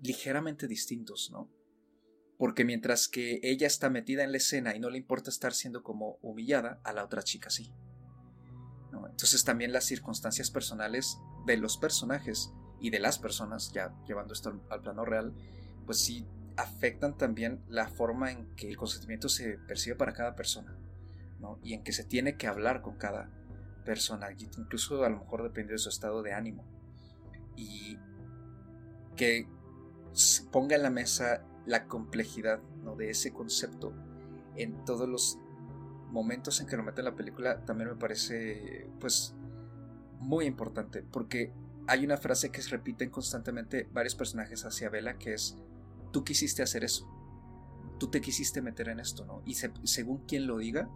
ligeramente 0.00 0.66
distintos, 0.66 1.30
¿no? 1.30 1.54
Porque 2.38 2.64
mientras 2.64 3.08
que 3.08 3.40
ella 3.42 3.66
está 3.66 3.90
metida 3.90 4.24
en 4.24 4.32
la 4.32 4.38
escena 4.38 4.74
y 4.76 4.80
no 4.80 4.90
le 4.90 4.98
importa 4.98 5.30
estar 5.30 5.54
siendo 5.54 5.82
como 5.82 6.18
humillada, 6.22 6.80
a 6.84 6.92
la 6.92 7.04
otra 7.04 7.22
chica 7.22 7.50
sí. 7.50 7.72
Entonces 9.16 9.44
también 9.44 9.72
las 9.72 9.84
circunstancias 9.84 10.50
personales 10.50 11.18
de 11.46 11.56
los 11.56 11.78
personajes 11.78 12.52
y 12.80 12.90
de 12.90 12.98
las 12.98 13.18
personas, 13.18 13.72
ya 13.72 13.94
llevando 14.06 14.34
esto 14.34 14.60
al, 14.70 14.82
plano 14.82 15.04
real, 15.04 15.34
pues 15.86 15.98
sí 15.98 16.26
afectan 16.56 17.16
también 17.16 17.62
la 17.68 17.88
forma 17.88 18.30
en 18.30 18.54
que 18.56 18.68
el 18.68 18.76
consentimiento 18.76 19.28
se 19.28 19.58
percibe 19.66 19.96
para 19.96 20.12
cada 20.12 20.34
persona, 20.34 20.78
y 21.62 21.74
en 21.74 21.84
que 21.84 21.92
se 21.92 22.04
tiene 22.04 22.36
que 22.36 22.46
hablar 22.46 22.82
con 22.82 22.96
cada 22.96 23.30
persona, 23.84 24.28
incluso 24.32 25.04
a 25.04 25.08
lo 25.08 25.20
mejor 25.20 25.42
depende 25.42 25.72
de 25.72 25.78
su 25.78 25.88
estado 25.88 26.22
de 26.22 26.32
ánimo, 26.32 26.64
y 27.56 27.98
que 29.16 29.48
ponga 30.50 30.76
en 30.76 30.82
la 30.82 30.90
mesa 30.90 31.42
la 31.66 31.86
complejidad 31.86 32.60
¿no? 32.82 32.96
de 32.96 33.10
ese 33.10 33.32
concepto 33.32 33.92
en 34.56 34.84
todos 34.84 35.08
los 35.08 35.38
momentos 36.10 36.60
en 36.60 36.66
que 36.66 36.76
lo 36.76 36.82
mete 36.82 37.00
en 37.00 37.06
la 37.06 37.16
película 37.16 37.64
también 37.64 37.90
me 37.90 37.96
parece 37.96 38.88
pues 39.00 39.34
muy 40.20 40.46
importante 40.46 41.02
porque 41.02 41.52
hay 41.88 42.04
una 42.04 42.16
frase 42.16 42.50
que 42.50 42.62
se 42.62 42.70
repiten 42.70 43.10
constantemente 43.10 43.88
varios 43.92 44.14
personajes 44.14 44.64
hacia 44.64 44.88
Bella 44.88 45.18
que 45.18 45.34
es 45.34 45.58
tú 46.12 46.24
quisiste 46.24 46.62
hacer 46.62 46.84
eso. 46.84 47.12
Tú 47.98 48.08
te 48.08 48.20
quisiste 48.20 48.62
meter 48.62 48.88
en 48.88 49.00
esto 49.00 49.24
no 49.24 49.42
y 49.44 49.54
según 49.54 50.18
quien 50.26 50.46
lo 50.46 50.58
diga 50.58 50.88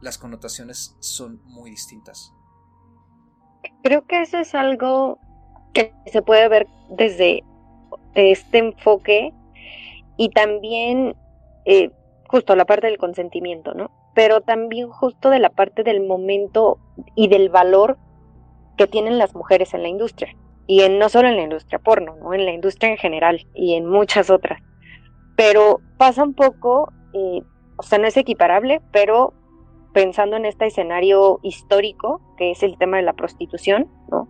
las 0.00 0.18
connotaciones 0.18 0.96
son 1.00 1.40
muy 1.44 1.70
distintas. 1.70 2.32
Creo 3.82 4.06
que 4.06 4.22
eso 4.22 4.38
es 4.38 4.54
algo 4.54 5.18
que 5.72 5.92
se 6.12 6.22
puede 6.22 6.48
ver 6.48 6.66
desde 6.90 7.42
este 8.14 8.58
enfoque 8.58 9.32
y 10.16 10.30
también 10.30 11.16
eh, 11.64 11.90
justo 12.28 12.56
la 12.56 12.64
parte 12.64 12.86
del 12.86 12.98
consentimiento, 12.98 13.74
¿no? 13.74 13.90
Pero 14.14 14.40
también 14.40 14.88
justo 14.88 15.30
de 15.30 15.38
la 15.38 15.50
parte 15.50 15.82
del 15.82 16.06
momento 16.06 16.78
y 17.14 17.28
del 17.28 17.48
valor 17.48 17.98
que 18.76 18.86
tienen 18.86 19.18
las 19.18 19.34
mujeres 19.34 19.74
en 19.74 19.82
la 19.82 19.88
industria. 19.88 20.34
Y 20.66 20.80
en, 20.80 20.98
no 20.98 21.08
solo 21.08 21.28
en 21.28 21.36
la 21.36 21.42
industria 21.42 21.78
porno, 21.78 22.16
¿no? 22.16 22.32
En 22.32 22.44
la 22.44 22.52
industria 22.52 22.90
en 22.90 22.96
general 22.96 23.46
y 23.54 23.74
en 23.74 23.86
muchas 23.86 24.30
otras. 24.30 24.60
Pero 25.36 25.80
pasa 25.98 26.22
un 26.22 26.34
poco, 26.34 26.92
eh, 27.12 27.42
o 27.76 27.82
sea, 27.82 27.98
no 27.98 28.06
es 28.06 28.16
equiparable, 28.16 28.80
pero 28.92 29.34
pensando 29.92 30.36
en 30.36 30.44
este 30.44 30.66
escenario 30.66 31.38
histórico, 31.42 32.20
que 32.36 32.50
es 32.50 32.62
el 32.62 32.78
tema 32.78 32.96
de 32.96 33.04
la 33.04 33.12
prostitución, 33.12 33.88
¿no? 34.10 34.28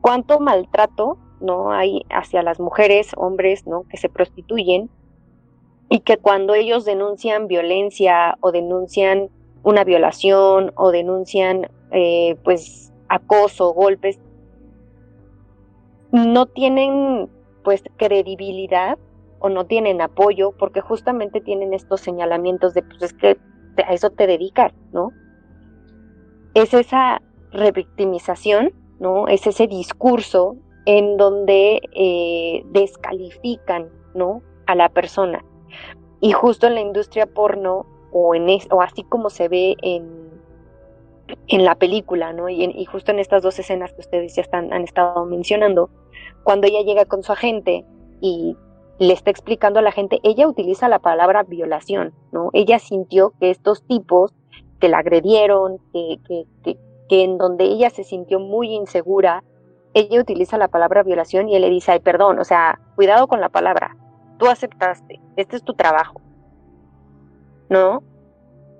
¿Cuánto 0.00 0.40
maltrato 0.40 1.18
no 1.40 1.72
hay 1.72 2.02
hacia 2.10 2.42
las 2.42 2.58
mujeres, 2.58 3.12
hombres, 3.16 3.66
¿no? 3.66 3.84
Que 3.88 3.96
se 3.96 4.08
prostituyen 4.08 4.90
y 5.90 6.00
que 6.00 6.16
cuando 6.16 6.54
ellos 6.54 6.84
denuncian 6.84 7.48
violencia 7.48 8.38
o 8.40 8.52
denuncian 8.52 9.28
una 9.64 9.82
violación 9.84 10.72
o 10.76 10.92
denuncian 10.92 11.68
eh, 11.90 12.36
pues 12.44 12.92
acoso, 13.08 13.74
golpes, 13.74 14.20
no 16.12 16.46
tienen 16.46 17.28
pues 17.64 17.82
credibilidad 17.96 18.98
o 19.40 19.48
no 19.48 19.66
tienen 19.66 20.00
apoyo 20.00 20.52
porque 20.52 20.80
justamente 20.80 21.40
tienen 21.40 21.74
estos 21.74 22.00
señalamientos 22.00 22.72
de 22.72 22.82
pues 22.82 23.02
es 23.02 23.12
que 23.12 23.36
a 23.84 23.92
eso 23.92 24.10
te 24.10 24.28
dedicas, 24.28 24.72
¿no? 24.92 25.10
Es 26.54 26.72
esa 26.72 27.20
revictimización, 27.50 28.72
¿no? 29.00 29.26
Es 29.26 29.46
ese 29.48 29.66
discurso 29.66 30.56
en 30.86 31.16
donde 31.16 31.80
eh, 31.94 32.62
descalifican, 32.66 33.88
¿no? 34.14 34.42
A 34.66 34.76
la 34.76 34.88
persona. 34.88 35.44
Y 36.20 36.32
justo 36.32 36.66
en 36.66 36.74
la 36.74 36.80
industria 36.80 37.26
porno, 37.26 37.86
o, 38.12 38.34
en 38.34 38.46
o 38.70 38.82
así 38.82 39.04
como 39.04 39.30
se 39.30 39.48
ve 39.48 39.76
en, 39.82 40.30
en 41.48 41.64
la 41.64 41.74
película, 41.74 42.32
¿no? 42.32 42.48
Y, 42.48 42.84
justo 42.84 43.12
en 43.12 43.18
estas 43.18 43.42
dos 43.42 43.58
escenas 43.58 43.92
que 43.92 44.00
ustedes 44.00 44.34
ya 44.34 44.42
están, 44.42 44.72
han 44.72 44.82
estado 44.82 45.24
mencionando, 45.24 45.90
cuando 46.42 46.66
ella 46.66 46.82
llega 46.82 47.04
con 47.04 47.22
su 47.22 47.32
agente 47.32 47.84
y 48.20 48.56
le 48.98 49.14
está 49.14 49.30
explicando 49.30 49.78
a 49.78 49.82
la 49.82 49.92
gente, 49.92 50.20
ella 50.22 50.46
utiliza 50.46 50.88
la 50.88 50.98
palabra 50.98 51.42
violación, 51.42 52.12
¿no? 52.32 52.50
Ella 52.52 52.78
sintió 52.78 53.32
que 53.40 53.50
estos 53.50 53.82
tipos 53.84 54.32
que 54.78 54.88
la 54.88 54.98
agredieron, 54.98 55.78
que, 55.92 56.18
que, 56.26 56.44
que, 56.62 56.78
que 57.08 57.24
en 57.24 57.38
donde 57.38 57.64
ella 57.64 57.90
se 57.90 58.04
sintió 58.04 58.40
muy 58.40 58.74
insegura, 58.74 59.42
ella 59.94 60.20
utiliza 60.20 60.58
la 60.58 60.68
palabra 60.68 61.02
violación 61.02 61.48
y 61.48 61.56
él 61.56 61.62
le 61.62 61.70
dice, 61.70 61.92
ay, 61.92 62.00
perdón, 62.00 62.38
o 62.38 62.44
sea, 62.44 62.78
cuidado 62.94 63.26
con 63.26 63.40
la 63.40 63.48
palabra, 63.48 63.96
tú 64.40 64.48
aceptaste, 64.48 65.20
este 65.36 65.56
es 65.56 65.62
tu 65.62 65.74
trabajo, 65.74 66.20
¿no? 67.68 68.02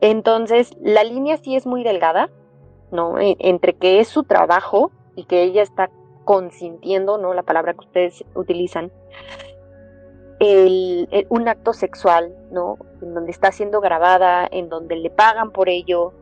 Entonces, 0.01 0.75
la 0.81 1.05
línea 1.05 1.37
sí 1.37 1.55
es 1.55 1.67
muy 1.67 1.85
delgada, 1.85 2.31
¿no? 2.91 3.19
E, 3.19 3.37
entre 3.39 3.75
que 3.75 4.01
es 4.01 4.09
su 4.09 4.25
trabajo 4.25 4.91
y 5.15 5.25
que 5.25 5.43
ella 5.43 5.63
está 5.63 5.91
consintiendo, 6.25 7.19
¿no? 7.19 7.35
La 7.35 7.43
palabra 7.43 7.75
que 7.75 7.81
ustedes 7.81 8.25
utilizan, 8.35 8.91
un 11.29 11.49
acto 11.49 11.75
sexual, 11.75 12.35
¿no? 12.51 12.79
En 13.03 13.13
donde 13.13 13.31
está 13.31 13.53
siendo 13.53 13.83
grabada, 13.83 14.49
en 14.51 14.71
donde 14.71 14.97
le 14.97 15.11
pagan 15.11 15.51
por 15.51 15.69
ello 15.69 16.15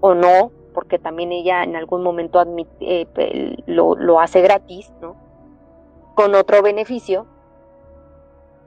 o 0.00 0.14
no, 0.14 0.52
porque 0.72 1.00
también 1.00 1.32
ella 1.32 1.64
en 1.64 1.74
algún 1.74 2.04
momento 2.04 2.38
admite, 2.38 2.70
eh, 2.80 3.56
lo, 3.66 3.96
lo 3.96 4.20
hace 4.20 4.40
gratis, 4.42 4.92
¿no? 5.00 5.16
Con 6.14 6.36
otro 6.36 6.62
beneficio, 6.62 7.26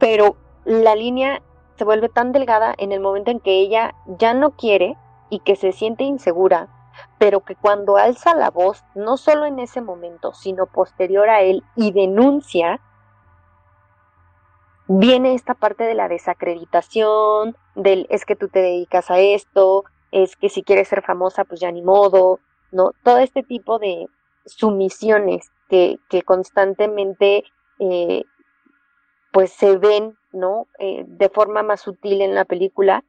pero 0.03 0.35
la 0.65 0.95
línea 0.95 1.41
se 1.77 1.85
vuelve 1.85 2.09
tan 2.09 2.33
delgada 2.33 2.75
en 2.77 2.91
el 2.91 2.99
momento 2.99 3.31
en 3.31 3.39
que 3.39 3.61
ella 3.61 3.95
ya 4.19 4.33
no 4.33 4.51
quiere 4.51 4.97
y 5.29 5.39
que 5.39 5.55
se 5.55 5.71
siente 5.71 6.03
insegura 6.03 6.67
pero 7.17 7.39
que 7.39 7.55
cuando 7.55 7.95
alza 7.97 8.35
la 8.35 8.51
voz, 8.51 8.83
no 8.95 9.15
solo 9.17 9.45
en 9.45 9.59
ese 9.59 9.81
momento, 9.81 10.33
sino 10.33 10.65
posterior 10.67 11.29
a 11.29 11.41
él 11.41 11.63
y 11.75 11.91
denuncia, 11.91 12.81
viene 14.87 15.33
esta 15.33 15.53
parte 15.53 15.85
de 15.85 15.95
la 15.95 16.09
desacreditación, 16.09 17.55
del 17.75 18.05
es 18.09 18.25
que 18.25 18.35
tú 18.35 18.49
te 18.49 18.59
dedicas 18.59 19.09
a 19.09 19.19
esto, 19.19 19.85
es 20.11 20.35
que 20.35 20.49
si 20.49 20.63
quieres 20.63 20.89
ser 20.89 21.01
famosa, 21.01 21.45
pues 21.45 21.61
ya 21.61 21.71
ni 21.71 21.81
modo, 21.81 22.39
¿no? 22.71 22.91
Todo 23.03 23.17
este 23.17 23.41
tipo 23.41 23.79
de 23.79 24.07
sumisiones 24.45 25.49
que, 25.69 25.97
que 26.09 26.23
constantemente 26.23 27.45
eh, 27.79 28.23
pues 29.33 29.51
se 29.51 29.77
ven, 29.77 30.15
¿no? 30.31 30.67
Eh, 30.77 31.03
de 31.07 31.27
forma 31.27 31.63
más 31.63 31.81
sutil 31.81 32.21
en 32.21 32.35
la 32.35 32.45
película 32.45 33.03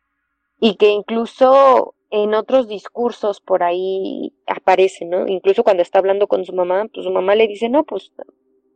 y 0.58 0.76
que 0.76 0.88
incluso 0.88 1.94
en 2.10 2.32
otros 2.32 2.66
discursos 2.66 3.42
por 3.42 3.62
ahí 3.62 4.32
aparece, 4.46 5.04
¿no? 5.04 5.28
Incluso 5.28 5.62
cuando 5.62 5.82
está 5.82 5.98
hablando 5.98 6.26
con 6.26 6.46
su 6.46 6.54
mamá, 6.54 6.86
pues 6.92 7.04
su 7.04 7.12
mamá 7.12 7.34
le 7.34 7.46
dice, 7.46 7.68
no, 7.68 7.84
pues 7.84 8.10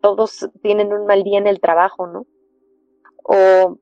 todos 0.03 0.51
tienen 0.62 0.92
un 0.92 1.07
mal 1.07 1.24
día 1.24 1.38
en 1.38 1.46
el 1.46 1.59
trabajo, 1.59 2.07
¿no? 2.07 2.26
O 3.22 3.78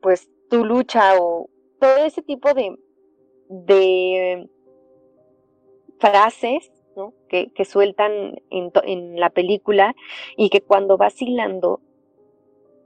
pues 0.00 0.30
tu 0.48 0.64
lucha 0.64 1.20
o 1.20 1.50
todo 1.78 2.04
ese 2.06 2.22
tipo 2.22 2.54
de, 2.54 2.74
de 3.50 4.48
frases 5.98 6.72
¿no? 6.96 7.12
que, 7.28 7.64
sueltan 7.66 8.40
en, 8.48 8.72
en 8.84 9.20
la 9.20 9.28
película 9.28 9.94
y 10.38 10.48
que 10.48 10.62
cuando 10.62 10.96
vacilando 10.96 11.80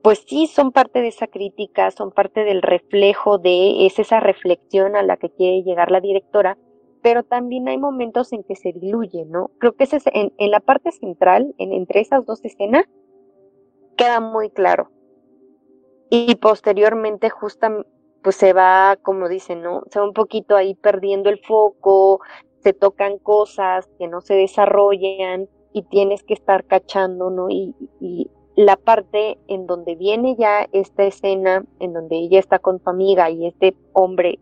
pues 0.05 0.23
sí 0.29 0.49
son 0.49 0.71
parte 0.71 1.01
de 1.01 1.09
esa 1.09 1.29
crítica, 1.29 1.91
son 1.91 2.13
parte 2.13 2.45
del 2.45 2.61
reflejo 2.61 3.39
de, 3.39 3.87
es 3.87 3.99
esa 3.99 4.21
reflexión 4.21 4.97
a 4.97 5.03
la 5.03 5.17
que 5.17 5.31
quiere 5.31 5.63
llegar 5.63 5.91
la 5.91 6.03
directora, 6.03 6.59
pero 7.01 7.23
también 7.23 7.69
hay 7.69 7.79
momentos 7.79 8.31
en 8.35 8.45
que 8.45 8.55
se 8.55 8.75
diluye, 8.75 9.25
¿no? 9.25 9.51
Creo 9.57 9.73
que 9.73 9.85
es 9.85 9.95
en, 10.13 10.51
la 10.51 10.61
parte 10.61 10.93
central, 10.93 11.55
en, 11.57 11.73
entre 11.73 12.03
esas 12.03 12.27
dos 12.27 12.45
escenas, 12.45 12.85
queda 13.97 14.21
muy 14.21 14.51
claro. 14.51 14.91
Y 16.11 16.35
posteriormente, 16.35 17.31
justo, 17.31 17.87
pues 18.23 18.37
se 18.37 18.53
va, 18.53 18.99
como 19.01 19.31
dicen, 19.31 19.63
¿no? 19.63 19.85
Se 19.91 20.01
va 20.01 20.05
un 20.05 20.13
poquito 20.13 20.55
ahí 20.55 20.75
perdiendo 20.75 21.31
el 21.31 21.39
foco, 21.39 22.21
se 22.59 22.75
tocan 22.75 23.17
cosas 23.17 23.89
que 23.99 24.07
no 24.07 24.21
se 24.21 24.35
desarrollan 24.35 25.49
y 25.73 25.85
tienes 25.85 26.23
que 26.25 26.35
estar 26.35 26.67
cachando, 26.67 27.31
¿no? 27.31 27.49
Y, 27.49 27.75
y 28.03 28.31
la 28.57 28.77
parte 28.77 29.39
en 29.49 29.67
donde 29.67 29.97
viene 29.97 30.37
ya 30.37 30.69
esta 30.73 31.05
escena, 31.05 31.65
en 31.81 31.93
donde 31.93 32.17
ella 32.17 32.39
está 32.39 32.59
con 32.59 32.81
su 32.81 32.89
amiga 32.89 33.31
y 33.31 33.47
este 33.47 33.75
hombre, 33.93 34.39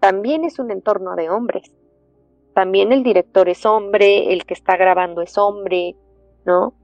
también 0.00 0.44
es 0.44 0.58
un 0.58 0.70
entorno 0.70 1.14
de 1.16 1.30
hombres. 1.30 1.72
También 2.54 2.92
el 2.92 3.02
director 3.02 3.48
es 3.48 3.64
hombre, 3.66 4.32
el 4.32 4.44
que 4.44 4.54
está 4.54 4.76
grabando 4.76 5.22
es 5.22 5.38
hombre, 5.38 5.94
¿no? 6.44 6.74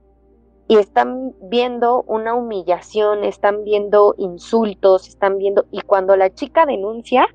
Y 0.67 0.77
están 0.77 1.33
viendo 1.41 2.03
una 2.03 2.33
humillación, 2.33 3.23
están 3.23 3.63
viendo 3.63 4.15
insultos, 4.17 5.07
están 5.07 5.37
viendo... 5.37 5.65
Y 5.71 5.81
cuando 5.81 6.15
la 6.15 6.33
chica 6.33 6.65
denuncia, 6.65 7.27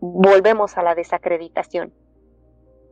volvemos 0.00 0.76
a 0.76 0.82
la 0.82 0.94
desacreditación, 0.94 1.92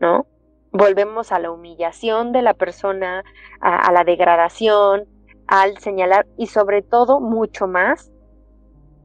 ¿no? 0.01 0.27
Volvemos 0.75 1.31
a 1.31 1.39
la 1.39 1.53
humillación 1.53 2.33
de 2.33 2.43
la 2.43 2.53
persona, 2.53 3.25
a, 3.61 3.93
la 3.93 4.03
degradación, 4.03 5.07
al 5.47 5.79
señalar 5.79 6.27
y 6.37 6.49
sobre 6.49 6.83
todo 6.83 7.21
mucho 7.21 7.69
más 7.69 8.11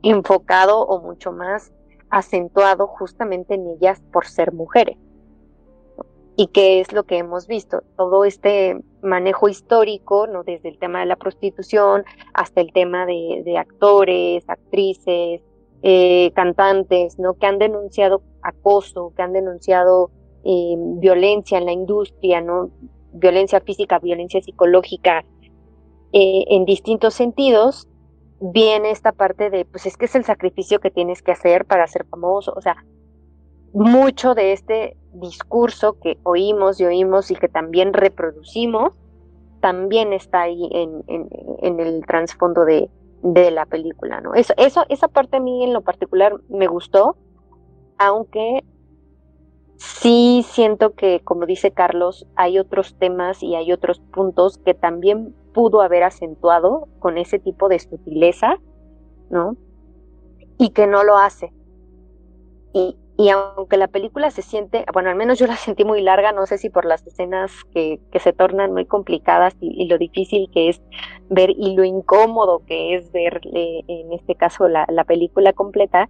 enfocado 0.01 0.81
o 0.81 0.99
mucho 0.99 1.31
más 1.31 1.71
acentuado 2.09 2.87
justamente 2.87 3.53
en 3.53 3.67
ellas 3.67 4.01
por 4.11 4.25
ser 4.25 4.51
mujeres. 4.51 4.97
Y 6.35 6.47
qué 6.47 6.79
es 6.79 6.91
lo 6.91 7.03
que 7.03 7.17
hemos 7.17 7.45
visto, 7.45 7.83
todo 7.97 8.25
este 8.25 8.81
manejo 9.03 9.47
histórico, 9.47 10.25
¿no? 10.25 10.43
desde 10.43 10.69
el 10.69 10.79
tema 10.79 11.01
de 11.01 11.05
la 11.05 11.17
prostitución 11.17 12.03
hasta 12.33 12.61
el 12.61 12.73
tema 12.73 13.05
de, 13.05 13.57
actores, 13.59 14.43
actrices, 14.47 15.41
eh, 15.83 16.31
cantantes, 16.33 17.19
¿no? 17.19 17.35
que 17.35 17.45
han 17.45 17.59
denunciado 17.59 18.23
acoso, 18.41 19.13
que 19.15 19.21
han 19.21 19.33
denunciado 19.33 20.09
eh, 20.43 20.75
violencia 20.77 21.57
en 21.57 21.65
la 21.65 21.71
industria, 21.71 22.41
¿no? 22.41 22.69
Violencia 23.13 23.59
física, 23.61 23.99
violencia 23.99 24.41
psicológica, 24.41 25.25
eh, 26.11 26.45
en 26.47 26.65
distintos 26.65 27.13
sentidos, 27.13 27.87
viene 28.39 28.91
esta 28.91 29.11
parte 29.11 29.49
de, 29.49 29.65
pues 29.65 29.85
es 29.85 29.97
que 29.97 30.05
es 30.05 30.15
el 30.15 30.23
sacrificio 30.23 30.79
que 30.79 30.91
tienes 30.91 31.21
que 31.21 31.31
hacer 31.31 31.65
para 31.65 31.85
ser 31.87 32.05
famoso, 32.05 32.53
o 32.55 32.61
sea, 32.61 32.83
mucho 33.73 34.33
de 34.33 34.53
este 34.53 34.97
discurso 35.13 35.97
que 35.99 36.17
oímos 36.23 36.79
y 36.79 36.85
oímos 36.85 37.29
y 37.31 37.35
que 37.35 37.47
también 37.47 37.93
reproducimos, 37.93 38.93
también 39.61 40.13
está 40.13 40.43
ahí 40.43 40.69
en, 40.71 41.03
en, 41.07 41.79
el 41.79 42.05
trasfondo 42.05 42.63
de, 42.65 42.89
de, 43.21 43.51
la 43.51 43.65
película, 43.65 44.21
¿no? 44.21 44.33
Eso, 44.33 44.53
eso, 44.57 44.85
esa 44.89 45.09
parte 45.09 45.37
a 45.37 45.39
mí 45.41 45.63
en 45.65 45.73
lo 45.73 45.81
particular 45.81 46.33
me 46.47 46.67
gustó, 46.67 47.17
aunque 47.97 48.63
sí 49.79 50.45
siento 50.47 50.93
que, 50.93 51.21
como 51.21 51.45
dice 51.45 51.71
Carlos, 51.71 52.27
hay 52.35 52.59
otros 52.59 52.95
temas 52.99 53.41
y 53.41 53.55
hay 53.55 53.71
otros 53.71 53.99
puntos 53.99 54.57
que 54.57 54.73
también 54.73 55.33
pudo 55.53 55.81
haber 55.81 56.03
acentuado 56.03 56.87
con 56.99 57.17
ese 57.17 57.39
tipo 57.39 57.69
de 57.69 57.79
sutileza, 57.79 58.57
¿no? 59.29 59.55
Y 60.57 60.71
que 60.71 60.85
no 60.85 61.03
lo 61.03 61.17
hace. 61.17 61.53
Y, 62.73 62.97
y 63.17 63.29
aunque 63.29 63.77
la 63.77 63.87
película 63.87 64.31
se 64.31 64.41
siente, 64.41 64.85
bueno, 64.93 65.09
al 65.09 65.15
menos 65.15 65.39
yo 65.39 65.47
la 65.47 65.55
sentí 65.57 65.85
muy 65.85 66.01
larga, 66.01 66.33
no 66.33 66.45
sé 66.45 66.57
si 66.57 66.69
por 66.69 66.83
las 66.83 67.07
escenas 67.07 67.51
que, 67.73 68.01
que 68.11 68.19
se 68.19 68.33
tornan 68.33 68.73
muy 68.73 68.85
complicadas 68.85 69.55
y, 69.61 69.87
lo 69.87 69.97
difícil 69.97 70.49
que 70.53 70.69
es 70.69 70.81
ver 71.29 71.51
y 71.51 71.75
lo 71.75 71.85
incómodo 71.85 72.63
que 72.65 72.95
es 72.95 73.11
ver, 73.13 73.39
en 73.53 74.11
este 74.11 74.35
caso, 74.35 74.67
la, 74.67 74.85
la 74.89 75.05
película 75.05 75.53
completa, 75.53 76.09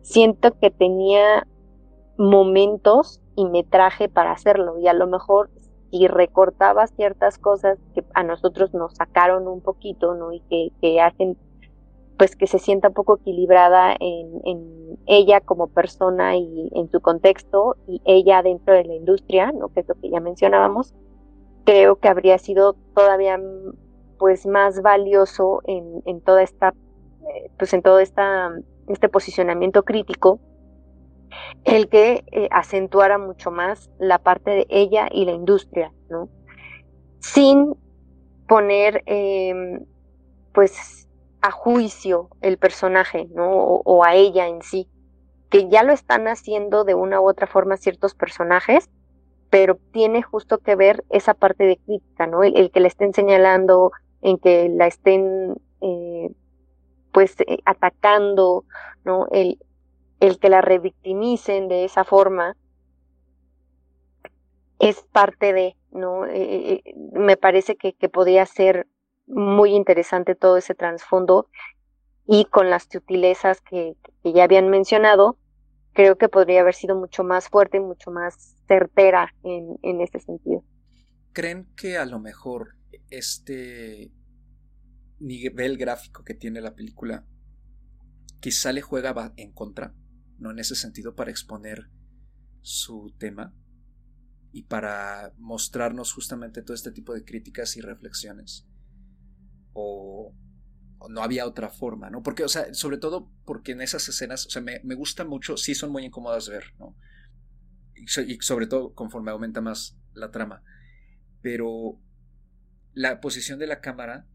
siento 0.00 0.58
que 0.58 0.70
tenía 0.70 1.46
momentos 2.16 3.20
y 3.36 3.46
metraje 3.46 4.08
para 4.08 4.32
hacerlo 4.32 4.78
y 4.78 4.88
a 4.88 4.92
lo 4.92 5.06
mejor 5.06 5.50
si 5.90 6.08
recortaba 6.08 6.86
ciertas 6.86 7.38
cosas 7.38 7.78
que 7.94 8.04
a 8.14 8.22
nosotros 8.22 8.74
nos 8.74 8.94
sacaron 8.94 9.46
un 9.46 9.60
poquito, 9.60 10.14
¿no? 10.14 10.32
Y 10.32 10.40
que, 10.80 11.00
hacen 11.00 11.36
pues 12.18 12.36
que 12.36 12.46
se 12.46 12.58
sienta 12.58 12.88
un 12.88 12.94
poco 12.94 13.16
equilibrada 13.16 13.94
en, 13.98 14.40
en, 14.44 14.98
ella 15.06 15.40
como 15.40 15.66
persona 15.66 16.36
y 16.36 16.70
en 16.72 16.88
su 16.90 17.00
contexto 17.00 17.76
y 17.86 18.00
ella 18.04 18.42
dentro 18.42 18.74
de 18.74 18.84
la 18.84 18.94
industria, 18.94 19.52
¿no? 19.52 19.68
Que 19.68 19.80
es 19.80 19.88
lo 19.88 19.94
que 19.96 20.10
ya 20.10 20.20
mencionábamos, 20.20 20.94
creo 21.64 21.96
que 21.96 22.08
habría 22.08 22.38
sido 22.38 22.76
todavía 22.94 23.40
pues 24.18 24.46
más 24.46 24.82
valioso 24.82 25.60
en, 25.64 26.02
en 26.06 26.20
toda 26.20 26.42
esta, 26.42 26.68
eh, 26.68 27.50
pues 27.58 27.72
en 27.74 27.82
todo 27.82 27.98
esta, 27.98 28.52
este 28.88 29.08
posicionamiento 29.08 29.82
crítico, 29.82 30.38
el 31.64 31.88
que 31.88 32.24
eh, 32.32 32.48
acentuara 32.50 33.18
mucho 33.18 33.50
más 33.50 33.90
la 33.98 34.18
parte 34.18 34.50
de 34.50 34.66
ella 34.68 35.08
y 35.10 35.24
la 35.24 35.32
industria, 35.32 35.92
¿no? 36.08 36.28
Sin 37.20 37.74
poner, 38.46 39.02
em, 39.06 39.84
pues, 40.52 41.08
a 41.40 41.50
juicio 41.50 42.28
el 42.40 42.58
personaje, 42.58 43.28
¿no? 43.34 43.50
O, 43.50 44.04
a 44.04 44.14
ella 44.14 44.46
en 44.48 44.62
sí, 44.62 44.88
que 45.50 45.68
ya 45.68 45.82
lo 45.82 45.92
están 45.92 46.26
haciendo 46.26 46.84
de 46.84 46.94
una 46.94 47.20
u 47.20 47.28
otra 47.28 47.46
forma 47.46 47.76
ciertos 47.76 48.14
personajes, 48.14 48.90
pero 49.50 49.78
tiene 49.92 50.22
justo 50.22 50.58
que 50.58 50.74
ver 50.74 51.04
esa 51.10 51.34
parte 51.34 51.64
de 51.64 51.76
crítica, 51.76 52.26
¿no? 52.26 52.42
El, 52.42 52.70
que 52.70 52.80
la 52.80 52.88
estén 52.88 53.14
señalando, 53.14 53.92
en 54.22 54.38
que 54.38 54.68
la 54.68 54.86
estén, 54.86 55.54
eh, 55.80 56.30
pues, 57.12 57.36
eh, 57.40 57.58
atacando, 57.64 58.64
¿no? 59.04 59.28
El, 59.30 59.58
el 60.26 60.38
que 60.38 60.48
la 60.48 60.60
revictimicen 60.60 61.68
de 61.68 61.84
esa 61.84 62.04
forma 62.04 62.56
es 64.78 65.02
parte 65.12 65.52
de, 65.52 65.76
¿no? 65.92 66.26
Eh, 66.26 66.82
eh, 66.84 66.94
me 67.12 67.36
parece 67.36 67.76
que, 67.76 67.94
que 67.94 68.08
podría 68.08 68.44
ser 68.46 68.86
muy 69.26 69.74
interesante 69.74 70.34
todo 70.34 70.56
ese 70.56 70.74
trasfondo 70.74 71.48
y 72.26 72.46
con 72.46 72.70
las 72.70 72.88
sutilezas 72.90 73.60
que, 73.60 73.96
ya 74.24 74.44
habían 74.44 74.68
mencionado, 74.68 75.38
creo 75.92 76.16
que 76.16 76.28
podría 76.28 76.62
haber 76.62 76.74
sido 76.74 76.96
mucho 76.96 77.22
más 77.22 77.48
fuerte 77.48 77.76
y 77.76 77.80
mucho 77.80 78.10
más 78.10 78.56
certera 78.66 79.34
en, 79.42 79.78
en 79.82 80.00
este 80.00 80.20
sentido. 80.20 80.64
¿Creen 81.32 81.66
que 81.76 81.98
a 81.98 82.06
lo 82.06 82.18
mejor 82.18 82.76
este 83.10 84.10
nivel 85.18 85.76
gráfico 85.76 86.24
que 86.24 86.34
tiene 86.34 86.60
la 86.60 86.74
película 86.74 87.24
quizá 88.40 88.72
le 88.72 88.82
juega 88.82 89.32
en 89.36 89.52
contra? 89.52 89.94
¿No? 90.38 90.50
En 90.50 90.58
ese 90.58 90.74
sentido, 90.74 91.14
para 91.14 91.30
exponer 91.30 91.90
su 92.60 93.14
tema 93.18 93.54
y 94.52 94.62
para 94.62 95.32
mostrarnos 95.36 96.12
justamente 96.12 96.62
todo 96.62 96.74
este 96.74 96.92
tipo 96.92 97.12
de 97.12 97.24
críticas 97.24 97.76
y 97.76 97.80
reflexiones. 97.80 98.66
O, 99.72 100.34
no 101.10 101.22
había 101.22 101.46
otra 101.46 101.68
forma, 101.68 102.08
¿no? 102.08 102.22
Porque, 102.22 102.44
o 102.44 102.48
sea, 102.48 102.72
sobre 102.72 102.96
todo 102.96 103.30
porque 103.44 103.72
en 103.72 103.82
esas 103.82 104.08
escenas, 104.08 104.46
o 104.46 104.50
sea, 104.50 104.62
me, 104.62 104.80
me 104.84 104.94
gusta 104.94 105.24
mucho, 105.24 105.56
sí 105.56 105.74
son 105.74 105.90
muy 105.90 106.04
incómodas 106.04 106.48
ver, 106.48 106.64
¿no? 106.78 106.96
Y, 107.94 108.04
y 108.32 108.38
sobre 108.40 108.66
todo 108.66 108.94
conforme 108.94 109.30
aumenta 109.30 109.60
más 109.60 109.98
la 110.14 110.30
trama. 110.30 110.62
Pero 111.42 112.00
la 112.94 113.20
posición 113.20 113.58
de 113.58 113.66
la 113.66 113.80
cámara 113.80 114.26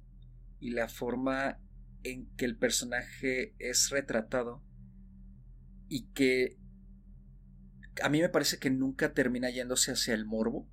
y 0.60 0.72
la 0.72 0.90
forma 0.90 1.60
en 2.04 2.30
que 2.36 2.46
el 2.46 2.58
personaje 2.58 3.56
es 3.58 3.90
retratado 3.90 4.64
y 5.90 6.08
que 6.12 6.58
a 8.02 8.10
mí 8.10 8.22
me 8.22 8.30
parece 8.30 8.60
que 8.60 8.70
nunca 8.70 9.14
termina 9.14 9.50
yéndose 9.50 9.92
hacia 9.92 10.14
el 10.14 10.26
morbo. 10.26 10.70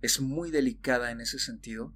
Es 0.00 0.20
muy 0.20 0.50
delicada 0.50 1.10
en 1.10 1.20
ese 1.20 1.38
sentido. 1.38 1.94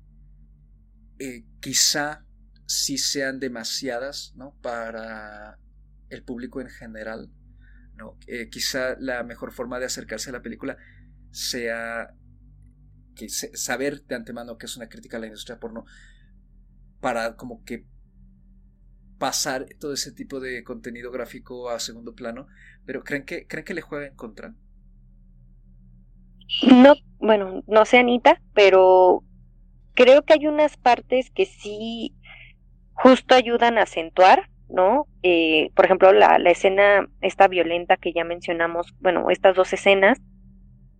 Eh, 1.19 1.47
quizá 1.61 2.27
sí 2.67 2.99
sean 2.99 3.41
demasiadas 3.41 4.35
¿no? 4.37 4.59
para 4.61 5.59
el 6.11 6.25
público 6.25 6.61
en 6.61 6.69
general. 6.69 7.31
¿no? 7.97 8.19
Eh, 8.27 8.51
quizá 8.51 8.97
la 8.99 9.23
mejor 9.23 9.53
forma 9.53 9.79
de 9.79 9.87
acercarse 9.87 10.31
a 10.31 10.35
la 10.35 10.43
película 10.43 10.77
sea 11.31 12.15
que 13.15 13.29
saber 13.29 14.05
de 14.05 14.17
antemano 14.17 14.59
que 14.59 14.67
es 14.67 14.77
una 14.77 14.89
crítica 14.89 15.17
a 15.17 15.21
la 15.21 15.27
industria 15.27 15.61
porno 15.61 15.85
para 17.01 17.37
como 17.37 17.65
que 17.65 17.87
pasar 19.25 19.65
todo 19.81 19.95
ese 19.95 20.13
tipo 20.13 20.39
de 20.39 20.63
contenido 20.65 21.11
gráfico 21.11 21.71
a 21.71 21.81
segundo 21.81 22.15
plano, 22.15 22.47
pero 22.85 23.03
¿creen 23.03 23.25
que, 23.25 23.47
¿creen 23.47 23.65
que 23.65 23.73
le 23.73 23.81
juega 23.81 24.07
en 24.07 24.15
contra? 24.15 24.53
No, 26.71 26.93
bueno, 27.21 27.63
no 27.67 27.87
sé 27.87 27.97
Anita, 27.97 28.43
pero 28.53 29.25
creo 29.95 30.27
que 30.27 30.35
hay 30.35 30.47
unas 30.47 30.77
partes 30.77 31.31
que 31.31 31.47
sí 31.47 32.15
justo 32.93 33.35
ayudan 33.35 33.79
a 33.79 33.85
acentuar, 33.85 34.51
¿no? 34.69 35.07
Eh, 35.23 35.71
por 35.75 35.87
ejemplo, 35.87 36.13
la, 36.13 36.39
la, 36.39 36.51
escena 36.51 37.09
esta 37.23 37.49
violenta 37.49 37.97
que 37.97 38.13
ya 38.13 38.25
mencionamos, 38.25 38.95
bueno, 39.01 39.31
estas 39.31 39.57
dos 39.57 39.73
escenas 39.73 40.21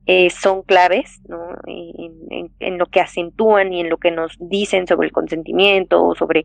eh, 0.07 0.29
son 0.29 0.63
claves, 0.63 1.21
¿no? 1.29 1.39
En, 1.67 2.79
lo 2.79 2.87
que 2.87 3.01
acentúan 3.01 3.73
y 3.73 3.81
en 3.81 3.89
lo 3.89 3.99
que 3.99 4.11
nos 4.11 4.37
dicen 4.41 4.87
sobre 4.87 5.07
el 5.07 5.13
consentimiento, 5.13 6.15
sobre 6.15 6.45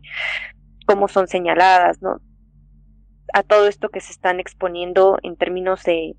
cómo 0.90 1.06
son 1.06 1.28
señaladas, 1.28 2.02
¿no? 2.02 2.20
A 3.32 3.44
todo 3.44 3.68
esto 3.68 3.90
que 3.90 4.00
se 4.00 4.10
están 4.10 4.40
exponiendo 4.40 5.18
en 5.22 5.36
términos 5.36 5.84
de 5.84 6.16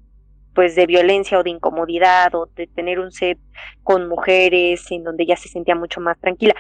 pues 0.56 0.76
de 0.76 0.86
violencia 0.86 1.38
o 1.40 1.44
de 1.44 1.50
incomodidad 1.50 2.34
o 2.36 2.46
de 2.46 2.68
tener 2.68 3.00
un 3.00 3.12
set 3.12 3.38
con 3.84 4.08
mujeres 4.08 4.90
en 4.90 5.04
donde 5.04 5.26
ya 5.26 5.36
se 5.36 5.50
sentía 5.50 5.76
mucho 5.76 6.00
más 6.00 6.18
tranquila. 6.20 6.56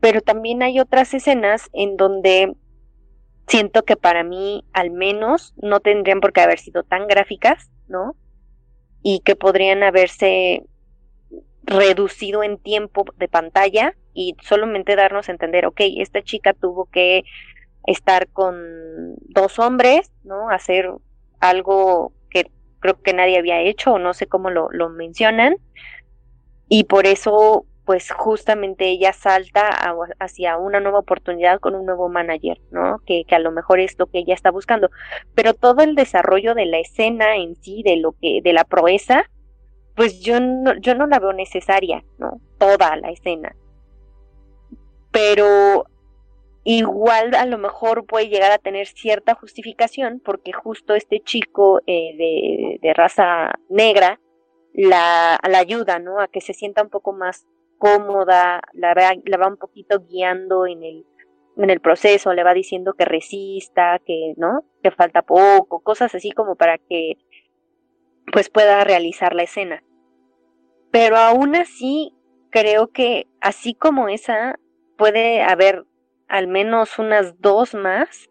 Pero 0.00 0.20
también 0.20 0.62
hay 0.62 0.78
otras 0.78 1.14
escenas 1.14 1.68
en 1.72 1.96
donde 1.96 2.54
siento 3.48 3.82
que 3.82 3.96
para 3.96 4.22
mí 4.22 4.64
al 4.72 4.92
menos 4.92 5.52
no 5.56 5.80
tendrían 5.80 6.20
por 6.20 6.32
qué 6.32 6.42
haber 6.42 6.60
sido 6.60 6.84
tan 6.84 7.08
gráficas, 7.08 7.72
¿no? 7.88 8.14
Y 9.02 9.18
que 9.20 9.34
podrían 9.34 9.82
haberse 9.82 10.62
reducido 11.64 12.44
en 12.44 12.58
tiempo 12.58 13.04
de 13.16 13.26
pantalla 13.26 13.96
y 14.14 14.36
solamente 14.42 14.96
darnos 14.96 15.28
a 15.28 15.32
entender, 15.32 15.66
ok, 15.66 15.80
esta 15.98 16.22
chica 16.22 16.52
tuvo 16.52 16.86
que 16.86 17.24
estar 17.86 18.28
con 18.28 19.16
dos 19.20 19.58
hombres, 19.58 20.12
¿no? 20.24 20.50
Hacer 20.50 20.90
algo 21.40 22.12
que 22.30 22.50
creo 22.80 23.00
que 23.00 23.12
nadie 23.12 23.38
había 23.38 23.60
hecho 23.60 23.94
o 23.94 23.98
no 23.98 24.14
sé 24.14 24.26
cómo 24.26 24.50
lo, 24.50 24.88
mencionan 24.90 25.56
y 26.68 26.84
por 26.84 27.06
eso 27.06 27.66
pues 27.84 28.12
justamente 28.12 28.88
ella 28.88 29.12
salta 29.12 29.68
hacia 30.20 30.56
una 30.56 30.78
nueva 30.78 31.00
oportunidad 31.00 31.58
con 31.58 31.74
un 31.74 31.84
nuevo 31.84 32.08
manager, 32.08 32.60
¿no? 32.70 33.00
Que, 33.04 33.24
que, 33.26 33.34
a 33.34 33.40
lo 33.40 33.50
mejor 33.50 33.80
es 33.80 33.98
lo 33.98 34.06
que 34.06 34.20
ella 34.20 34.34
está 34.34 34.52
buscando. 34.52 34.88
Pero 35.34 35.52
todo 35.52 35.82
el 35.82 35.96
desarrollo 35.96 36.54
de 36.54 36.66
la 36.66 36.78
escena 36.78 37.34
en 37.34 37.56
sí, 37.56 37.82
de 37.82 37.96
lo 37.96 38.12
que, 38.12 38.40
de 38.40 38.52
la 38.52 38.62
proeza, 38.62 39.24
pues 39.94 40.20
yo 40.20 40.40
no, 40.40 40.74
yo 40.78 40.94
no 40.94 41.06
la 41.06 41.18
veo 41.18 41.32
necesaria, 41.32 42.04
¿no? 42.18 42.40
Toda 42.58 42.96
la 42.96 43.10
escena. 43.10 43.54
Pero 45.12 45.84
igual 46.64 47.34
a 47.34 47.46
lo 47.46 47.58
mejor 47.58 48.06
puede 48.06 48.28
llegar 48.28 48.52
a 48.52 48.58
tener 48.58 48.86
cierta 48.86 49.34
justificación 49.34 50.20
porque 50.24 50.52
justo 50.52 50.94
este 50.94 51.20
chico 51.20 51.80
eh, 51.86 52.78
de, 52.80 52.94
raza 52.94 53.52
negra 53.68 54.20
la, 54.72 55.38
la, 55.48 55.58
ayuda, 55.58 55.98
¿no? 55.98 56.20
A 56.20 56.28
que 56.28 56.40
se 56.40 56.54
sienta 56.54 56.82
un 56.82 56.90
poco 56.90 57.12
más 57.12 57.46
cómoda, 57.78 58.62
la 58.72 58.94
la 59.24 59.36
va 59.36 59.48
un 59.48 59.56
poquito 59.56 60.00
guiando 60.08 60.66
en 60.66 60.82
el, 60.82 61.04
en 61.56 61.70
el 61.70 61.80
proceso, 61.80 62.32
le 62.32 62.44
va 62.44 62.54
diciendo 62.54 62.94
que 62.94 63.04
resista, 63.04 64.00
que, 64.04 64.34
¿no? 64.36 64.64
Que 64.82 64.90
falta 64.90 65.22
poco, 65.22 65.80
cosas 65.80 66.14
así 66.14 66.30
como 66.32 66.56
para 66.56 66.78
que 66.78 67.16
pues 68.32 68.48
pueda 68.48 68.84
realizar 68.84 69.34
la 69.34 69.42
escena. 69.42 69.82
Pero 70.90 71.16
aún 71.16 71.56
así, 71.56 72.14
creo 72.50 72.88
que 72.88 73.26
así 73.40 73.74
como 73.74 74.08
esa, 74.08 74.58
puede 75.02 75.42
haber 75.42 75.84
al 76.28 76.46
menos 76.46 76.96
unas 76.96 77.40
dos 77.40 77.74
más 77.74 78.30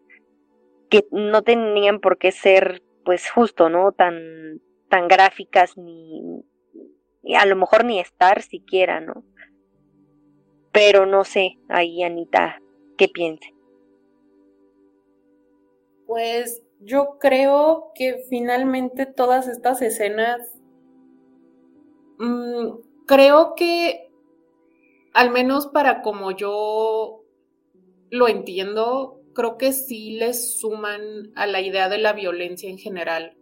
que 0.89 1.05
no 1.11 1.41
tenían 1.41 1.99
por 1.99 2.17
qué 2.17 2.31
ser, 2.31 2.81
pues 3.03 3.29
justo, 3.29 3.69
¿no? 3.69 3.91
Tan, 3.91 4.61
tan 4.87 5.09
gráficas 5.09 5.77
ni, 5.77 6.45
a 7.37 7.45
lo 7.45 7.57
mejor 7.57 7.83
ni 7.83 7.99
estar 7.99 8.41
siquiera, 8.41 9.01
¿no? 9.01 9.25
Pero 10.71 11.05
no 11.05 11.25
sé, 11.25 11.57
ahí 11.67 12.03
Anita, 12.03 12.61
¿qué 12.97 13.09
piensa? 13.09 13.49
Pues 16.07 16.63
yo 16.79 17.17
creo 17.19 17.91
que 17.95 18.23
finalmente 18.29 19.05
todas 19.07 19.49
estas 19.49 19.81
escenas, 19.81 20.57
mm, 22.17 22.77
creo 23.07 23.55
que 23.57 24.10
al 25.13 25.31
menos 25.31 25.67
para 25.67 26.01
como 26.01 26.31
yo 26.31 27.23
lo 28.09 28.27
entiendo, 28.27 29.21
creo 29.33 29.57
que 29.57 29.73
sí 29.73 30.11
les 30.11 30.59
suman 30.59 31.31
a 31.35 31.47
la 31.47 31.61
idea 31.61 31.89
de 31.89 31.97
la 31.97 32.13
violencia 32.13 32.69
en 32.69 32.77
general. 32.77 33.37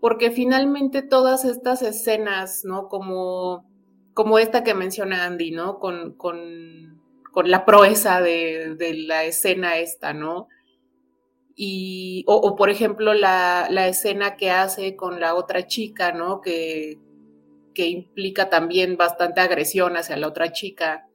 Porque 0.00 0.30
finalmente 0.30 1.02
todas 1.02 1.44
estas 1.44 1.82
escenas, 1.82 2.64
¿no? 2.64 2.88
Como, 2.88 3.64
como 4.14 4.38
esta 4.38 4.62
que 4.62 4.74
menciona 4.74 5.24
Andy, 5.24 5.52
¿no? 5.52 5.78
Con, 5.78 6.14
con, 6.14 7.00
con 7.32 7.50
la 7.50 7.64
proeza 7.64 8.20
de, 8.20 8.74
de 8.76 8.94
la 8.94 9.24
escena 9.24 9.78
esta, 9.78 10.12
¿no? 10.12 10.48
Y, 11.58 12.22
o, 12.26 12.54
por 12.54 12.68
ejemplo 12.68 13.14
la, 13.14 13.68
la, 13.70 13.88
escena 13.88 14.36
que 14.36 14.50
hace 14.50 14.94
con 14.94 15.20
la 15.20 15.34
otra 15.34 15.66
chica, 15.66 16.12
¿no? 16.12 16.42
Que, 16.42 16.98
que 17.76 17.88
implica 17.88 18.48
también 18.48 18.96
bastante 18.96 19.42
agresión 19.42 19.98
hacia 19.98 20.16
la 20.16 20.28
otra 20.28 20.50
chica. 20.50 21.06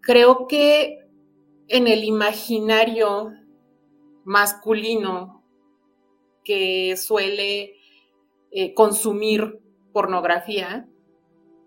creo 0.00 0.48
que 0.48 0.98
en 1.68 1.86
el 1.86 2.02
imaginario 2.04 3.32
masculino 4.24 5.42
que 6.44 6.96
suele 6.96 7.76
eh, 8.50 8.74
consumir 8.74 9.60
pornografía 9.92 10.86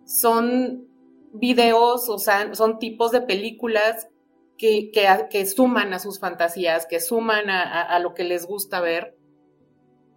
son 0.06 0.88
videos, 1.34 2.10
o 2.10 2.20
sea, 2.20 2.54
son 2.54 2.80
tipos 2.80 3.12
de 3.12 3.22
películas 3.22 4.10
que, 4.58 4.92
que, 4.92 5.46
suman 5.46 5.94
a 5.94 6.00
sus 6.00 6.20
fantasías, 6.20 6.86
que 6.86 7.00
suman 7.00 7.50
a, 7.50 7.98
lo 8.00 8.14
que 8.14 8.24
les 8.24 8.46
gusta 8.46 8.82
ver, 8.82 9.16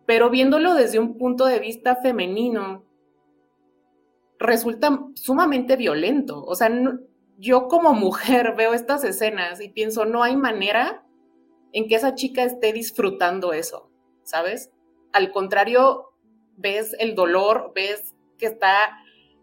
pero 0.04 0.30
viéndolo 0.30 0.74
desde 0.74 0.98
un 0.98 1.16
punto 1.16 1.46
de 1.46 1.60
vista 1.60 1.96
femenino, 1.96 2.89
resulta 4.40 4.98
sumamente 5.14 5.76
violento. 5.76 6.42
O 6.44 6.56
sea, 6.56 6.70
yo 7.38 7.68
como 7.68 7.92
mujer 7.92 8.54
veo 8.56 8.74
estas 8.74 9.04
escenas 9.04 9.60
y 9.60 9.68
pienso, 9.68 10.04
no 10.06 10.24
hay 10.24 10.36
manera 10.36 11.04
en 11.72 11.86
que 11.86 11.94
esa 11.94 12.16
chica 12.16 12.42
esté 12.42 12.72
disfrutando 12.72 13.52
eso, 13.52 13.92
¿sabes? 14.24 14.72
Al 15.12 15.30
contrario, 15.30 16.10
ves 16.56 16.96
el 16.98 17.14
dolor, 17.14 17.72
ves 17.74 18.16
que 18.38 18.46
está 18.46 18.98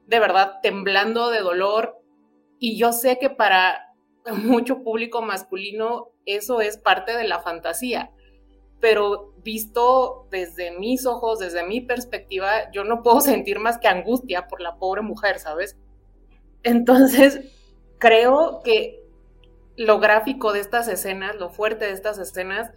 de 0.07 0.19
verdad 0.19 0.55
temblando 0.61 1.29
de 1.29 1.39
dolor 1.39 2.01
y 2.59 2.77
yo 2.77 2.91
sé 2.91 3.17
que 3.19 3.29
para 3.29 3.93
mucho 4.43 4.83
público 4.83 5.21
masculino 5.21 6.09
eso 6.25 6.59
es 6.59 6.77
parte 6.77 7.15
de 7.15 7.27
la 7.27 7.39
fantasía, 7.39 8.11
pero 8.79 9.33
visto 9.43 10.27
desde 10.29 10.77
mis 10.77 11.05
ojos, 11.05 11.39
desde 11.39 11.65
mi 11.65 11.81
perspectiva, 11.81 12.71
yo 12.71 12.83
no 12.83 13.03
puedo 13.03 13.21
sentir 13.21 13.59
más 13.59 13.77
que 13.77 13.87
angustia 13.87 14.47
por 14.47 14.61
la 14.61 14.77
pobre 14.77 15.01
mujer, 15.01 15.39
¿sabes? 15.39 15.77
Entonces, 16.63 17.41
creo 17.97 18.61
que 18.63 19.03
lo 19.75 19.99
gráfico 19.99 20.53
de 20.53 20.59
estas 20.59 20.87
escenas, 20.87 21.35
lo 21.35 21.49
fuerte 21.49 21.85
de 21.85 21.91
estas 21.91 22.17
escenas, 22.17 22.71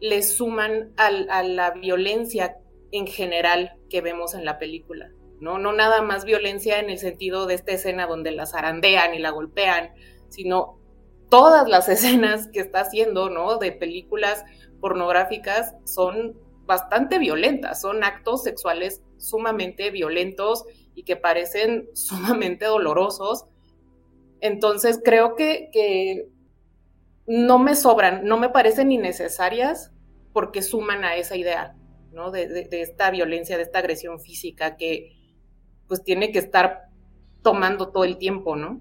le 0.00 0.22
suman 0.22 0.92
a 0.96 1.42
la 1.42 1.70
violencia 1.70 2.58
en 2.90 3.06
general 3.06 3.76
que 3.88 4.00
vemos 4.00 4.34
en 4.34 4.44
la 4.44 4.58
película. 4.58 5.10
¿no? 5.42 5.58
No 5.58 5.72
nada 5.72 6.02
más 6.02 6.24
violencia 6.24 6.78
en 6.78 6.88
el 6.88 6.98
sentido 6.98 7.46
de 7.46 7.54
esta 7.54 7.72
escena 7.72 8.06
donde 8.06 8.30
la 8.30 8.46
zarandean 8.46 9.14
y 9.14 9.18
la 9.18 9.30
golpean, 9.30 9.90
sino 10.28 10.78
todas 11.28 11.68
las 11.68 11.88
escenas 11.88 12.46
que 12.48 12.60
está 12.60 12.80
haciendo, 12.82 13.28
¿no? 13.28 13.58
De 13.58 13.72
películas 13.72 14.44
pornográficas 14.82 15.76
son 15.84 16.36
bastante 16.66 17.18
violentas, 17.18 17.80
son 17.80 18.02
actos 18.02 18.42
sexuales 18.42 19.00
sumamente 19.16 19.90
violentos 19.90 20.64
y 20.94 21.04
que 21.04 21.16
parecen 21.16 21.88
sumamente 21.94 22.66
dolorosos. 22.66 23.46
Entonces 24.40 25.00
creo 25.02 25.36
que, 25.36 25.70
que 25.72 26.28
no 27.26 27.58
me 27.58 27.76
sobran, 27.76 28.24
no 28.24 28.36
me 28.36 28.48
parecen 28.48 28.90
innecesarias 28.90 29.92
porque 30.32 30.62
suman 30.62 31.04
a 31.04 31.14
esa 31.14 31.36
idea, 31.36 31.76
¿no? 32.10 32.32
De, 32.32 32.48
de, 32.48 32.82
esta 32.82 33.10
violencia, 33.12 33.56
de 33.56 33.62
esta 33.62 33.78
agresión 33.78 34.18
física 34.18 34.76
que, 34.76 35.16
pues 35.86 36.02
tiene 36.02 36.32
que 36.32 36.40
estar 36.40 36.88
tomando 37.42 37.90
todo 37.90 38.04
el 38.04 38.18
tiempo, 38.18 38.56
¿no? 38.56 38.80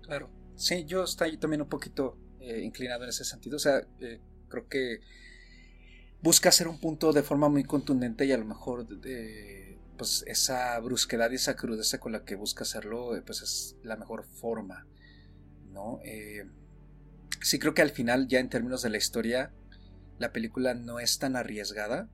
Claro, 0.00 0.30
sí, 0.54 0.86
yo 0.86 1.04
estoy 1.04 1.36
también 1.36 1.60
un 1.60 1.68
poquito 1.68 2.16
eh, 2.40 2.60
inclinado 2.62 3.04
en 3.04 3.10
ese 3.10 3.24
sentido, 3.24 3.56
o 3.56 3.60
sea, 3.60 3.86
eh, 4.00 4.20
creo 4.48 4.66
que 4.68 5.00
busca 6.22 6.48
hacer 6.48 6.68
un 6.68 6.80
punto 6.80 7.12
de 7.12 7.22
forma 7.22 7.48
muy 7.48 7.64
contundente 7.64 8.24
y 8.24 8.32
a 8.32 8.38
lo 8.38 8.44
mejor 8.44 8.86
pues 9.96 10.24
esa 10.26 10.78
brusquedad 10.80 11.30
y 11.30 11.34
esa 11.34 11.56
crudeza 11.56 12.00
con 12.00 12.12
la 12.12 12.24
que 12.24 12.34
busca 12.34 12.64
hacerlo, 12.64 13.14
eh, 13.16 13.22
pues 13.22 13.42
es 13.42 13.76
la 13.82 13.96
mejor 13.96 14.24
forma, 14.24 14.86
¿no? 15.70 16.00
sí 17.42 17.58
creo 17.58 17.74
que 17.74 17.82
al 17.82 17.90
final, 17.90 18.28
ya 18.28 18.40
en 18.40 18.48
términos 18.48 18.82
de 18.82 18.90
la 18.90 18.98
historia, 18.98 19.52
la 20.18 20.32
película 20.32 20.74
no 20.74 20.98
es 20.98 21.18
tan 21.18 21.36
arriesgada 21.36 22.08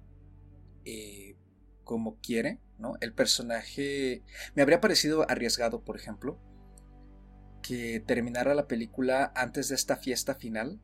como 1.85 2.21
quiere, 2.21 2.61
el 3.01 3.13
personaje 3.13 4.23
me 4.55 4.63
habría 4.63 4.81
parecido 4.81 5.29
arriesgado, 5.29 5.83
por 5.83 5.97
ejemplo, 5.97 6.39
que 7.67 8.01
terminara 8.01 8.55
la 8.55 8.67
película 8.67 9.33
antes 9.35 9.69
de 9.69 9.75
esta 9.75 9.97
fiesta 9.97 10.35
final, 10.35 10.81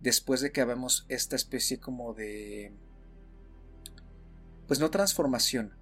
después 0.00 0.40
de 0.40 0.52
que 0.52 0.60
habemos 0.60 1.04
esta 1.08 1.36
especie 1.36 1.78
como 1.78 2.14
de... 2.14 2.72
pues 4.66 4.80
no 4.80 4.90
transformación, 4.90 5.74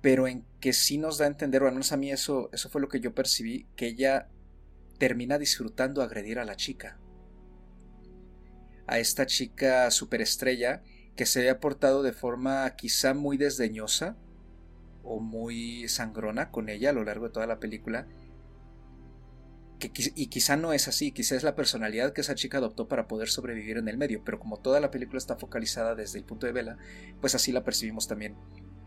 pero 0.00 0.26
en 0.26 0.44
que 0.60 0.72
sí 0.72 0.98
nos 0.98 1.18
da 1.18 1.26
a 1.26 1.28
entender, 1.28 1.62
o 1.62 1.66
al 1.66 1.72
menos 1.72 1.92
a 1.92 1.96
mí 1.96 2.10
eso, 2.10 2.50
eso 2.52 2.68
fue 2.68 2.80
lo 2.80 2.88
que 2.88 3.00
yo 3.00 3.14
percibí, 3.14 3.66
que 3.76 3.86
ella 3.86 4.28
termina 4.98 5.38
disfrutando 5.38 6.02
agredir 6.02 6.38
a 6.38 6.44
la 6.44 6.56
chica. 6.56 6.98
A 8.86 8.98
esta 8.98 9.26
chica 9.26 9.90
superestrella 9.90 10.82
que 11.14 11.26
se 11.26 11.40
había 11.40 11.60
portado 11.60 12.02
de 12.02 12.12
forma 12.12 12.68
quizá 12.76 13.12
muy 13.14 13.36
desdeñosa, 13.36 14.16
o 15.08 15.20
muy 15.20 15.88
sangrona 15.88 16.50
con 16.50 16.68
ella 16.68 16.90
a 16.90 16.92
lo 16.92 17.02
largo 17.02 17.26
de 17.26 17.32
toda 17.32 17.46
la 17.46 17.58
película. 17.58 18.06
Y 19.80 20.26
quizá 20.26 20.56
no 20.56 20.72
es 20.72 20.88
así, 20.88 21.12
quizá 21.12 21.36
es 21.36 21.44
la 21.44 21.54
personalidad 21.54 22.12
que 22.12 22.22
esa 22.22 22.34
chica 22.34 22.58
adoptó 22.58 22.88
para 22.88 23.06
poder 23.06 23.28
sobrevivir 23.28 23.76
en 23.76 23.88
el 23.88 23.96
medio, 23.96 24.24
pero 24.24 24.40
como 24.40 24.58
toda 24.58 24.80
la 24.80 24.90
película 24.90 25.18
está 25.18 25.36
focalizada 25.36 25.94
desde 25.94 26.18
el 26.18 26.24
punto 26.24 26.46
de 26.46 26.52
vela, 26.52 26.78
pues 27.20 27.36
así 27.36 27.52
la 27.52 27.62
percibimos 27.62 28.08
también 28.08 28.34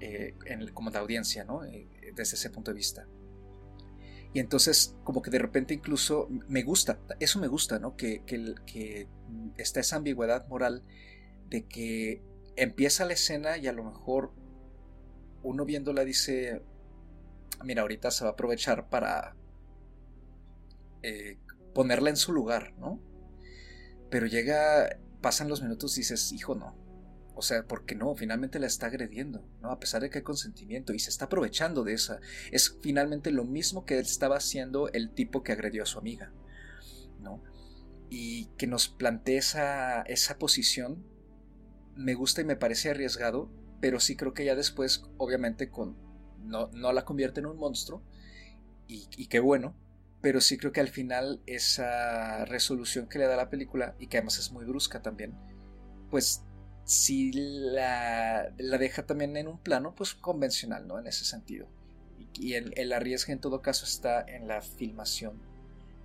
eh, 0.01 0.35
como 0.73 0.89
la 0.89 0.99
audiencia, 0.99 1.45
¿no? 1.45 1.63
Eh, 1.63 1.87
desde 2.13 2.35
ese 2.35 2.49
punto 2.49 2.71
de 2.71 2.75
vista. 2.75 3.07
Y 4.33 4.39
entonces, 4.39 4.95
como 5.03 5.21
que 5.21 5.31
de 5.31 5.39
repente 5.39 5.73
incluso 5.73 6.27
me 6.47 6.63
gusta, 6.63 6.99
eso 7.19 7.39
me 7.39 7.47
gusta, 7.47 7.79
¿no? 7.79 7.95
Que, 7.95 8.23
que, 8.25 8.55
que 8.65 9.07
está 9.57 9.79
esa 9.79 9.97
ambigüedad 9.97 10.47
moral 10.47 10.83
de 11.49 11.65
que 11.67 12.21
empieza 12.55 13.05
la 13.05 13.13
escena 13.13 13.57
y 13.57 13.67
a 13.67 13.73
lo 13.73 13.83
mejor 13.83 14.33
uno 15.43 15.65
viéndola 15.65 16.03
dice, 16.03 16.61
mira, 17.63 17.81
ahorita 17.81 18.11
se 18.11 18.23
va 18.23 18.31
a 18.31 18.33
aprovechar 18.33 18.89
para 18.89 19.35
eh, 21.03 21.37
ponerla 21.73 22.09
en 22.09 22.17
su 22.17 22.33
lugar, 22.33 22.73
¿no? 22.77 23.01
Pero 24.09 24.25
llega, 24.25 24.99
pasan 25.21 25.47
los 25.47 25.61
minutos 25.61 25.97
y 25.97 26.01
dices, 26.01 26.31
hijo, 26.31 26.55
no. 26.55 26.75
O 27.33 27.41
sea, 27.41 27.65
porque 27.65 27.95
no, 27.95 28.13
finalmente 28.15 28.59
la 28.59 28.67
está 28.67 28.87
agrediendo, 28.87 29.47
¿no? 29.61 29.71
A 29.71 29.79
pesar 29.79 30.01
de 30.01 30.09
que 30.09 30.19
hay 30.19 30.23
consentimiento 30.23 30.93
y 30.93 30.99
se 30.99 31.09
está 31.09 31.25
aprovechando 31.25 31.83
de 31.83 31.93
esa. 31.93 32.19
Es 32.51 32.77
finalmente 32.81 33.31
lo 33.31 33.45
mismo 33.45 33.85
que 33.85 33.99
estaba 33.99 34.37
haciendo 34.37 34.89
el 34.89 35.11
tipo 35.11 35.43
que 35.43 35.53
agredió 35.53 35.83
a 35.83 35.87
su 35.87 35.97
amiga, 35.97 36.33
¿no? 37.19 37.41
Y 38.09 38.47
que 38.57 38.67
nos 38.67 38.89
plantee 38.89 39.37
esa, 39.37 40.01
esa 40.01 40.37
posición 40.37 41.05
me 41.95 42.13
gusta 42.13 42.41
y 42.41 42.45
me 42.45 42.57
parece 42.57 42.89
arriesgado, 42.89 43.49
pero 43.79 43.99
sí 43.99 44.15
creo 44.15 44.33
que 44.33 44.45
ya 44.45 44.55
después, 44.55 45.03
obviamente, 45.17 45.69
con 45.69 45.97
no, 46.43 46.67
no 46.73 46.91
la 46.91 47.05
convierte 47.05 47.39
en 47.39 47.45
un 47.45 47.57
monstruo, 47.57 48.03
y, 49.17 49.27
qué 49.27 49.39
bueno, 49.39 49.73
pero 50.21 50.41
sí 50.41 50.57
creo 50.57 50.71
que 50.71 50.81
al 50.81 50.89
final 50.89 51.41
esa 51.45 52.45
resolución 52.45 53.07
que 53.07 53.19
le 53.19 53.27
da 53.27 53.35
la 53.35 53.49
película, 53.49 53.95
y 53.99 54.07
que 54.07 54.17
además 54.17 54.39
es 54.39 54.51
muy 54.51 54.65
brusca 54.65 55.01
también, 55.01 55.33
pues 56.09 56.43
sí 56.83 57.31
la, 57.33 58.53
la 58.57 58.77
deja 58.77 59.05
también 59.05 59.37
en 59.37 59.47
un 59.47 59.59
plano 59.59 59.95
pues 59.95 60.13
convencional, 60.13 60.87
¿no? 60.87 60.99
En 60.99 61.07
ese 61.07 61.25
sentido. 61.25 61.67
Y, 62.39 62.53
el, 62.53 62.73
el, 62.77 62.93
arriesgue 62.93 63.33
en 63.33 63.39
todo 63.39 63.61
caso 63.61 63.85
está 63.85 64.21
en 64.21 64.47
la 64.47 64.61
filmación 64.61 65.41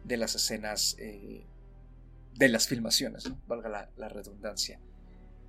de 0.04 0.16
las 0.16 0.34
escenas, 0.34 0.96
eh, 0.98 1.44
de 2.34 2.48
las 2.48 2.66
filmaciones, 2.66 3.30
valga 3.46 3.90
la 3.96 4.08
redundancia. 4.08 4.80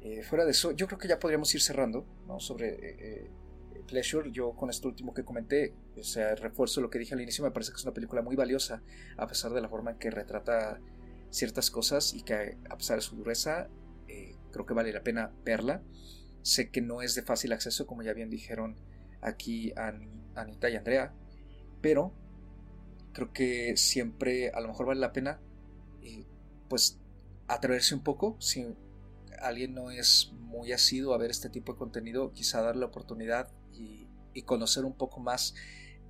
Eh, 0.02 0.24
fuera 0.24 0.46
de 0.46 0.52
eso, 0.52 0.72
yo 0.72 0.88
creo 0.88 1.00
que 1.00 1.08
ya 1.08 1.20
podríamos 1.20 1.54
ir 1.56 1.62
cerrando 1.62 2.06
¿no? 2.28 2.40
sobre 2.40 2.70
eh, 2.70 3.30
Pleasure. 3.88 4.32
Yo 4.32 4.54
con 4.54 4.70
esto 4.70 4.88
último 4.88 5.14
que 5.14 5.24
comenté, 5.24 5.74
o 5.98 6.04
sea, 6.04 6.36
refuerzo 6.36 6.82
lo 6.82 6.90
que 6.90 7.00
dije 7.00 7.14
al 7.14 7.22
inicio, 7.22 7.44
me 7.44 7.52
parece 7.52 7.72
que 7.72 7.78
es 7.78 7.84
una 7.84 7.94
película 7.94 8.22
muy 8.22 8.36
valiosa, 8.36 8.84
a 9.18 9.28
pesar 9.28 9.54
de 9.54 9.62
la 9.62 9.70
forma 9.70 9.92
en 9.92 9.98
que 9.98 10.12
retrata 10.12 10.80
ciertas 11.30 11.72
cosas 11.72 12.14
y 12.14 12.22
que 12.22 12.58
a 12.70 12.78
pesar 12.78 12.98
de 12.98 13.02
su 13.02 13.16
dureza, 13.16 13.70
creo 14.52 14.66
que 14.66 14.74
vale 14.74 14.92
la 14.92 15.04
pena 15.04 15.32
verla. 15.44 15.82
Sé 16.42 16.70
que 16.70 16.82
no 16.82 17.02
es 17.02 17.16
de 17.16 17.22
fácil 17.24 17.52
acceso, 17.54 17.86
como 17.88 18.04
ya 18.04 18.14
bien 18.14 18.30
dijeron 18.30 18.78
aquí 19.22 19.74
Anita 20.36 20.70
y 20.70 20.76
Andrea, 20.76 21.14
pero 21.82 22.14
creo 23.14 23.34
que 23.34 23.76
siempre 23.78 24.52
a 24.52 24.62
lo 24.62 24.68
mejor 24.68 24.86
vale 24.86 25.00
la 25.00 25.12
pena 25.12 25.40
pues 26.70 27.00
atreverse 27.48 27.96
un 27.96 28.04
poco, 28.04 28.36
sin 28.40 28.76
alguien 29.42 29.74
no 29.74 29.92
es 29.92 30.32
muy 30.34 30.72
asiduo 30.72 31.14
a 31.14 31.18
ver 31.18 31.32
este 31.32 31.50
tipo 31.50 31.74
de 31.74 31.80
contenido, 31.80 32.32
quizá 32.32 32.62
darle 32.62 32.82
la 32.82 32.88
oportunidad 32.88 33.50
y, 33.78 34.08
conocer 34.46 34.86
un 34.86 34.94
poco 34.94 35.20
más 35.20 35.56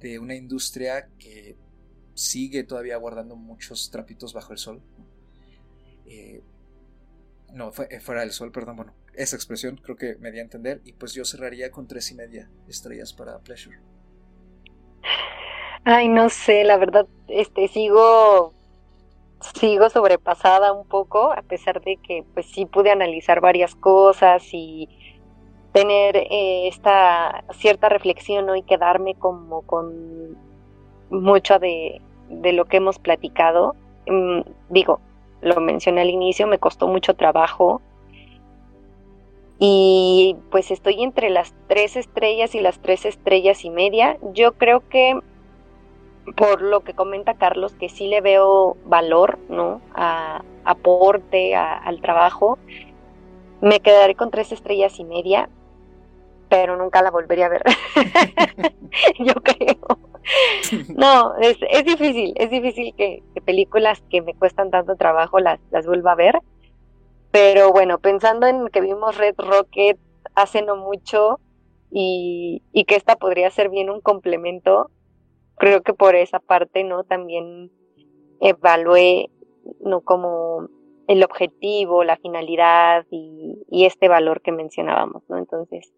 de 0.01 0.20
una 0.20 0.36
industria 0.36 1.07
que 1.18 1.55
sigue 2.13 2.65
todavía 2.65 2.97
guardando 2.97 3.38
muchos 3.38 3.89
trapitos 3.89 4.34
bajo 4.34 4.51
el 4.51 4.57
sol. 4.57 4.82
Eh, 6.05 6.43
no, 7.53 7.72
eh, 7.89 8.01
fuera 8.01 8.22
del 8.22 8.32
sol, 8.32 8.51
perdón, 8.51 8.76
bueno, 8.76 8.93
esa 9.13 9.38
expresión 9.38 9.78
creo 9.78 9.95
que 9.95 10.15
me 10.18 10.34
di 10.34 10.39
a 10.39 10.41
entender 10.41 10.82
y 10.84 10.91
pues 10.91 11.13
yo 11.13 11.24
cerraría 11.24 11.72
con 11.72 11.88
tres 11.88 12.11
y 12.11 12.15
media 12.15 12.49
estrellas 12.68 13.13
para 13.13 13.39
Pleasure. 13.39 13.80
Ay, 15.86 16.09
no 16.09 16.30
sé, 16.30 16.65
la 16.65 16.76
verdad, 16.76 17.07
este 17.30 17.70
sigo 17.70 18.53
sigo 19.59 19.89
sobrepasada 19.89 20.74
un 20.74 20.88
poco, 20.88 21.32
a 21.32 21.41
pesar 21.41 21.82
de 21.82 21.97
que 21.97 22.26
pues 22.34 22.47
sí 22.47 22.65
pude 22.65 22.91
analizar 22.91 23.39
varias 23.39 23.76
cosas 23.76 24.43
y 24.51 24.89
tener 25.78 26.18
eh, 26.18 26.68
esta 26.68 27.44
cierta 27.52 27.88
reflexión 27.88 28.56
y 28.58 28.64
quedarme 28.64 29.14
como 29.14 29.62
con 29.62 30.36
mucho 31.12 31.60
de, 31.60 32.02
de 32.30 32.54
lo 32.54 32.66
que 32.66 32.78
hemos 32.78 32.98
platicado. 32.98 33.76
Mm, 34.08 34.42
digo, 34.70 35.00
lo 35.42 35.62
mencioné 35.62 36.02
al 36.02 36.10
inicio, 36.10 36.48
me 36.48 36.58
costó 36.58 36.88
mucho 36.88 37.14
trabajo 37.14 37.80
y 39.60 40.36
pues 40.50 40.72
estoy 40.72 41.04
entre 41.04 41.30
las 41.30 41.54
tres 41.68 41.96
estrellas 41.96 42.56
y 42.56 42.60
las 42.60 42.80
tres 42.80 43.06
estrellas 43.06 43.64
y 43.64 43.70
media. 43.70 44.18
Yo 44.34 44.54
creo 44.54 44.82
que 44.90 45.20
por 46.36 46.64
lo 46.64 46.80
que 46.80 46.94
comenta 46.94 47.36
Carlos, 47.36 47.76
que 47.76 47.90
sí 47.90 48.08
le 48.08 48.22
veo 48.22 48.78
valor, 48.86 49.38
¿no? 49.48 49.80
A, 49.94 50.42
aporte 50.66 51.56
al 51.56 52.02
trabajo. 52.02 52.58
Me 53.62 53.80
quedaré 53.80 54.16
con 54.16 54.32
tres 54.32 54.52
estrellas 54.52 55.00
y 55.00 55.04
media, 55.04 55.50
pero 56.50 56.78
nunca 56.78 57.02
la 57.02 57.12
volvería 57.12 57.48
a 57.48 57.50
ver. 57.50 57.64
Yo 59.20 59.34
creo. 59.36 59.78
No, 60.95 61.36
es, 61.38 61.58
es 61.70 61.86
difícil, 61.86 62.34
es 62.36 62.50
difícil 62.50 62.93
que, 62.95 63.24
películas 63.45 64.04
que 64.10 64.22
me 64.22 64.34
cuestan 64.34 64.72
tanto 64.72 64.95
trabajo 64.95 65.39
las, 65.39 65.60
las 65.72 65.86
vuelva 65.86 66.14
a 66.14 66.16
ver. 66.16 66.39
Pero 67.32 67.72
bueno, 67.72 68.00
pensando 68.00 68.48
en 68.48 68.68
que 68.68 68.82
vimos 68.82 69.18
Red 69.18 69.36
Rocket 69.38 69.98
hace 70.36 70.62
no 70.62 70.76
mucho 70.76 71.39
y, 71.91 72.62
y 72.72 72.86
que 72.86 72.95
esta 72.95 73.16
podría 73.16 73.50
ser 73.52 73.70
bien 73.70 73.89
un 73.89 74.02
complemento, 74.02 74.91
creo 75.56 75.82
que 75.82 75.93
por 75.93 76.16
esa 76.16 76.39
parte, 76.39 76.84
¿no? 76.84 77.04
También 77.04 77.72
evalué, 78.39 79.30
¿no? 79.82 80.02
Como 80.02 80.68
el 81.08 81.24
objetivo, 81.24 82.04
la 82.04 82.18
finalidad 82.18 83.06
y, 83.10 83.64
y 83.70 83.86
este 83.86 84.10
valor 84.10 84.41
que 84.41 84.52
mencionábamos, 84.52 85.24
¿no? 85.30 85.38
Entonces, 85.38 85.93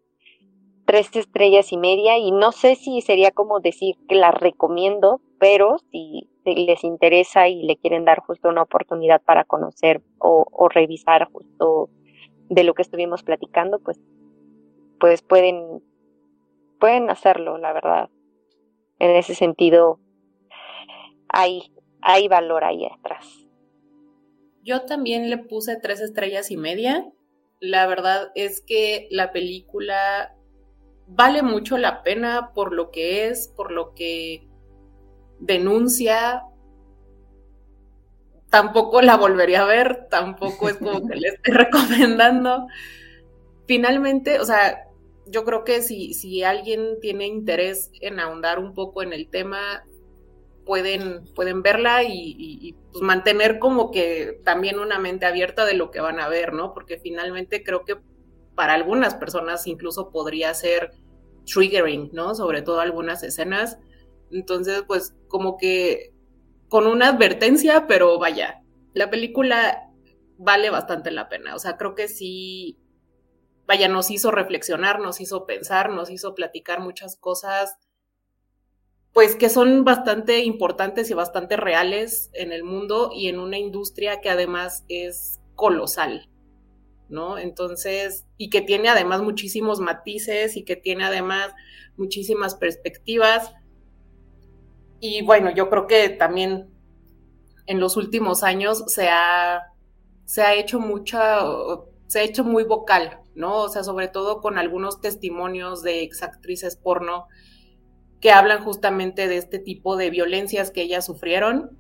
tres 0.90 1.16
estrellas 1.16 1.72
y 1.72 1.78
media 1.78 2.18
y 2.18 2.32
no 2.32 2.52
sé 2.52 2.74
si 2.74 3.02
sería 3.02 3.30
como 3.30 3.60
decir 3.60 3.96
que 4.08 4.16
la 4.16 4.32
recomiendo, 4.32 5.22
pero 5.38 5.78
si 5.92 6.28
les 6.44 6.84
interesa 6.84 7.48
y 7.48 7.62
le 7.62 7.78
quieren 7.78 8.06
dar 8.06 8.22
justo 8.22 8.50
una 8.50 8.64
oportunidad 8.64 9.22
para 9.22 9.44
conocer 9.44 10.02
o, 10.18 10.68
revisar 10.68 11.32
justo 11.32 11.92
de 12.50 12.64
lo 12.64 12.74
que 12.74 12.82
estuvimos 12.82 13.22
platicando, 13.22 13.78
pues, 13.78 14.00
pues 15.00 15.22
pueden, 15.22 15.84
pueden 16.80 17.12
hacerlo, 17.12 17.60
la 17.60 17.72
verdad. 17.72 18.10
En 18.98 19.16
ese 19.16 19.36
sentido, 19.36 20.00
hay, 21.28 21.72
hay 22.02 22.28
valor 22.28 22.64
ahí 22.64 22.88
atrás. 22.88 23.46
Yo 24.64 24.88
también 24.88 25.30
le 25.30 25.38
puse 25.38 25.80
tres 25.80 26.02
estrellas 26.02 26.50
y 26.50 26.58
media. 26.58 27.08
La 27.60 27.86
verdad 27.86 28.32
es 28.34 28.62
que 28.62 29.08
la 29.12 29.32
película 29.32 30.36
vale 31.10 31.41
mucho 31.41 31.78
la 31.78 32.03
pena 32.03 32.51
por 32.53 32.74
lo 32.74 32.91
que 32.91 33.28
es, 33.28 33.47
por 33.47 33.72
lo 33.72 33.93
que 33.93 34.47
denuncia. 35.39 36.43
Tampoco 38.49 39.01
la 39.01 39.18
volvería 39.18 39.62
a 39.62 39.66
ver, 39.66 40.07
tampoco 40.10 40.70
es 40.70 40.78
como 40.78 41.07
que 41.07 41.16
le 41.16 41.28
esté 41.36 41.51
recomendando. 41.51 42.68
Finalmente, 43.68 44.39
o 44.39 44.45
sea, 44.45 44.88
yo 45.28 45.45
creo 45.45 45.64
que 45.64 45.82
si, 45.82 46.14
si 46.14 46.43
alguien 46.43 46.99
tiene 47.01 47.28
interés 47.28 47.91
en 48.01 48.20
ahondar 48.20 48.57
un 48.60 48.74
poco 48.74 49.03
en 49.03 49.14
el 49.14 49.30
tema, 49.30 49.84
pueden, 50.66 51.26
pueden 51.36 51.62
verla 51.62 52.03
y, 52.03 52.36
y, 52.38 52.74
pues 52.91 53.03
mantener 53.03 53.60
como 53.60 53.91
que 53.91 54.39
también 54.43 54.80
una 54.80 54.99
mente 54.99 55.26
abierta 55.26 55.66
de 55.66 55.74
lo 55.74 55.91
que 55.91 56.01
van 56.01 56.20
a 56.20 56.30
ver, 56.30 56.53
¿no? 56.53 56.74
Porque 56.74 56.97
finalmente 56.97 57.64
creo 57.64 57.86
que 57.86 57.97
para 58.60 58.74
algunas 58.74 59.16
personas 59.16 59.68
incluso 59.68 60.12
podría 60.12 60.53
ser 60.53 60.91
triggering, 61.45 62.10
¿no? 62.12 62.36
Sobre 62.36 62.62
todo 62.62 62.82
algunas 62.82 63.24
escenas. 63.24 63.80
Entonces, 64.32 64.84
pues 64.86 65.16
como 65.30 65.55
que 65.55 66.14
con 66.68 66.86
una 66.86 67.07
advertencia, 67.07 67.88
pero 67.88 68.20
vaya, 68.20 68.62
la 68.93 69.10
película 69.10 69.89
vale 70.38 70.70
bastante 70.72 71.10
la 71.10 71.30
pena. 71.30 71.55
O 71.55 71.60
sea, 71.60 71.78
creo 71.78 71.95
que 71.95 72.10
sí, 72.10 72.78
vaya, 73.66 73.88
nos 73.88 74.12
hizo 74.12 74.30
reflexionar, 74.30 74.99
nos 74.99 75.22
hizo 75.22 75.45
pensar, 75.45 75.89
nos 75.89 76.10
hizo 76.10 76.36
platicar 76.36 76.82
muchas 76.82 77.16
cosas, 77.16 77.78
pues 79.14 79.38
que 79.38 79.47
son 79.47 79.86
bastante 79.86 80.39
importantes 80.39 81.10
y 81.10 81.14
bastante 81.14 81.55
reales 81.55 82.30
en 82.34 82.51
el 82.51 82.66
mundo 82.66 83.12
y 83.16 83.30
en 83.30 83.39
una 83.39 83.57
industria 83.57 84.20
que 84.20 84.30
además 84.30 84.84
es 84.89 85.39
colosal. 85.55 86.29
¿No? 87.10 87.38
Entonces, 87.38 88.26
y 88.38 88.49
que 88.49 88.62
tiene 88.62 88.89
además 88.89 89.22
muchísimos 89.22 89.80
matices 89.80 90.55
y 90.55 90.64
que 90.64 90.76
tiene 90.76 91.05
además 91.05 91.51
muchísimas 91.97 92.55
perspectivas. 92.55 93.53
Y 94.99 95.22
bueno, 95.24 95.51
yo 95.51 95.70
creo 95.70 95.88
que 95.88 96.10
también 96.10 96.70
en 97.66 97.80
los 97.80 97.97
últimos 97.97 98.43
años 98.43 98.84
se 98.88 99.10
ha, 99.10 99.74
se 100.26 100.41
ha 100.41 100.55
hecho 100.55 100.80
mucha, 100.80 101.41
se 102.07 102.20
ha 102.20 102.24
hecho 102.24 102.43
muy 102.43 102.64
vocal, 102.64 103.20
¿no? 103.36 103.57
O 103.64 103.70
sea, 103.70 103.84
sobre 103.84 104.07
todo 104.07 104.41
con 104.41 104.57
algunos 104.57 105.01
testimonios 105.01 105.84
de 105.84 106.03
exactrices 106.03 106.76
porno 106.76 107.28
que 108.20 108.32
hablan 108.32 108.64
justamente 108.64 109.28
de 109.28 109.38
este 109.38 109.60
tipo 109.60 109.95
de 109.95 110.10
violencias 110.10 110.72
que 110.72 110.82
ellas 110.82 111.05
sufrieron 111.05 111.78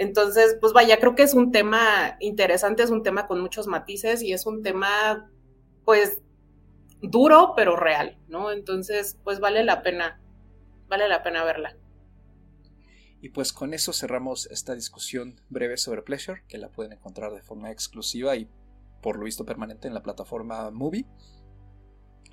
entonces, 0.00 0.56
pues 0.62 0.72
vaya, 0.72 0.98
creo 0.98 1.14
que 1.14 1.24
es 1.24 1.34
un 1.34 1.52
tema 1.52 2.16
interesante, 2.20 2.82
es 2.82 2.88
un 2.88 3.02
tema 3.02 3.26
con 3.26 3.38
muchos 3.38 3.66
matices 3.66 4.22
y 4.22 4.32
es 4.32 4.46
un 4.46 4.62
tema, 4.62 5.30
pues, 5.84 6.22
duro, 7.02 7.52
pero 7.54 7.76
real, 7.76 8.18
¿no? 8.26 8.50
Entonces, 8.50 9.18
pues 9.24 9.40
vale 9.40 9.62
la 9.62 9.82
pena, 9.82 10.18
vale 10.88 11.06
la 11.06 11.22
pena 11.22 11.44
verla. 11.44 11.76
Y 13.20 13.28
pues 13.28 13.52
con 13.52 13.74
eso 13.74 13.92
cerramos 13.92 14.46
esta 14.46 14.74
discusión 14.74 15.38
breve 15.50 15.76
sobre 15.76 16.00
Pleasure, 16.00 16.44
que 16.48 16.56
la 16.56 16.70
pueden 16.70 16.94
encontrar 16.94 17.34
de 17.34 17.42
forma 17.42 17.70
exclusiva 17.70 18.34
y 18.36 18.48
por 19.02 19.18
lo 19.18 19.26
visto 19.26 19.44
permanente 19.44 19.86
en 19.86 19.92
la 19.92 20.02
plataforma 20.02 20.70
Movie 20.70 21.04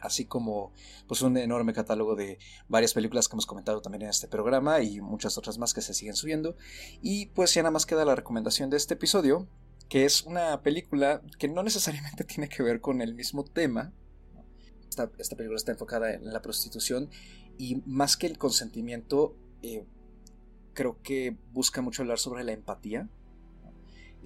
así 0.02 0.26
como 0.26 0.74
pues 1.08 1.22
un 1.22 1.38
enorme 1.38 1.74
catálogo 1.74 2.16
de 2.16 2.40
varias 2.68 2.94
películas 2.94 3.28
que 3.28 3.36
hemos 3.36 3.46
comentado 3.46 3.82
también 3.82 4.04
en 4.04 4.10
este 4.10 4.28
programa 4.28 4.82
y 4.82 5.02
muchas 5.02 5.38
otras 5.38 5.58
más 5.58 5.74
que 5.74 5.82
se 5.82 5.94
siguen 5.94 6.16
subiendo. 6.16 6.56
Y 7.02 7.28
pues 7.28 7.54
ya 7.54 7.62
nada 7.64 7.72
más 7.72 7.86
queda 7.86 8.06
la 8.06 8.16
recomendación 8.16 8.70
de 8.70 8.78
este 8.78 8.96
episodio, 8.96 9.48
que 9.90 10.06
es 10.06 10.24
una 10.24 10.62
película 10.62 11.22
que 11.40 11.48
no 11.48 11.64
necesariamente 11.64 12.24
tiene 12.26 12.50
que 12.50 12.64
ver 12.64 12.82
con 12.82 13.02
el 13.02 13.14
mismo 13.14 13.44
tema. 13.44 13.94
Esta, 14.90 15.36
película 15.36 15.58
está 15.58 15.74
enfocada 15.74 16.14
en 16.14 16.34
la 16.34 16.42
prostitución 16.42 17.10
y 17.58 17.84
más 17.86 18.18
que 18.18 18.26
el 18.26 18.40
consentimiento, 18.40 19.36
eh, 19.62 19.86
creo 20.74 21.02
que 21.04 21.38
busca 21.52 21.82
mucho 21.82 22.02
hablar 22.02 22.18
sobre 22.18 22.44
la 22.44 22.52
empatía 22.52 23.08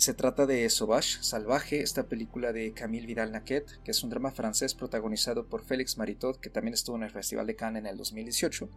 se 0.02 0.16
trata 0.16 0.48
de 0.48 0.68
Sauvage, 0.72 1.22
Salvaje, 1.22 1.82
esta 1.82 2.08
película 2.08 2.52
de 2.52 2.74
Camille 2.74 3.06
Vidal-Naquet, 3.06 3.84
que 3.84 3.92
es 3.92 4.04
un 4.04 4.10
drama 4.10 4.32
francés 4.32 4.74
protagonizado 4.74 5.46
por 5.46 5.64
Félix 5.64 5.96
Maritot, 6.00 6.40
que 6.40 6.50
también 6.50 6.74
estuvo 6.74 6.96
en 6.96 7.04
el 7.04 7.12
Festival 7.12 7.46
de 7.46 7.56
Cannes 7.56 7.82
en 7.82 7.86
el 7.86 7.98
2018, 7.98 8.68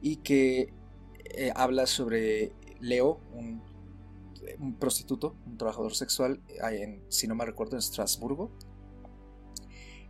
y 0.00 0.16
que 0.16 0.74
eh, 1.36 1.52
habla 1.54 1.86
sobre 1.86 2.50
Leo, 2.80 3.20
un, 3.32 3.62
prostituto, 4.80 5.36
un 5.46 5.56
trabajador 5.56 5.94
sexual, 5.94 6.42
si 7.08 7.28
no 7.28 7.36
me 7.36 7.44
recuerdo, 7.44 7.76
en 7.76 7.78
Estrasburgo, 7.78 8.50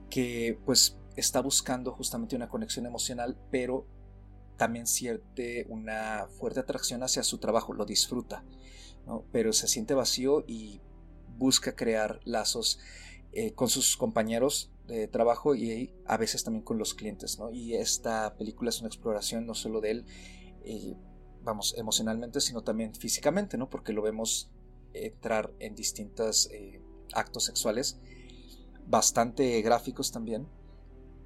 que 0.08 0.58
pues 0.64 0.96
está 1.16 1.42
buscando 1.42 1.92
justamente 1.92 2.34
una 2.34 2.48
conexión 2.48 2.86
emocional, 2.86 3.38
pero 3.50 3.86
también 4.56 4.86
siente 4.86 5.66
una 5.68 6.28
fuerte 6.38 6.60
atracción 6.60 7.02
hacia 7.02 7.22
su 7.22 7.36
trabajo, 7.36 7.74
lo 7.74 7.84
disfruta 7.84 8.42
pero 9.30 9.52
se 9.52 9.68
siente 9.68 9.94
vacío 9.94 10.44
y 10.46 10.80
busca 11.38 11.74
crear 11.74 12.20
lazos 12.24 12.78
eh, 13.32 13.52
con 13.52 13.68
sus 13.68 13.96
compañeros 13.96 14.70
de 14.86 15.08
trabajo 15.08 15.54
y 15.54 15.94
a 16.06 16.16
veces 16.16 16.44
también 16.44 16.64
con 16.64 16.78
los 16.78 16.94
clientes. 16.94 17.38
Y 17.52 17.74
esta 17.74 18.36
película 18.36 18.70
es 18.70 18.80
una 18.80 18.88
exploración 18.88 19.46
no 19.46 19.54
solo 19.54 19.80
de 19.80 19.90
él, 19.90 20.04
eh, 20.64 20.96
vamos, 21.42 21.74
emocionalmente, 21.76 22.40
sino 22.40 22.62
también 22.62 22.94
físicamente, 22.94 23.56
¿no? 23.56 23.68
porque 23.70 23.92
lo 23.92 24.02
vemos 24.02 24.50
entrar 24.94 25.52
en 25.58 25.74
distintos 25.74 26.50
eh, 26.52 26.80
actos 27.14 27.44
sexuales, 27.44 27.98
bastante 28.86 29.60
gráficos 29.62 30.12
también, 30.12 30.46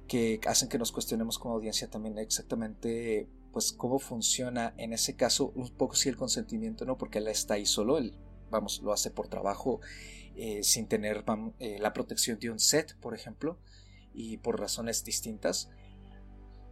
que 0.07 0.39
hacen 0.47 0.69
que 0.69 0.77
nos 0.77 0.91
cuestionemos 0.91 1.37
como 1.37 1.55
audiencia 1.55 1.89
también 1.89 2.17
exactamente 2.17 3.27
pues 3.57 3.73
cómo 3.73 3.97
funciona 3.97 4.75
en 4.77 4.93
ese 4.93 5.15
caso 5.15 5.51
un 5.55 5.67
poco 5.71 5.95
si 5.95 6.09
el 6.09 6.15
consentimiento 6.15 6.85
no 6.85 6.95
porque 6.95 7.17
él 7.17 7.27
está 7.27 7.55
ahí 7.55 7.65
solo 7.65 7.97
él 7.97 8.13
vamos 8.51 8.83
lo 8.83 8.93
hace 8.93 9.09
por 9.09 9.29
trabajo 9.29 9.81
eh, 10.35 10.61
sin 10.61 10.87
tener 10.87 11.25
eh, 11.57 11.79
la 11.79 11.91
protección 11.91 12.37
de 12.37 12.51
un 12.51 12.59
set 12.59 12.95
por 12.99 13.15
ejemplo 13.15 13.57
y 14.13 14.37
por 14.37 14.59
razones 14.59 15.03
distintas 15.03 15.69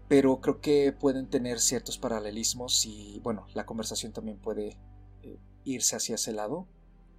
pero 0.07 0.39
creo 0.41 0.61
que 0.61 0.93
pueden 0.93 1.27
tener 1.27 1.59
ciertos 1.59 1.97
paralelismos 1.97 2.85
y 2.85 3.19
bueno, 3.23 3.47
la 3.55 3.65
conversación 3.65 4.13
también 4.13 4.37
puede 4.37 4.77
eh, 5.23 5.39
irse 5.63 5.95
hacia 5.95 6.13
ese 6.13 6.31
lado. 6.31 6.67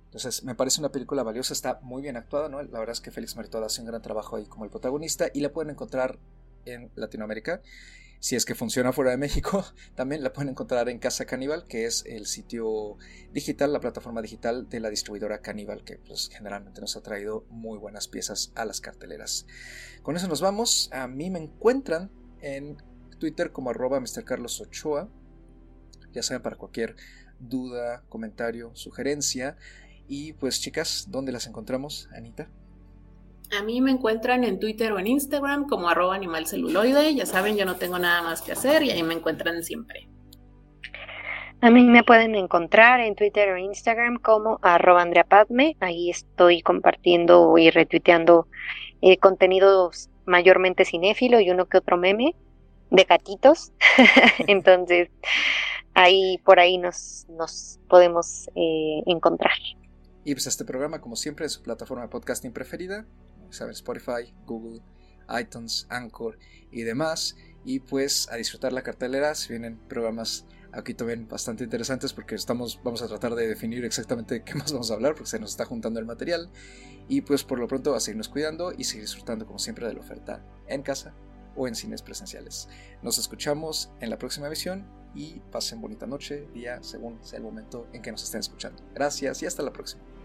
Entonces, 0.04 0.44
me 0.44 0.54
parece 0.54 0.80
una 0.80 0.92
película 0.92 1.24
valiosa, 1.24 1.52
está 1.52 1.80
muy 1.82 2.00
bien 2.00 2.16
actuada, 2.16 2.48
¿no? 2.48 2.62
La 2.62 2.78
verdad 2.78 2.92
es 2.92 3.00
que 3.00 3.10
Félix 3.10 3.34
Meritoda 3.34 3.66
hace 3.66 3.80
un 3.80 3.88
gran 3.88 4.02
trabajo 4.02 4.36
ahí 4.36 4.46
como 4.46 4.64
el 4.64 4.70
protagonista 4.70 5.26
y 5.34 5.40
la 5.40 5.52
pueden 5.52 5.70
encontrar 5.70 6.20
en 6.64 6.92
Latinoamérica. 6.94 7.60
Si 8.20 8.34
es 8.34 8.44
que 8.44 8.54
funciona 8.54 8.92
fuera 8.92 9.10
de 9.10 9.16
México, 9.16 9.64
también 9.94 10.22
la 10.22 10.32
pueden 10.32 10.50
encontrar 10.50 10.88
en 10.88 10.98
Casa 10.98 11.26
Caníbal, 11.26 11.66
que 11.66 11.86
es 11.86 12.04
el 12.06 12.26
sitio 12.26 12.96
digital, 13.32 13.72
la 13.72 13.80
plataforma 13.80 14.22
digital 14.22 14.68
de 14.68 14.80
la 14.80 14.90
distribuidora 14.90 15.40
Caníbal, 15.40 15.84
que 15.84 15.98
pues, 15.98 16.30
generalmente 16.32 16.80
nos 16.80 16.96
ha 16.96 17.02
traído 17.02 17.44
muy 17.50 17.78
buenas 17.78 18.08
piezas 18.08 18.52
a 18.54 18.64
las 18.64 18.80
carteleras. 18.80 19.46
Con 20.02 20.16
eso 20.16 20.28
nos 20.28 20.40
vamos. 20.40 20.88
A 20.92 21.08
mí 21.08 21.30
me 21.30 21.38
encuentran 21.38 22.10
en 22.40 22.76
Twitter 23.18 23.52
como 23.52 23.70
arroba 23.70 24.00
Mr. 24.00 24.24
Carlos 24.24 24.60
Ochoa. 24.60 25.08
Ya 26.12 26.22
saben, 26.22 26.42
para 26.42 26.56
cualquier 26.56 26.96
duda, 27.38 28.02
comentario, 28.08 28.74
sugerencia. 28.74 29.56
Y 30.08 30.32
pues 30.34 30.60
chicas, 30.60 31.06
¿dónde 31.08 31.32
las 31.32 31.46
encontramos, 31.46 32.08
Anita? 32.14 32.48
A 33.52 33.62
mí 33.62 33.80
me 33.80 33.90
encuentran 33.90 34.44
en 34.44 34.58
Twitter 34.58 34.92
o 34.92 34.98
en 34.98 35.06
Instagram 35.06 35.68
como 35.68 35.88
arroba 35.88 36.14
animalceluloide. 36.14 37.14
Ya 37.14 37.26
saben, 37.26 37.56
yo 37.56 37.64
no 37.64 37.76
tengo 37.76 37.98
nada 37.98 38.22
más 38.22 38.42
que 38.42 38.52
hacer 38.52 38.82
y 38.82 38.90
ahí 38.90 39.02
me 39.02 39.14
encuentran 39.14 39.62
siempre. 39.62 40.08
A 41.60 41.70
mí 41.70 41.84
me 41.84 42.02
pueden 42.02 42.34
encontrar 42.34 43.00
en 43.00 43.14
Twitter 43.14 43.50
o 43.50 43.56
Instagram 43.56 44.18
como 44.18 44.58
arroba 44.62 45.02
Andrea 45.02 45.24
Padme. 45.24 45.76
Ahí 45.80 46.10
estoy 46.10 46.60
compartiendo 46.60 47.56
y 47.56 47.70
retuiteando 47.70 48.46
eh, 49.00 49.16
contenidos 49.16 50.10
mayormente 50.26 50.84
cinéfilo 50.84 51.40
y 51.40 51.50
uno 51.50 51.66
que 51.66 51.78
otro 51.78 51.96
meme 51.96 52.34
de 52.90 53.04
gatitos. 53.04 53.72
Entonces, 54.46 55.08
ahí 55.94 56.38
por 56.44 56.60
ahí 56.60 56.78
nos, 56.78 57.26
nos 57.30 57.78
podemos 57.88 58.48
eh, 58.54 59.02
encontrar. 59.06 59.54
Y 60.24 60.34
pues 60.34 60.46
este 60.46 60.64
programa, 60.64 61.00
como 61.00 61.16
siempre, 61.16 61.46
en 61.46 61.50
su 61.50 61.62
plataforma 61.62 62.02
de 62.02 62.08
podcasting 62.08 62.52
preferida, 62.52 63.06
saben, 63.50 63.72
Spotify, 63.72 64.34
Google, 64.46 64.82
iTunes, 65.38 65.86
Anchor 65.90 66.38
y 66.70 66.82
demás. 66.82 67.36
Y 67.64 67.80
pues 67.80 68.28
a 68.30 68.36
disfrutar 68.36 68.72
la 68.72 68.82
cartelera, 68.82 69.34
si 69.34 69.48
vienen 69.48 69.78
programas 69.88 70.46
aquí 70.72 70.94
también 70.94 71.26
bastante 71.26 71.64
interesantes 71.64 72.12
porque 72.12 72.34
estamos, 72.34 72.80
vamos 72.84 73.02
a 73.02 73.08
tratar 73.08 73.34
de 73.34 73.48
definir 73.48 73.84
exactamente 73.84 74.42
qué 74.44 74.54
más 74.54 74.72
vamos 74.72 74.90
a 74.90 74.94
hablar 74.94 75.14
porque 75.14 75.30
se 75.30 75.38
nos 75.38 75.50
está 75.50 75.64
juntando 75.64 75.98
el 75.98 76.06
material. 76.06 76.50
Y 77.08 77.20
pues 77.22 77.44
por 77.44 77.58
lo 77.58 77.68
pronto 77.68 77.94
a 77.94 78.00
seguirnos 78.00 78.28
cuidando 78.28 78.72
y 78.76 78.84
seguir 78.84 79.04
disfrutando 79.04 79.46
como 79.46 79.58
siempre 79.58 79.86
de 79.86 79.94
la 79.94 80.00
oferta 80.00 80.44
en 80.66 80.82
casa 80.82 81.14
o 81.54 81.66
en 81.66 81.74
cines 81.74 82.02
presenciales. 82.02 82.68
Nos 83.02 83.18
escuchamos 83.18 83.90
en 84.00 84.10
la 84.10 84.18
próxima 84.18 84.46
emisión 84.46 84.86
y 85.14 85.40
pasen 85.50 85.80
bonita 85.80 86.06
noche, 86.06 86.46
día, 86.52 86.82
según 86.82 87.24
sea 87.24 87.38
el 87.38 87.44
momento 87.44 87.88
en 87.92 88.02
que 88.02 88.12
nos 88.12 88.22
estén 88.22 88.40
escuchando. 88.40 88.82
Gracias 88.94 89.42
y 89.42 89.46
hasta 89.46 89.62
la 89.62 89.72
próxima. 89.72 90.15